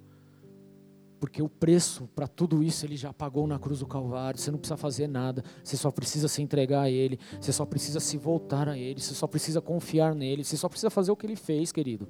[1.18, 4.38] Porque o preço para tudo isso Ele já pagou na cruz do Calvário.
[4.38, 5.42] Você não precisa fazer nada.
[5.64, 7.18] Você só precisa se entregar a Ele.
[7.40, 9.00] Você só precisa se voltar a Ele.
[9.00, 10.44] Você só precisa confiar nele.
[10.44, 12.08] Você só precisa fazer o que Ele fez, querido.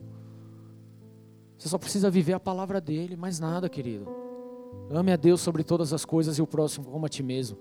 [1.56, 4.06] Você só precisa viver a palavra dele, mais nada, querido.
[4.90, 7.56] Ame a Deus sobre todas as coisas e o próximo como a ti mesmo.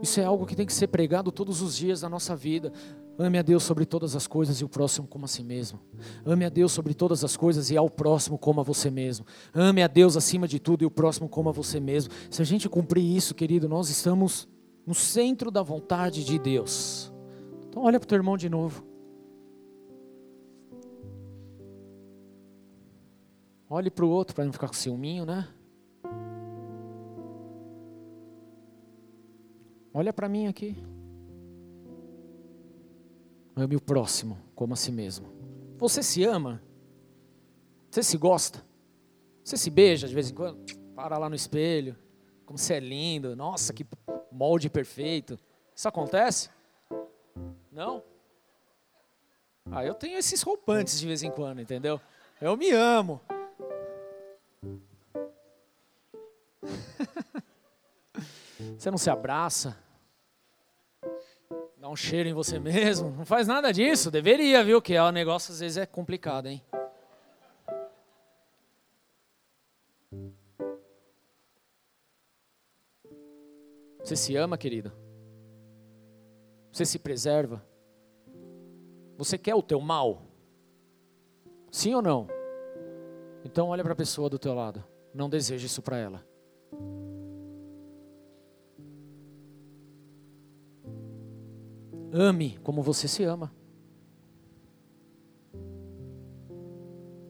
[0.00, 2.72] Isso é algo que tem que ser pregado todos os dias da nossa vida.
[3.18, 5.80] Ame a Deus sobre todas as coisas e o próximo como a si mesmo.
[6.24, 9.26] Ame a Deus sobre todas as coisas e ao próximo como a você mesmo.
[9.52, 12.12] Ame a Deus acima de tudo e o próximo como a você mesmo.
[12.30, 14.48] Se a gente cumprir isso, querido, nós estamos
[14.86, 17.12] no centro da vontade de Deus.
[17.68, 18.84] Então olha para o teu irmão de novo.
[23.68, 25.46] Olhe para o outro para não ficar com ciúminho, né?
[29.98, 30.76] Olha para mim aqui.
[33.56, 35.26] Ame o próximo como a si mesmo.
[35.76, 36.62] Você se ama?
[37.90, 38.64] Você se gosta?
[39.42, 40.64] Você se beija de vez em quando?
[40.94, 41.96] Para lá no espelho.
[42.46, 43.34] Como você é lindo.
[43.34, 43.84] Nossa, que
[44.30, 45.36] molde perfeito.
[45.74, 46.48] Isso acontece?
[47.72, 48.04] Não?
[49.68, 52.00] Ah, eu tenho esses roupantes de vez em quando, entendeu?
[52.40, 53.20] Eu me amo.
[58.78, 59.87] Você não se abraça?
[61.88, 63.08] Dá um cheiro em você mesmo?
[63.12, 64.10] Não faz nada disso.
[64.10, 64.82] Deveria, viu?
[64.82, 66.62] Que o negócio às vezes é complicado, hein?
[74.04, 74.92] Você se ama, querido?
[76.70, 77.64] Você se preserva?
[79.16, 80.24] Você quer o teu mal?
[81.72, 82.28] Sim ou não?
[83.42, 84.84] Então olha para a pessoa do teu lado.
[85.14, 86.22] Não deseje isso para ela.
[92.12, 93.52] Ame como você se ama.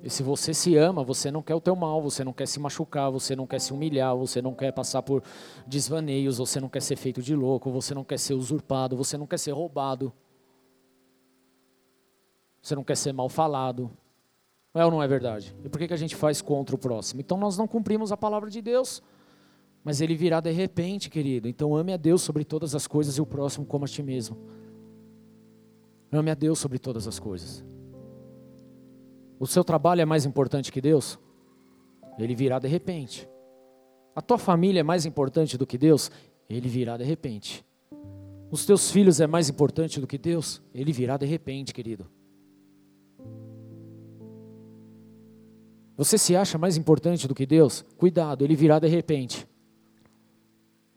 [0.03, 2.61] E se você se ama, você não quer o teu mal, você não quer se
[2.61, 5.23] machucar, você não quer se humilhar, você não quer passar por
[5.67, 9.27] desvaneios, você não quer ser feito de louco, você não quer ser usurpado, você não
[9.27, 10.13] quer ser roubado.
[12.63, 13.91] Você não quer ser mal falado.
[14.73, 15.55] É ou não é verdade?
[15.65, 17.21] E por que, que a gente faz contra o próximo?
[17.21, 19.03] Então nós não cumprimos a palavra de Deus.
[19.83, 21.49] Mas ele virá de repente, querido.
[21.49, 24.37] Então ame a Deus sobre todas as coisas e o próximo como a ti mesmo.
[26.11, 27.65] Ame a Deus sobre todas as coisas.
[29.39, 31.19] O seu trabalho é mais importante que Deus?
[32.19, 33.29] Ele virá de repente.
[34.15, 36.11] A tua família é mais importante do que Deus?
[36.49, 37.65] Ele virá de repente.
[38.51, 40.63] Os teus filhos é mais importante do que Deus?
[40.75, 42.07] Ele virá de repente, querido.
[45.97, 47.85] Você se acha mais importante do que Deus?
[47.97, 49.47] Cuidado, ele virá de repente.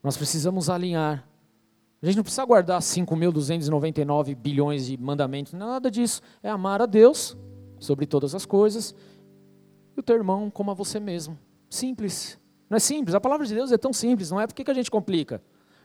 [0.02, 1.28] Nós precisamos alinhar.
[2.02, 6.20] A gente não precisa guardar 5.299 bilhões de mandamentos, nada disso.
[6.42, 7.36] É amar a Deus
[7.78, 8.92] sobre todas as coisas
[9.96, 11.38] e o teu irmão como a você mesmo.
[11.70, 12.40] Simples.
[12.68, 13.14] Não é simples?
[13.14, 14.48] A palavra de Deus é tão simples, não é?
[14.48, 15.40] Por que, que a gente complica?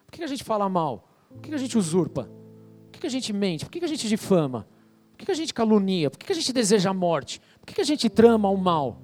[0.05, 1.07] Por que, que a gente fala mal?
[1.29, 2.23] Por que, que a gente usurpa?
[2.23, 3.65] Por que, que a gente mente?
[3.65, 4.67] Por que, que a gente difama?
[5.11, 6.09] Por que, que a gente calunia?
[6.09, 7.39] Por que, que a gente deseja a morte?
[7.59, 9.01] Por que, que a gente trama o mal?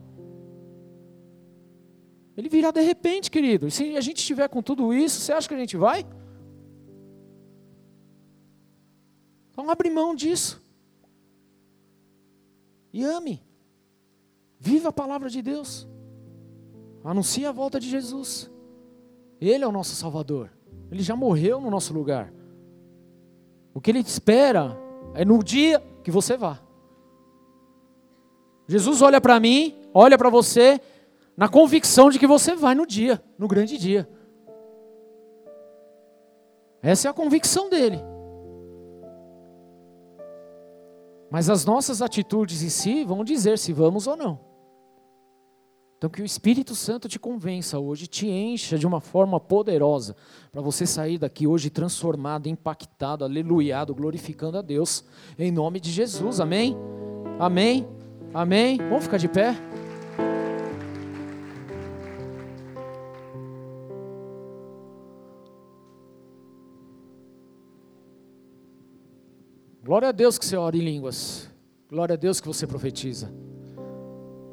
[2.36, 3.68] Ele virá de repente, querido.
[3.68, 6.04] E se a gente estiver com tudo isso, você acha que a gente vai?
[9.54, 10.60] Então abre mão disso.
[12.92, 13.42] E ame.
[14.60, 15.88] Viva a palavra de Deus.
[17.04, 18.50] Anuncie a volta de Jesus.
[19.40, 20.50] Ele é o nosso Salvador.
[20.92, 22.34] Ele já morreu no nosso lugar.
[23.74, 24.76] O que ele espera
[25.14, 26.60] é no dia que você vá.
[28.68, 30.82] Jesus olha para mim, olha para você
[31.38, 34.10] na convicção de que você vai no dia, no grande dia.
[36.82, 38.13] Essa é a convicção dele.
[41.34, 44.40] Mas as nossas atitudes em si vão dizer se vamos ou não.
[45.98, 50.16] Então que o Espírito Santo te convença hoje, te encha de uma forma poderosa,
[50.52, 55.04] para você sair daqui hoje transformado, impactado, aleluiado, glorificando a Deus,
[55.40, 56.78] em nome de Jesus, amém?
[57.40, 57.88] Amém?
[58.32, 58.78] Amém?
[58.78, 59.56] Vamos ficar de pé?
[69.94, 71.48] Glória a Deus que você ora em línguas.
[71.88, 73.32] Glória a Deus que você profetiza.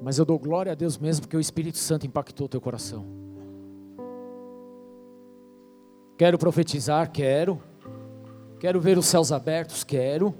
[0.02, 3.06] Mas eu dou glória a Deus mesmo porque o Espírito Santo impactou o teu coração.
[6.18, 7.58] Quero profetizar, quero.
[8.58, 10.34] Quero ver os céus abertos, quero.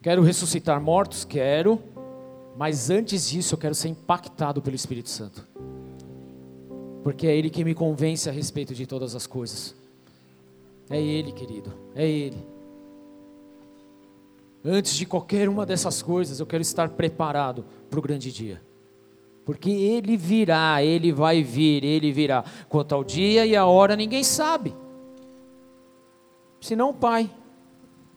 [0.00, 1.78] Quero ressuscitar mortos, quero.
[2.56, 5.46] Mas antes disso, eu quero ser impactado pelo Espírito Santo.
[7.04, 9.74] Porque é Ele que me convence a respeito de todas as coisas.
[10.88, 12.57] É Ele, querido, é Ele.
[14.64, 18.60] Antes de qualquer uma dessas coisas, eu quero estar preparado para o grande dia.
[19.44, 22.44] Porque ele virá, ele vai vir, ele virá.
[22.68, 24.74] Quanto ao dia e a hora, ninguém sabe.
[26.60, 27.30] Senão o Pai.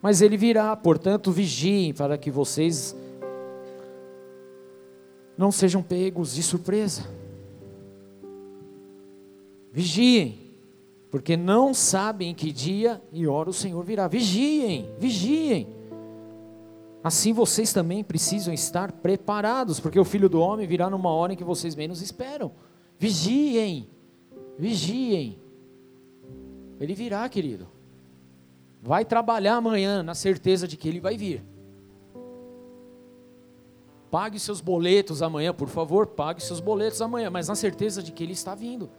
[0.02, 2.96] Mas ele virá, portanto, vigiem para que vocês
[5.38, 7.04] não sejam pegos de surpresa.
[9.72, 10.38] Vigiem,
[11.10, 14.08] porque não sabem em que dia e hora o Senhor virá.
[14.08, 15.81] Vigiem, vigiem.
[17.04, 21.36] Assim vocês também precisam estar preparados, porque o filho do homem virá numa hora em
[21.36, 22.52] que vocês menos esperam.
[23.00, 23.90] Vigiem,
[24.58, 25.40] vigiem.
[26.80, 27.68] Ele virá, querido.
[28.82, 31.44] Vai trabalhar amanhã na certeza de que ele vai vir.
[34.12, 38.24] Pague seus boletos amanhã, por favor, pague seus boletos amanhã, mas na certeza de que
[38.24, 38.90] ele está vindo.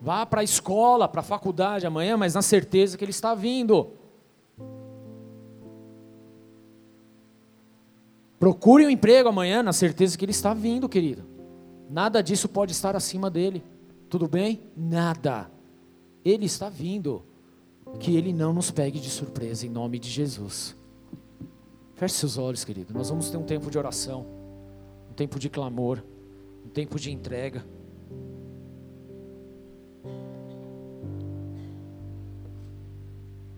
[0.00, 3.99] Vá para a escola, para a faculdade amanhã, mas na certeza que ele está vindo.
[8.40, 11.26] Procure um emprego amanhã na certeza que ele está vindo, querido.
[11.90, 13.62] Nada disso pode estar acima dele.
[14.08, 14.62] Tudo bem?
[14.74, 15.50] Nada.
[16.24, 17.22] Ele está vindo.
[17.98, 20.74] Que ele não nos pegue de surpresa em nome de Jesus.
[21.96, 22.94] Feche seus olhos, querido.
[22.94, 24.24] Nós vamos ter um tempo de oração,
[25.10, 26.02] um tempo de clamor,
[26.64, 27.62] um tempo de entrega.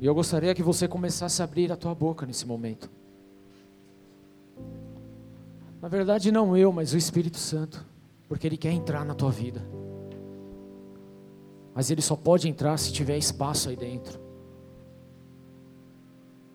[0.01, 2.91] E eu gostaria que você começasse a abrir a tua boca nesse momento.
[5.83, 7.85] Na verdade, não eu, mas o Espírito Santo,
[8.29, 9.61] porque Ele quer entrar na tua vida.
[11.75, 14.21] Mas Ele só pode entrar se tiver espaço aí dentro.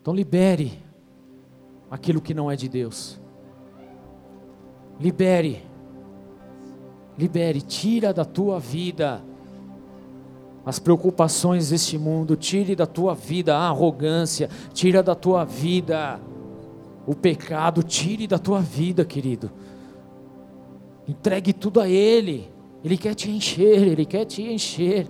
[0.00, 0.82] Então, libere
[1.90, 3.20] aquilo que não é de Deus.
[4.98, 5.62] Libere.
[7.18, 9.22] Libere, tira da tua vida
[10.64, 16.18] as preocupações deste mundo, tire da tua vida a arrogância, tira da tua vida
[17.08, 19.50] o pecado, tire da tua vida, querido.
[21.08, 22.52] Entregue tudo a Ele.
[22.84, 25.08] Ele quer te encher, Ele quer te encher.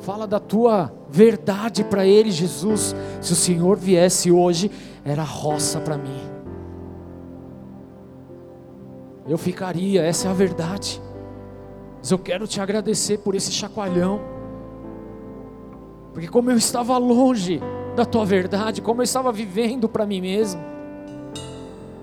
[0.00, 2.92] Fala da tua verdade para Ele, Jesus.
[3.20, 4.68] Se o Senhor viesse hoje,
[5.04, 6.20] era roça para mim.
[9.28, 11.00] Eu ficaria, essa é a verdade.
[11.98, 14.20] Mas eu quero te agradecer por esse chacoalhão.
[16.12, 17.60] Porque como eu estava longe,
[17.96, 20.62] da tua verdade, como eu estava vivendo para mim mesmo,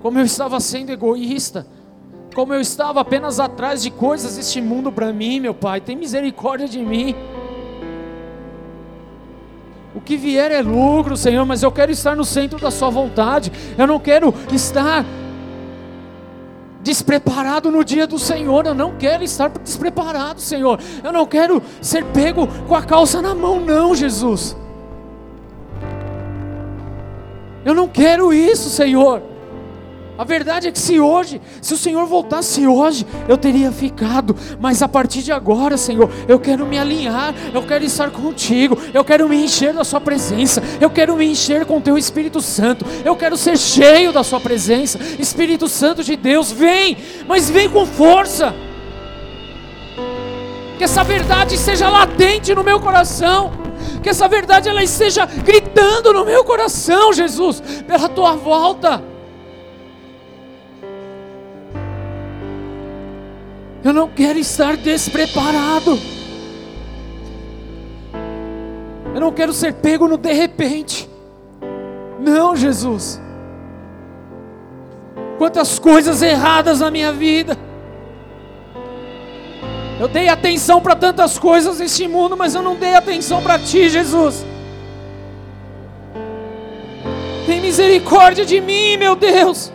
[0.02, 1.66] como eu estava sendo egoísta,
[2.34, 5.80] como eu estava apenas atrás de coisas deste mundo para mim, meu Pai.
[5.80, 7.14] Tem misericórdia de mim.
[9.94, 13.52] O que vier é lucro, Senhor, mas eu quero estar no centro da Sua vontade.
[13.78, 15.04] Eu não quero estar
[16.82, 18.66] despreparado no dia do Senhor.
[18.66, 20.80] Eu não quero estar despreparado, Senhor.
[21.02, 24.56] Eu não quero ser pego com a calça na mão, não, Jesus.
[27.64, 29.22] Eu não quero isso, Senhor.
[30.16, 34.80] A verdade é que se hoje, se o Senhor voltasse hoje, eu teria ficado, mas
[34.80, 39.28] a partir de agora, Senhor, eu quero me alinhar, eu quero estar contigo, eu quero
[39.28, 43.16] me encher da Sua presença, eu quero me encher com o Teu Espírito Santo, eu
[43.16, 45.00] quero ser cheio da Sua presença.
[45.18, 46.96] Espírito Santo de Deus, vem,
[47.26, 48.54] mas vem com força,
[50.78, 53.63] que essa verdade seja latente no meu coração,
[54.02, 59.02] que essa verdade ela esteja gritando no meu coração, Jesus, pela Tua volta.
[63.84, 65.98] Eu não quero estar despreparado.
[69.14, 71.08] Eu não quero ser pego no de repente.
[72.18, 73.20] Não, Jesus.
[75.36, 77.58] Quantas coisas erradas na minha vida.
[80.04, 83.88] Eu dei atenção para tantas coisas neste mundo, mas eu não dei atenção para Ti,
[83.88, 84.44] Jesus.
[87.46, 89.72] Tem misericórdia de mim, meu Deus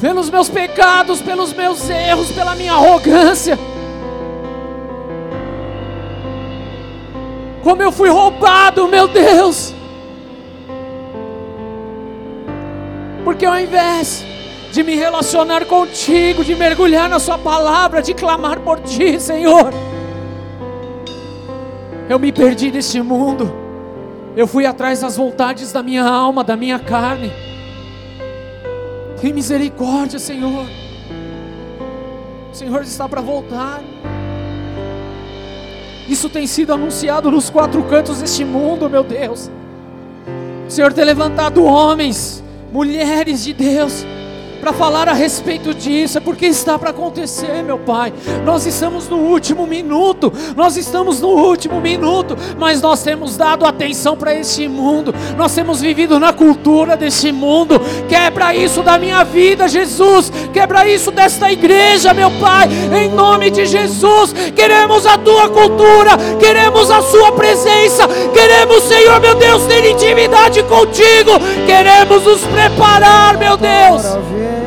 [0.00, 3.58] pelos meus pecados, pelos meus erros, pela minha arrogância.
[7.64, 9.74] Como eu fui roubado, meu Deus.
[13.22, 14.29] Porque ao invés
[14.72, 19.72] de me relacionar contigo, de mergulhar na Sua palavra, de clamar por Ti, Senhor,
[22.08, 23.52] eu me perdi neste mundo.
[24.36, 27.32] Eu fui atrás das vontades da minha alma, da minha carne.
[29.20, 30.66] Tem misericórdia, Senhor.
[32.50, 33.80] O Senhor está para voltar.
[36.08, 39.50] Isso tem sido anunciado nos quatro cantos deste mundo, meu Deus.
[40.66, 42.42] O Senhor tem levantado homens,
[42.72, 44.04] mulheres de Deus
[44.60, 48.12] para falar a respeito disso, é porque está para acontecer, meu Pai.
[48.44, 54.16] Nós estamos no último minuto, nós estamos no último minuto, mas nós temos dado atenção
[54.16, 57.80] para este mundo, nós temos vivido na cultura deste mundo.
[58.08, 62.68] Quebra isso da minha vida, Jesus, quebra isso desta igreja, meu Pai,
[63.02, 64.32] em nome de Jesus.
[64.54, 71.32] Queremos a tua cultura, queremos a sua presença, queremos, Senhor, meu Deus, ter intimidade contigo,
[71.66, 74.59] queremos nos preparar, meu Deus.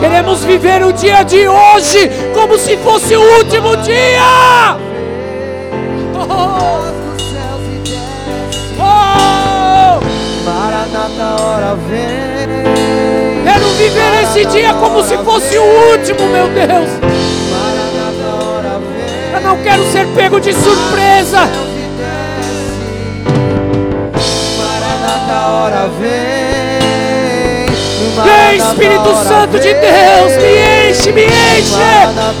[0.00, 4.76] Queremos viver o dia de hoje como se fosse o último dia.
[8.78, 10.00] Oh.
[10.44, 13.44] Maranata, hora vem.
[13.44, 16.90] Quero viver esse dia como se fosse o último, meu Deus.
[19.32, 21.40] Eu não quero ser pego de surpresa.
[24.58, 26.45] Maranata, hora vem.
[28.24, 31.76] Vem Espírito Santo de Deus, me enche, me enche,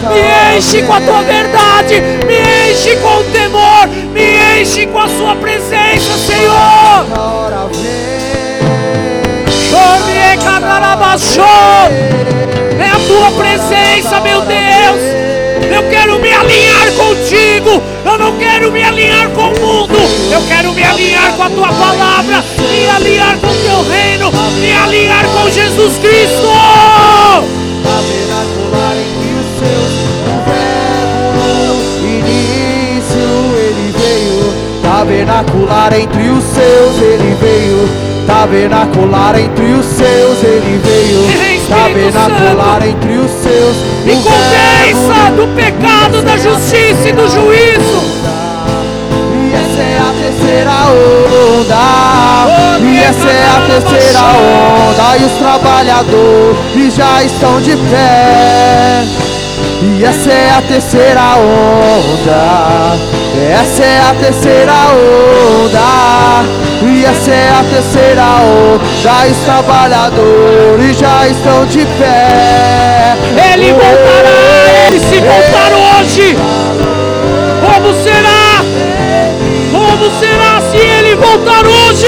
[0.08, 5.08] me enche com a tua verdade, me enche com o temor, me enche com a
[5.08, 7.06] sua presença, Senhor.
[12.78, 15.25] É a tua presença, meu Deus.
[15.74, 17.82] Eu quero me alinhar contigo.
[18.04, 19.94] Eu não quero me alinhar com o mundo.
[20.32, 22.44] Eu quero me alinhar com a tua palavra.
[22.70, 24.30] Me alinhar com o teu reino.
[24.60, 26.46] Me alinhar com Jesus Cristo.
[34.82, 37.88] Tabernacular entre os seus, ele veio.
[38.26, 41.55] Tabernacular entre os seus, ele veio.
[41.68, 43.76] Tabernacular entre os seus.
[44.04, 48.00] Me convença do pecado, da justiça e do juízo.
[49.34, 50.70] E essa é a terceira
[51.58, 51.84] onda.
[52.80, 55.16] E essa é a terceira onda.
[55.18, 59.04] E os trabalhadores já estão de pé.
[59.82, 62.96] E essa é a terceira onda.
[63.52, 66.44] Essa é a terceira onda.
[66.82, 69.26] E essa é a terceira onda.
[69.30, 73.16] Os trabalhadores já estão de pé.
[73.52, 74.86] Ele voltará.
[74.86, 76.36] Ele se voltar hoje.
[77.60, 78.64] Como será?
[79.72, 82.06] Como será se ele voltar hoje?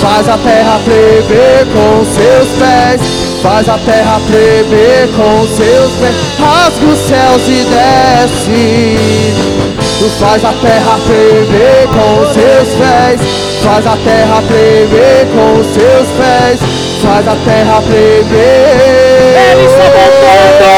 [0.00, 3.00] Faz a terra tremer com seus pés,
[3.42, 9.34] faz a terra tremer com seus pés, rasga os céus e desce.
[9.98, 13.20] Tu faz a terra tremer com seus pés,
[13.62, 16.60] faz a terra tremer com seus pés,
[17.02, 18.96] faz a terra tremer.
[19.52, 20.76] Ele está voltando.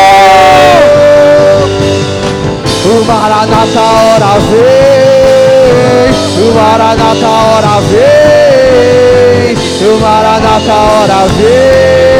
[2.88, 4.77] O Maranata hora vem,
[6.58, 9.54] Maranata hora vem,
[9.86, 12.18] o Maranata hora vem.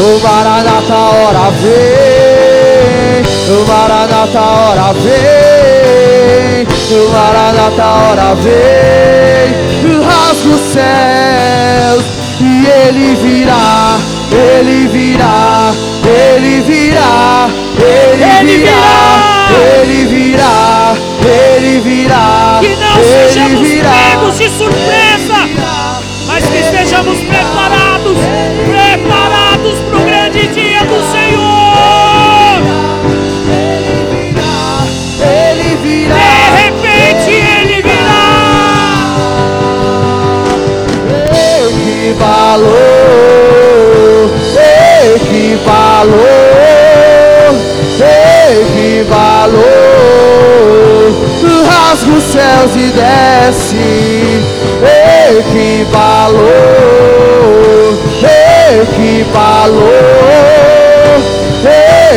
[0.00, 6.66] O Maranata hora vem, o Maranata hora vem,
[6.96, 9.48] o Maranata hora vem,
[10.02, 12.04] rasga os céus
[12.40, 13.98] e ele virá,
[14.32, 15.74] ele virá,
[16.06, 19.39] ele virá, ele, Ele virá, virá.
[19.54, 20.94] Ele virá,
[21.24, 23.90] ele virá, Que não ele sejamos virá.
[23.90, 25.48] pegos de surpresa,
[26.26, 28.18] mas que estejamos preparados,
[28.68, 32.60] preparados para o grande dia do Senhor.
[35.22, 37.90] Ele virá, De repente ele virá.
[45.40, 46.40] equivalou,
[49.00, 49.60] equivalou,
[51.40, 54.42] equivalou, rasga os céus e desce,
[55.38, 56.40] equivalou,
[58.82, 59.80] equivalou,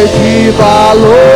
[0.03, 1.33] equivalou.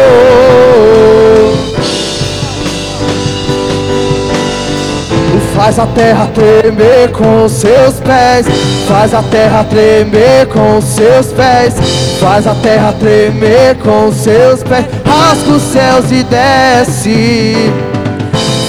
[5.57, 8.45] Faz a terra tremer com seus pés,
[8.87, 11.73] faz a terra tremer com seus pés,
[12.19, 17.55] faz a terra tremer com seus pés, rasga os céus e desce.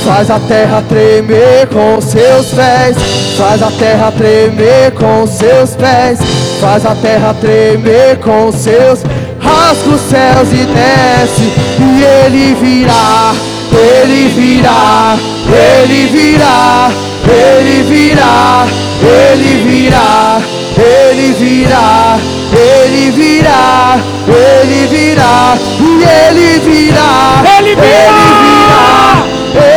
[0.04, 2.96] Faz a terra tremer com seus pés,
[3.36, 6.18] faz a terra tremer com seus pés,
[6.60, 9.00] faz a terra tremer com seus
[9.40, 13.34] Rasga os céus e desce, e ele virá,
[13.72, 15.16] ele virá,
[15.46, 16.90] ele virá,
[17.24, 18.66] ele virá,
[19.00, 20.40] ele virá,
[20.76, 22.18] ele virá,
[22.52, 24.18] ele virá, ele virá.
[24.28, 25.77] Ele virá.
[26.08, 29.26] Ele virá, Ele virá, Ele virá,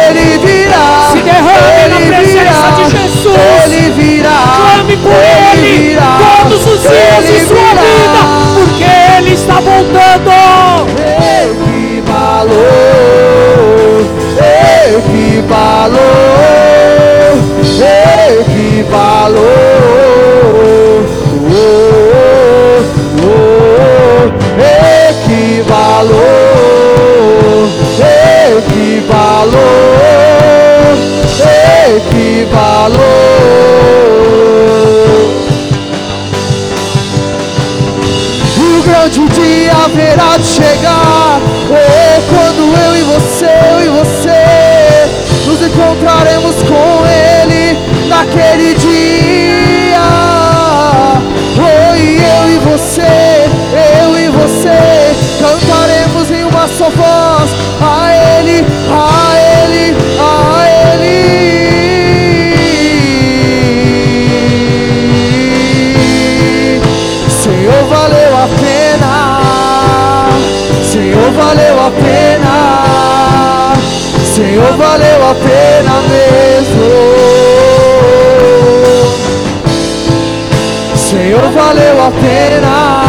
[0.08, 0.86] Ele virá.
[1.12, 3.38] Se derrame na presença de Jesus.
[3.66, 8.22] Ele virá, clame por Ele, todos os dias de sua vida,
[8.56, 8.88] porque
[9.18, 10.32] Ele está voltando.
[10.98, 12.62] Ele falou,
[14.38, 16.02] Ele falou,
[17.80, 20.01] Ele falou.
[25.32, 26.20] Equivalou,
[28.58, 29.54] equivalou,
[31.96, 33.02] equivalou.
[38.58, 41.40] O grande dia haverá de chegar.
[41.70, 44.42] Oh, quando eu e você, eu e você
[45.48, 47.78] nos encontraremos com Ele
[48.08, 50.02] naquele dia.
[51.58, 53.21] Oh, e eu e você,
[56.62, 59.34] uma só voz a Ele, a
[59.64, 60.64] Ele, a
[60.94, 61.32] Ele.
[67.30, 69.14] Senhor, valeu a pena.
[70.84, 72.54] Senhor, valeu a pena.
[74.24, 76.90] Senhor, valeu a pena mesmo.
[80.96, 83.02] Senhor, valeu a pena.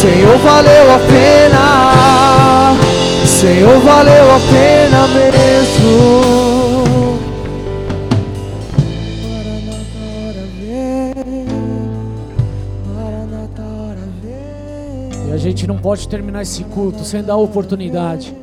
[0.00, 1.47] Senhor, valeu a pena.
[3.48, 6.38] Senhor, valeu a pena mesmo.
[15.26, 18.36] E a gente não pode terminar esse culto sem dar a oportunidade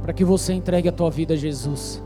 [0.00, 2.00] para que você entregue a tua vida a Jesus.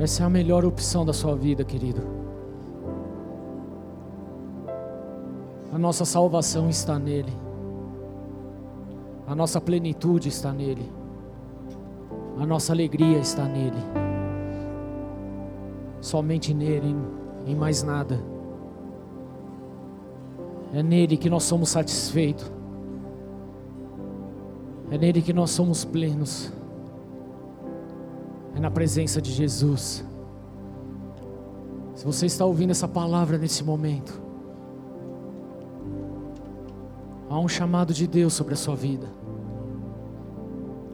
[0.00, 2.27] Essa é a melhor opção da sua vida, querido.
[5.78, 7.32] A nossa salvação está nele.
[9.28, 10.90] A nossa plenitude está nele.
[12.36, 13.76] A nossa alegria está nele.
[16.00, 16.96] Somente nele,
[17.46, 18.20] em mais nada.
[20.74, 22.50] É nele que nós somos satisfeitos.
[24.90, 26.52] É nele que nós somos plenos.
[28.56, 30.04] É na presença de Jesus.
[31.94, 34.26] Se você está ouvindo essa palavra nesse momento,
[37.28, 39.06] há um chamado de Deus sobre a sua vida.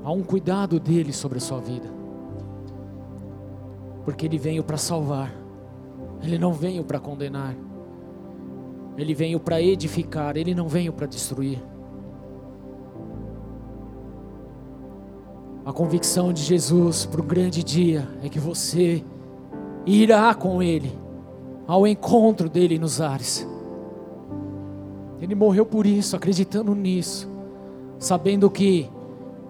[0.02, 1.88] Há um cuidado dele sobre a sua vida.
[4.04, 5.32] Porque ele veio para salvar.
[6.22, 7.54] Ele não veio para condenar.
[8.96, 11.60] Ele veio para edificar, ele não veio para destruir.
[15.64, 19.02] A convicção de Jesus para o grande dia é que você
[19.86, 20.92] irá com Ele
[21.66, 23.48] ao encontro dele nos ares.
[25.24, 27.26] Ele morreu por isso, acreditando nisso,
[27.98, 28.90] sabendo que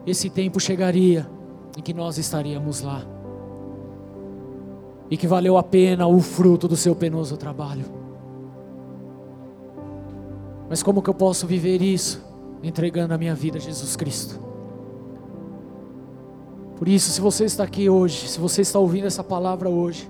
[0.07, 1.29] esse tempo chegaria
[1.77, 3.05] e que nós estaríamos lá.
[5.11, 7.87] E que valeu a pena o fruto do seu penoso trabalho.
[10.71, 12.25] Mas como que eu posso viver isso?
[12.63, 14.39] Entregando a minha vida a Jesus Cristo.
[16.77, 20.09] Por isso, se você está aqui hoje, se você está ouvindo essa palavra hoje,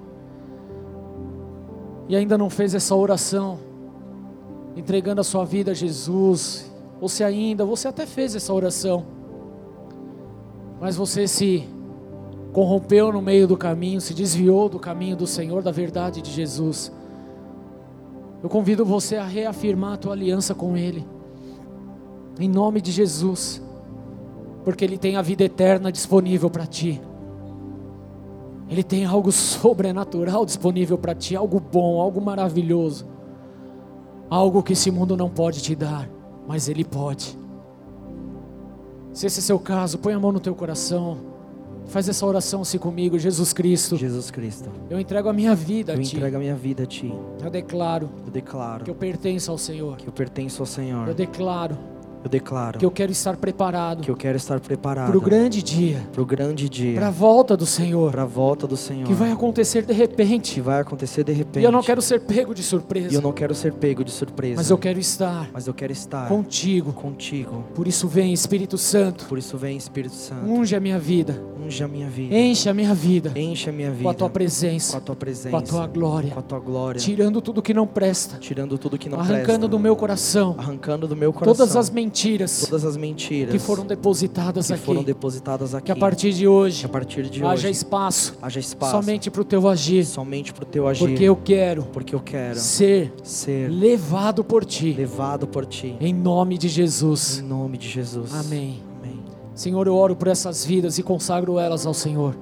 [2.06, 3.58] e ainda não fez essa oração,
[4.76, 6.70] entregando a sua vida a Jesus,
[7.00, 9.04] ou se ainda, você até fez essa oração,
[10.80, 11.68] mas você se
[12.52, 16.92] corrompeu no meio do caminho, se desviou do caminho do Senhor, da verdade de Jesus.
[18.42, 21.04] Eu convido você a reafirmar a tua aliança com Ele,
[22.38, 23.62] em nome de Jesus,
[24.64, 27.00] porque Ele tem a vida eterna disponível para ti.
[28.68, 33.06] Ele tem algo sobrenatural disponível para ti, algo bom, algo maravilhoso,
[34.34, 36.08] algo que esse mundo não pode te dar,
[36.48, 37.38] mas Ele pode.
[39.12, 41.18] Se esse é seu caso, põe a mão no teu coração.
[41.86, 43.96] Faz essa oração assim comigo, Jesus Cristo.
[43.96, 44.68] Jesus Cristo.
[44.90, 46.16] Eu entrego a minha vida a Eu ti.
[46.16, 47.14] entrego a minha vida a ti.
[47.42, 49.96] Eu declaro Eu declaro que eu pertenço ao Senhor.
[49.98, 51.06] que eu pertenço ao Senhor.
[51.06, 51.76] Eu declaro
[52.24, 55.62] Eu declaro que eu quero estar preparado que eu quero estar preparado para o grande
[55.62, 59.06] dia, para o grande dia, para a volta do Senhor, para a volta do Senhor,
[59.06, 60.58] que vai acontecer de que repente.
[60.58, 61.62] vai acontecer de repente.
[61.62, 64.10] E eu não quero ser pego de E eu surpresa, não quero ser pego de
[64.10, 64.56] surpresa.
[64.56, 66.94] mas eu quero estar mas eu quero estar contigo.
[66.94, 67.62] contigo.
[67.74, 71.84] Por isso vem Espírito Santo, Por isso vem Espírito Santo, unge a minha vida, unge
[71.84, 74.32] a minha vida, enche a minha vida enche a minha vida com a tua com
[74.32, 77.74] presença, a tua presença, com a tua glória, com a tua glória, tirando tudo que
[77.74, 81.54] não presta, tirando tudo que não arrancando presta, do meu coração arrancando do meu coração
[81.54, 85.06] todas as mentiras todas as mentiras que foram depositadas que foram aqui.
[85.06, 85.86] depositadas aqui.
[85.86, 89.42] Que a partir de hoje a partir de haja hoje espaço haja espaço somente para
[89.42, 93.12] o teu agir, somente para o teu agir, porque eu quero porque eu quero ser
[93.22, 95.96] ser levado por ti, levado por ti.
[96.00, 97.40] em nome de Em Jesus.
[97.42, 98.32] nome de Jesus.
[98.34, 98.80] Amém.
[99.02, 99.18] Amém.
[99.54, 102.36] Senhor, eu oro por essas vidas e consagro elas ao Senhor.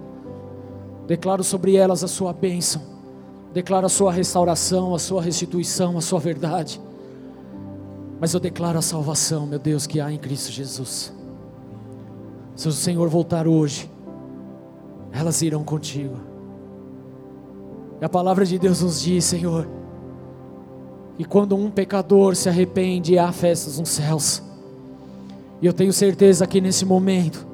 [1.07, 2.81] Declaro sobre elas a sua bênção.
[3.53, 6.81] Declaro a sua restauração, a sua restituição, a sua verdade.
[8.23, 11.13] Mas eu declaro a salvação, meu Deus, que há em Cristo Jesus.
[12.55, 13.91] Se o Senhor voltar hoje,
[15.11, 16.15] elas irão contigo.
[18.01, 19.69] E a palavra de Deus nos diz, Senhor,
[21.17, 24.41] que quando um pecador se arrepende, há festas nos céus.
[25.61, 27.45] E eu tenho certeza que nesse momento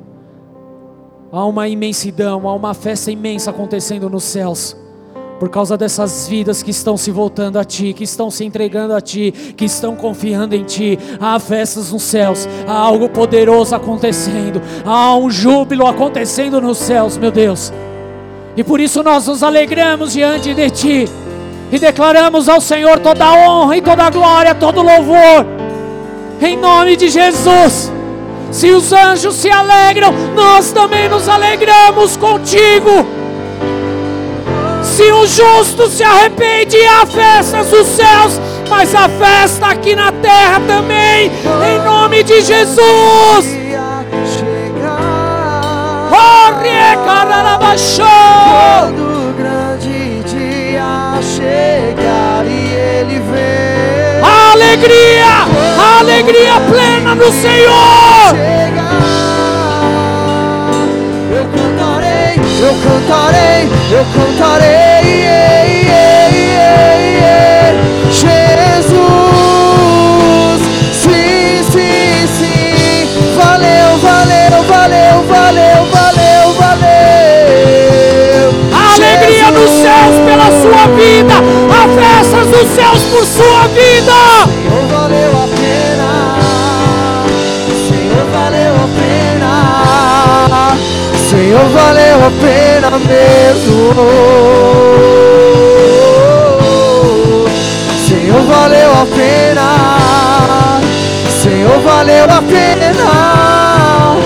[1.33, 4.77] há uma imensidão, há uma festa imensa acontecendo nos céus.
[5.39, 9.01] Por causa dessas vidas que estão se voltando a Ti, que estão se entregando a
[9.01, 15.15] Ti, que estão confiando em Ti, há festas nos céus, há algo poderoso acontecendo, há
[15.15, 17.73] um júbilo acontecendo nos céus, meu Deus.
[18.57, 21.09] E por isso nós nos alegramos diante de Ti
[21.71, 25.47] e declaramos ao Senhor toda a honra e toda a glória, todo o louvor,
[26.41, 27.93] em nome de Jesus.
[28.51, 33.18] Se os anjos se alegram, nós também nos alegramos contigo.
[34.99, 40.61] Se o justo se arrepende, há festas nos céus, mas a festa aqui na terra
[40.67, 41.31] também,
[41.71, 43.47] em nome de Jesus.
[48.81, 54.21] Quando o grande dia chegar e ele vem.
[54.51, 55.47] Alegria,
[56.01, 58.78] alegria plena no Senhor.
[62.83, 64.79] Cantarei, eu cantarei.
[68.11, 68.97] Jesus,
[70.93, 73.07] sim, sim, sim.
[73.37, 78.47] Valeu, valeu, valeu, valeu, valeu, valeu.
[78.73, 81.35] A alegria dos céus pela sua vida,
[81.71, 84.19] a festas dos céus por sua vida.
[84.45, 84.98] Senhor,
[92.29, 93.95] a pena mesmo.
[98.07, 100.81] Senhor, valeu a pena.
[101.43, 104.17] Senhor, valeu a pena.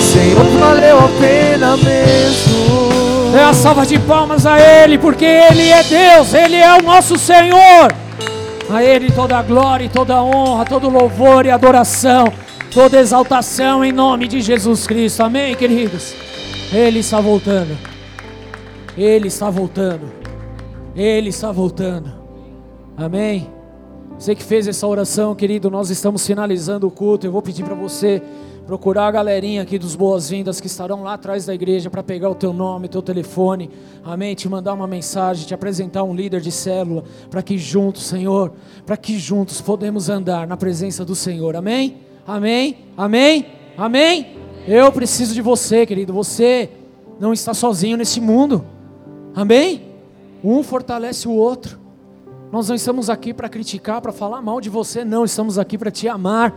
[0.00, 3.30] Senhor, valeu a pena mesmo.
[3.32, 7.18] Dê a salva de palmas a Ele, porque Ele é Deus, Ele é o nosso
[7.18, 7.92] Senhor.
[8.72, 12.32] A Ele toda a glória, toda a honra, todo louvor e adoração,
[12.72, 15.22] toda exaltação em nome de Jesus Cristo.
[15.22, 16.29] Amém, queridos?
[16.72, 17.76] Ele está voltando.
[18.96, 20.12] Ele está voltando.
[20.94, 22.12] Ele está voltando.
[22.96, 23.50] Amém.
[24.16, 27.26] Você que fez essa oração, querido, nós estamos finalizando o culto.
[27.26, 28.22] Eu vou pedir para você
[28.66, 32.36] procurar a galerinha aqui dos boas-vindas que estarão lá atrás da igreja para pegar o
[32.36, 33.68] teu nome, teu telefone,
[34.04, 34.36] amém?
[34.36, 38.52] Te mandar uma mensagem, te apresentar um líder de célula, para que juntos, Senhor,
[38.86, 41.96] para que juntos podemos andar na presença do Senhor, amém?
[42.24, 42.76] Amém?
[42.96, 43.46] Amém?
[43.76, 44.39] Amém?
[44.66, 46.12] Eu preciso de você, querido.
[46.12, 46.70] Você
[47.18, 48.64] não está sozinho nesse mundo,
[49.34, 49.82] amém?
[50.42, 51.78] Um fortalece o outro.
[52.50, 55.90] Nós não estamos aqui para criticar, para falar mal de você, não, estamos aqui para
[55.90, 56.54] te amar.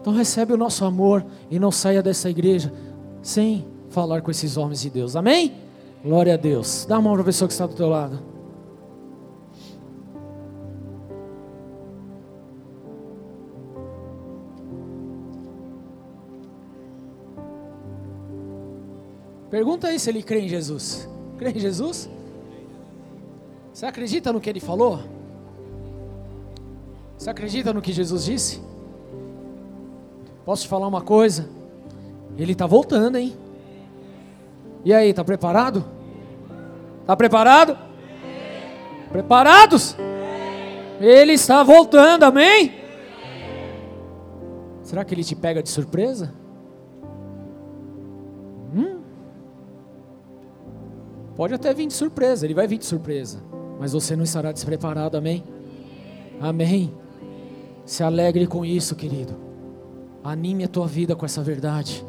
[0.00, 2.72] Então recebe o nosso amor e não saia dessa igreja
[3.22, 5.16] sem falar com esses homens de Deus.
[5.16, 5.52] Amém?
[6.02, 6.86] Glória a Deus.
[6.88, 8.18] Dá a mão para a pessoa que está do teu lado.
[19.50, 21.08] Pergunta aí se ele crê em Jesus.
[21.36, 22.08] Crê em Jesus?
[23.72, 25.00] Você acredita no que ele falou?
[27.18, 28.62] Você acredita no que Jesus disse?
[30.44, 31.48] Posso te falar uma coisa?
[32.38, 33.36] Ele está voltando, hein?
[34.84, 35.84] E aí, está preparado?
[37.02, 37.76] Está preparado?
[39.10, 39.96] Preparados?
[41.00, 42.74] Ele está voltando, amém?
[44.82, 46.32] Será que ele te pega de surpresa?
[51.40, 53.50] Pode até vir de surpresa, ele vai vir de surpresa
[53.80, 55.42] mas você não estará despreparado, amém?
[56.38, 56.92] Amém.
[57.86, 59.34] Se alegre com isso, querido.
[60.22, 62.04] Anime a tua vida com essa verdade.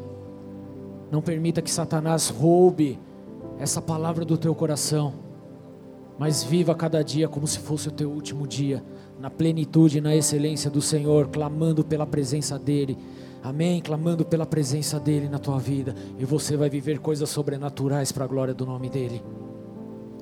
[1.10, 3.00] Não permita que Satanás roube
[3.58, 5.14] essa palavra do teu coração.
[6.18, 8.84] Mas viva cada dia como se fosse o teu último dia,
[9.18, 12.98] na plenitude e na excelência do Senhor, clamando pela presença dEle.
[13.42, 13.80] Amém?
[13.80, 15.94] Clamando pela presença dEle na tua vida.
[16.18, 19.22] E você vai viver coisas sobrenaturais para a glória do nome dEle.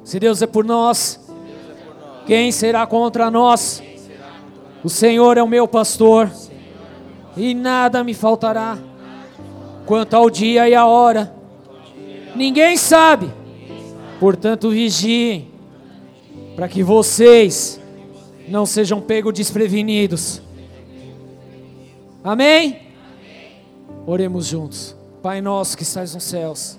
[0.02, 1.20] Se Deus é por nós,
[2.26, 3.82] quem será contra nós?
[4.82, 6.30] O Senhor é o meu pastor,
[7.36, 8.78] e nada me faltará.
[9.84, 11.34] Quanto ao dia e a hora,
[12.34, 13.30] ninguém sabe.
[14.18, 15.50] Portanto, vigiem,
[16.56, 17.78] para que vocês
[18.48, 20.40] não sejam pegos desprevenidos.
[22.24, 22.89] Amém?
[24.10, 24.96] Oremos juntos.
[25.22, 26.76] Pai nosso que estás nos céus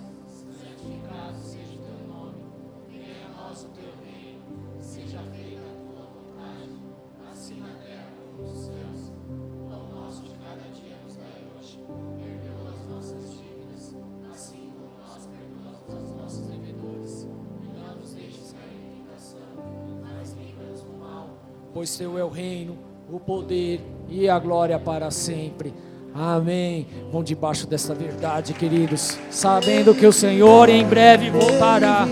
[21.73, 22.77] pois teu é o reino,
[23.09, 25.73] o poder e a glória para sempre.
[26.13, 26.85] Amém.
[27.11, 32.05] Vão debaixo dessa verdade, queridos, sabendo que o Senhor em breve voltará.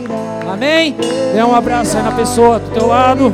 [0.52, 0.96] Amém.
[1.34, 3.34] Dê um abraço aí na pessoa do teu lado.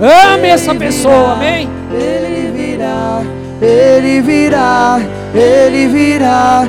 [0.00, 1.68] Ame essa pessoa, amém.
[1.90, 3.22] Ele virá,
[3.60, 5.00] ele virá,
[5.34, 6.68] ele virá.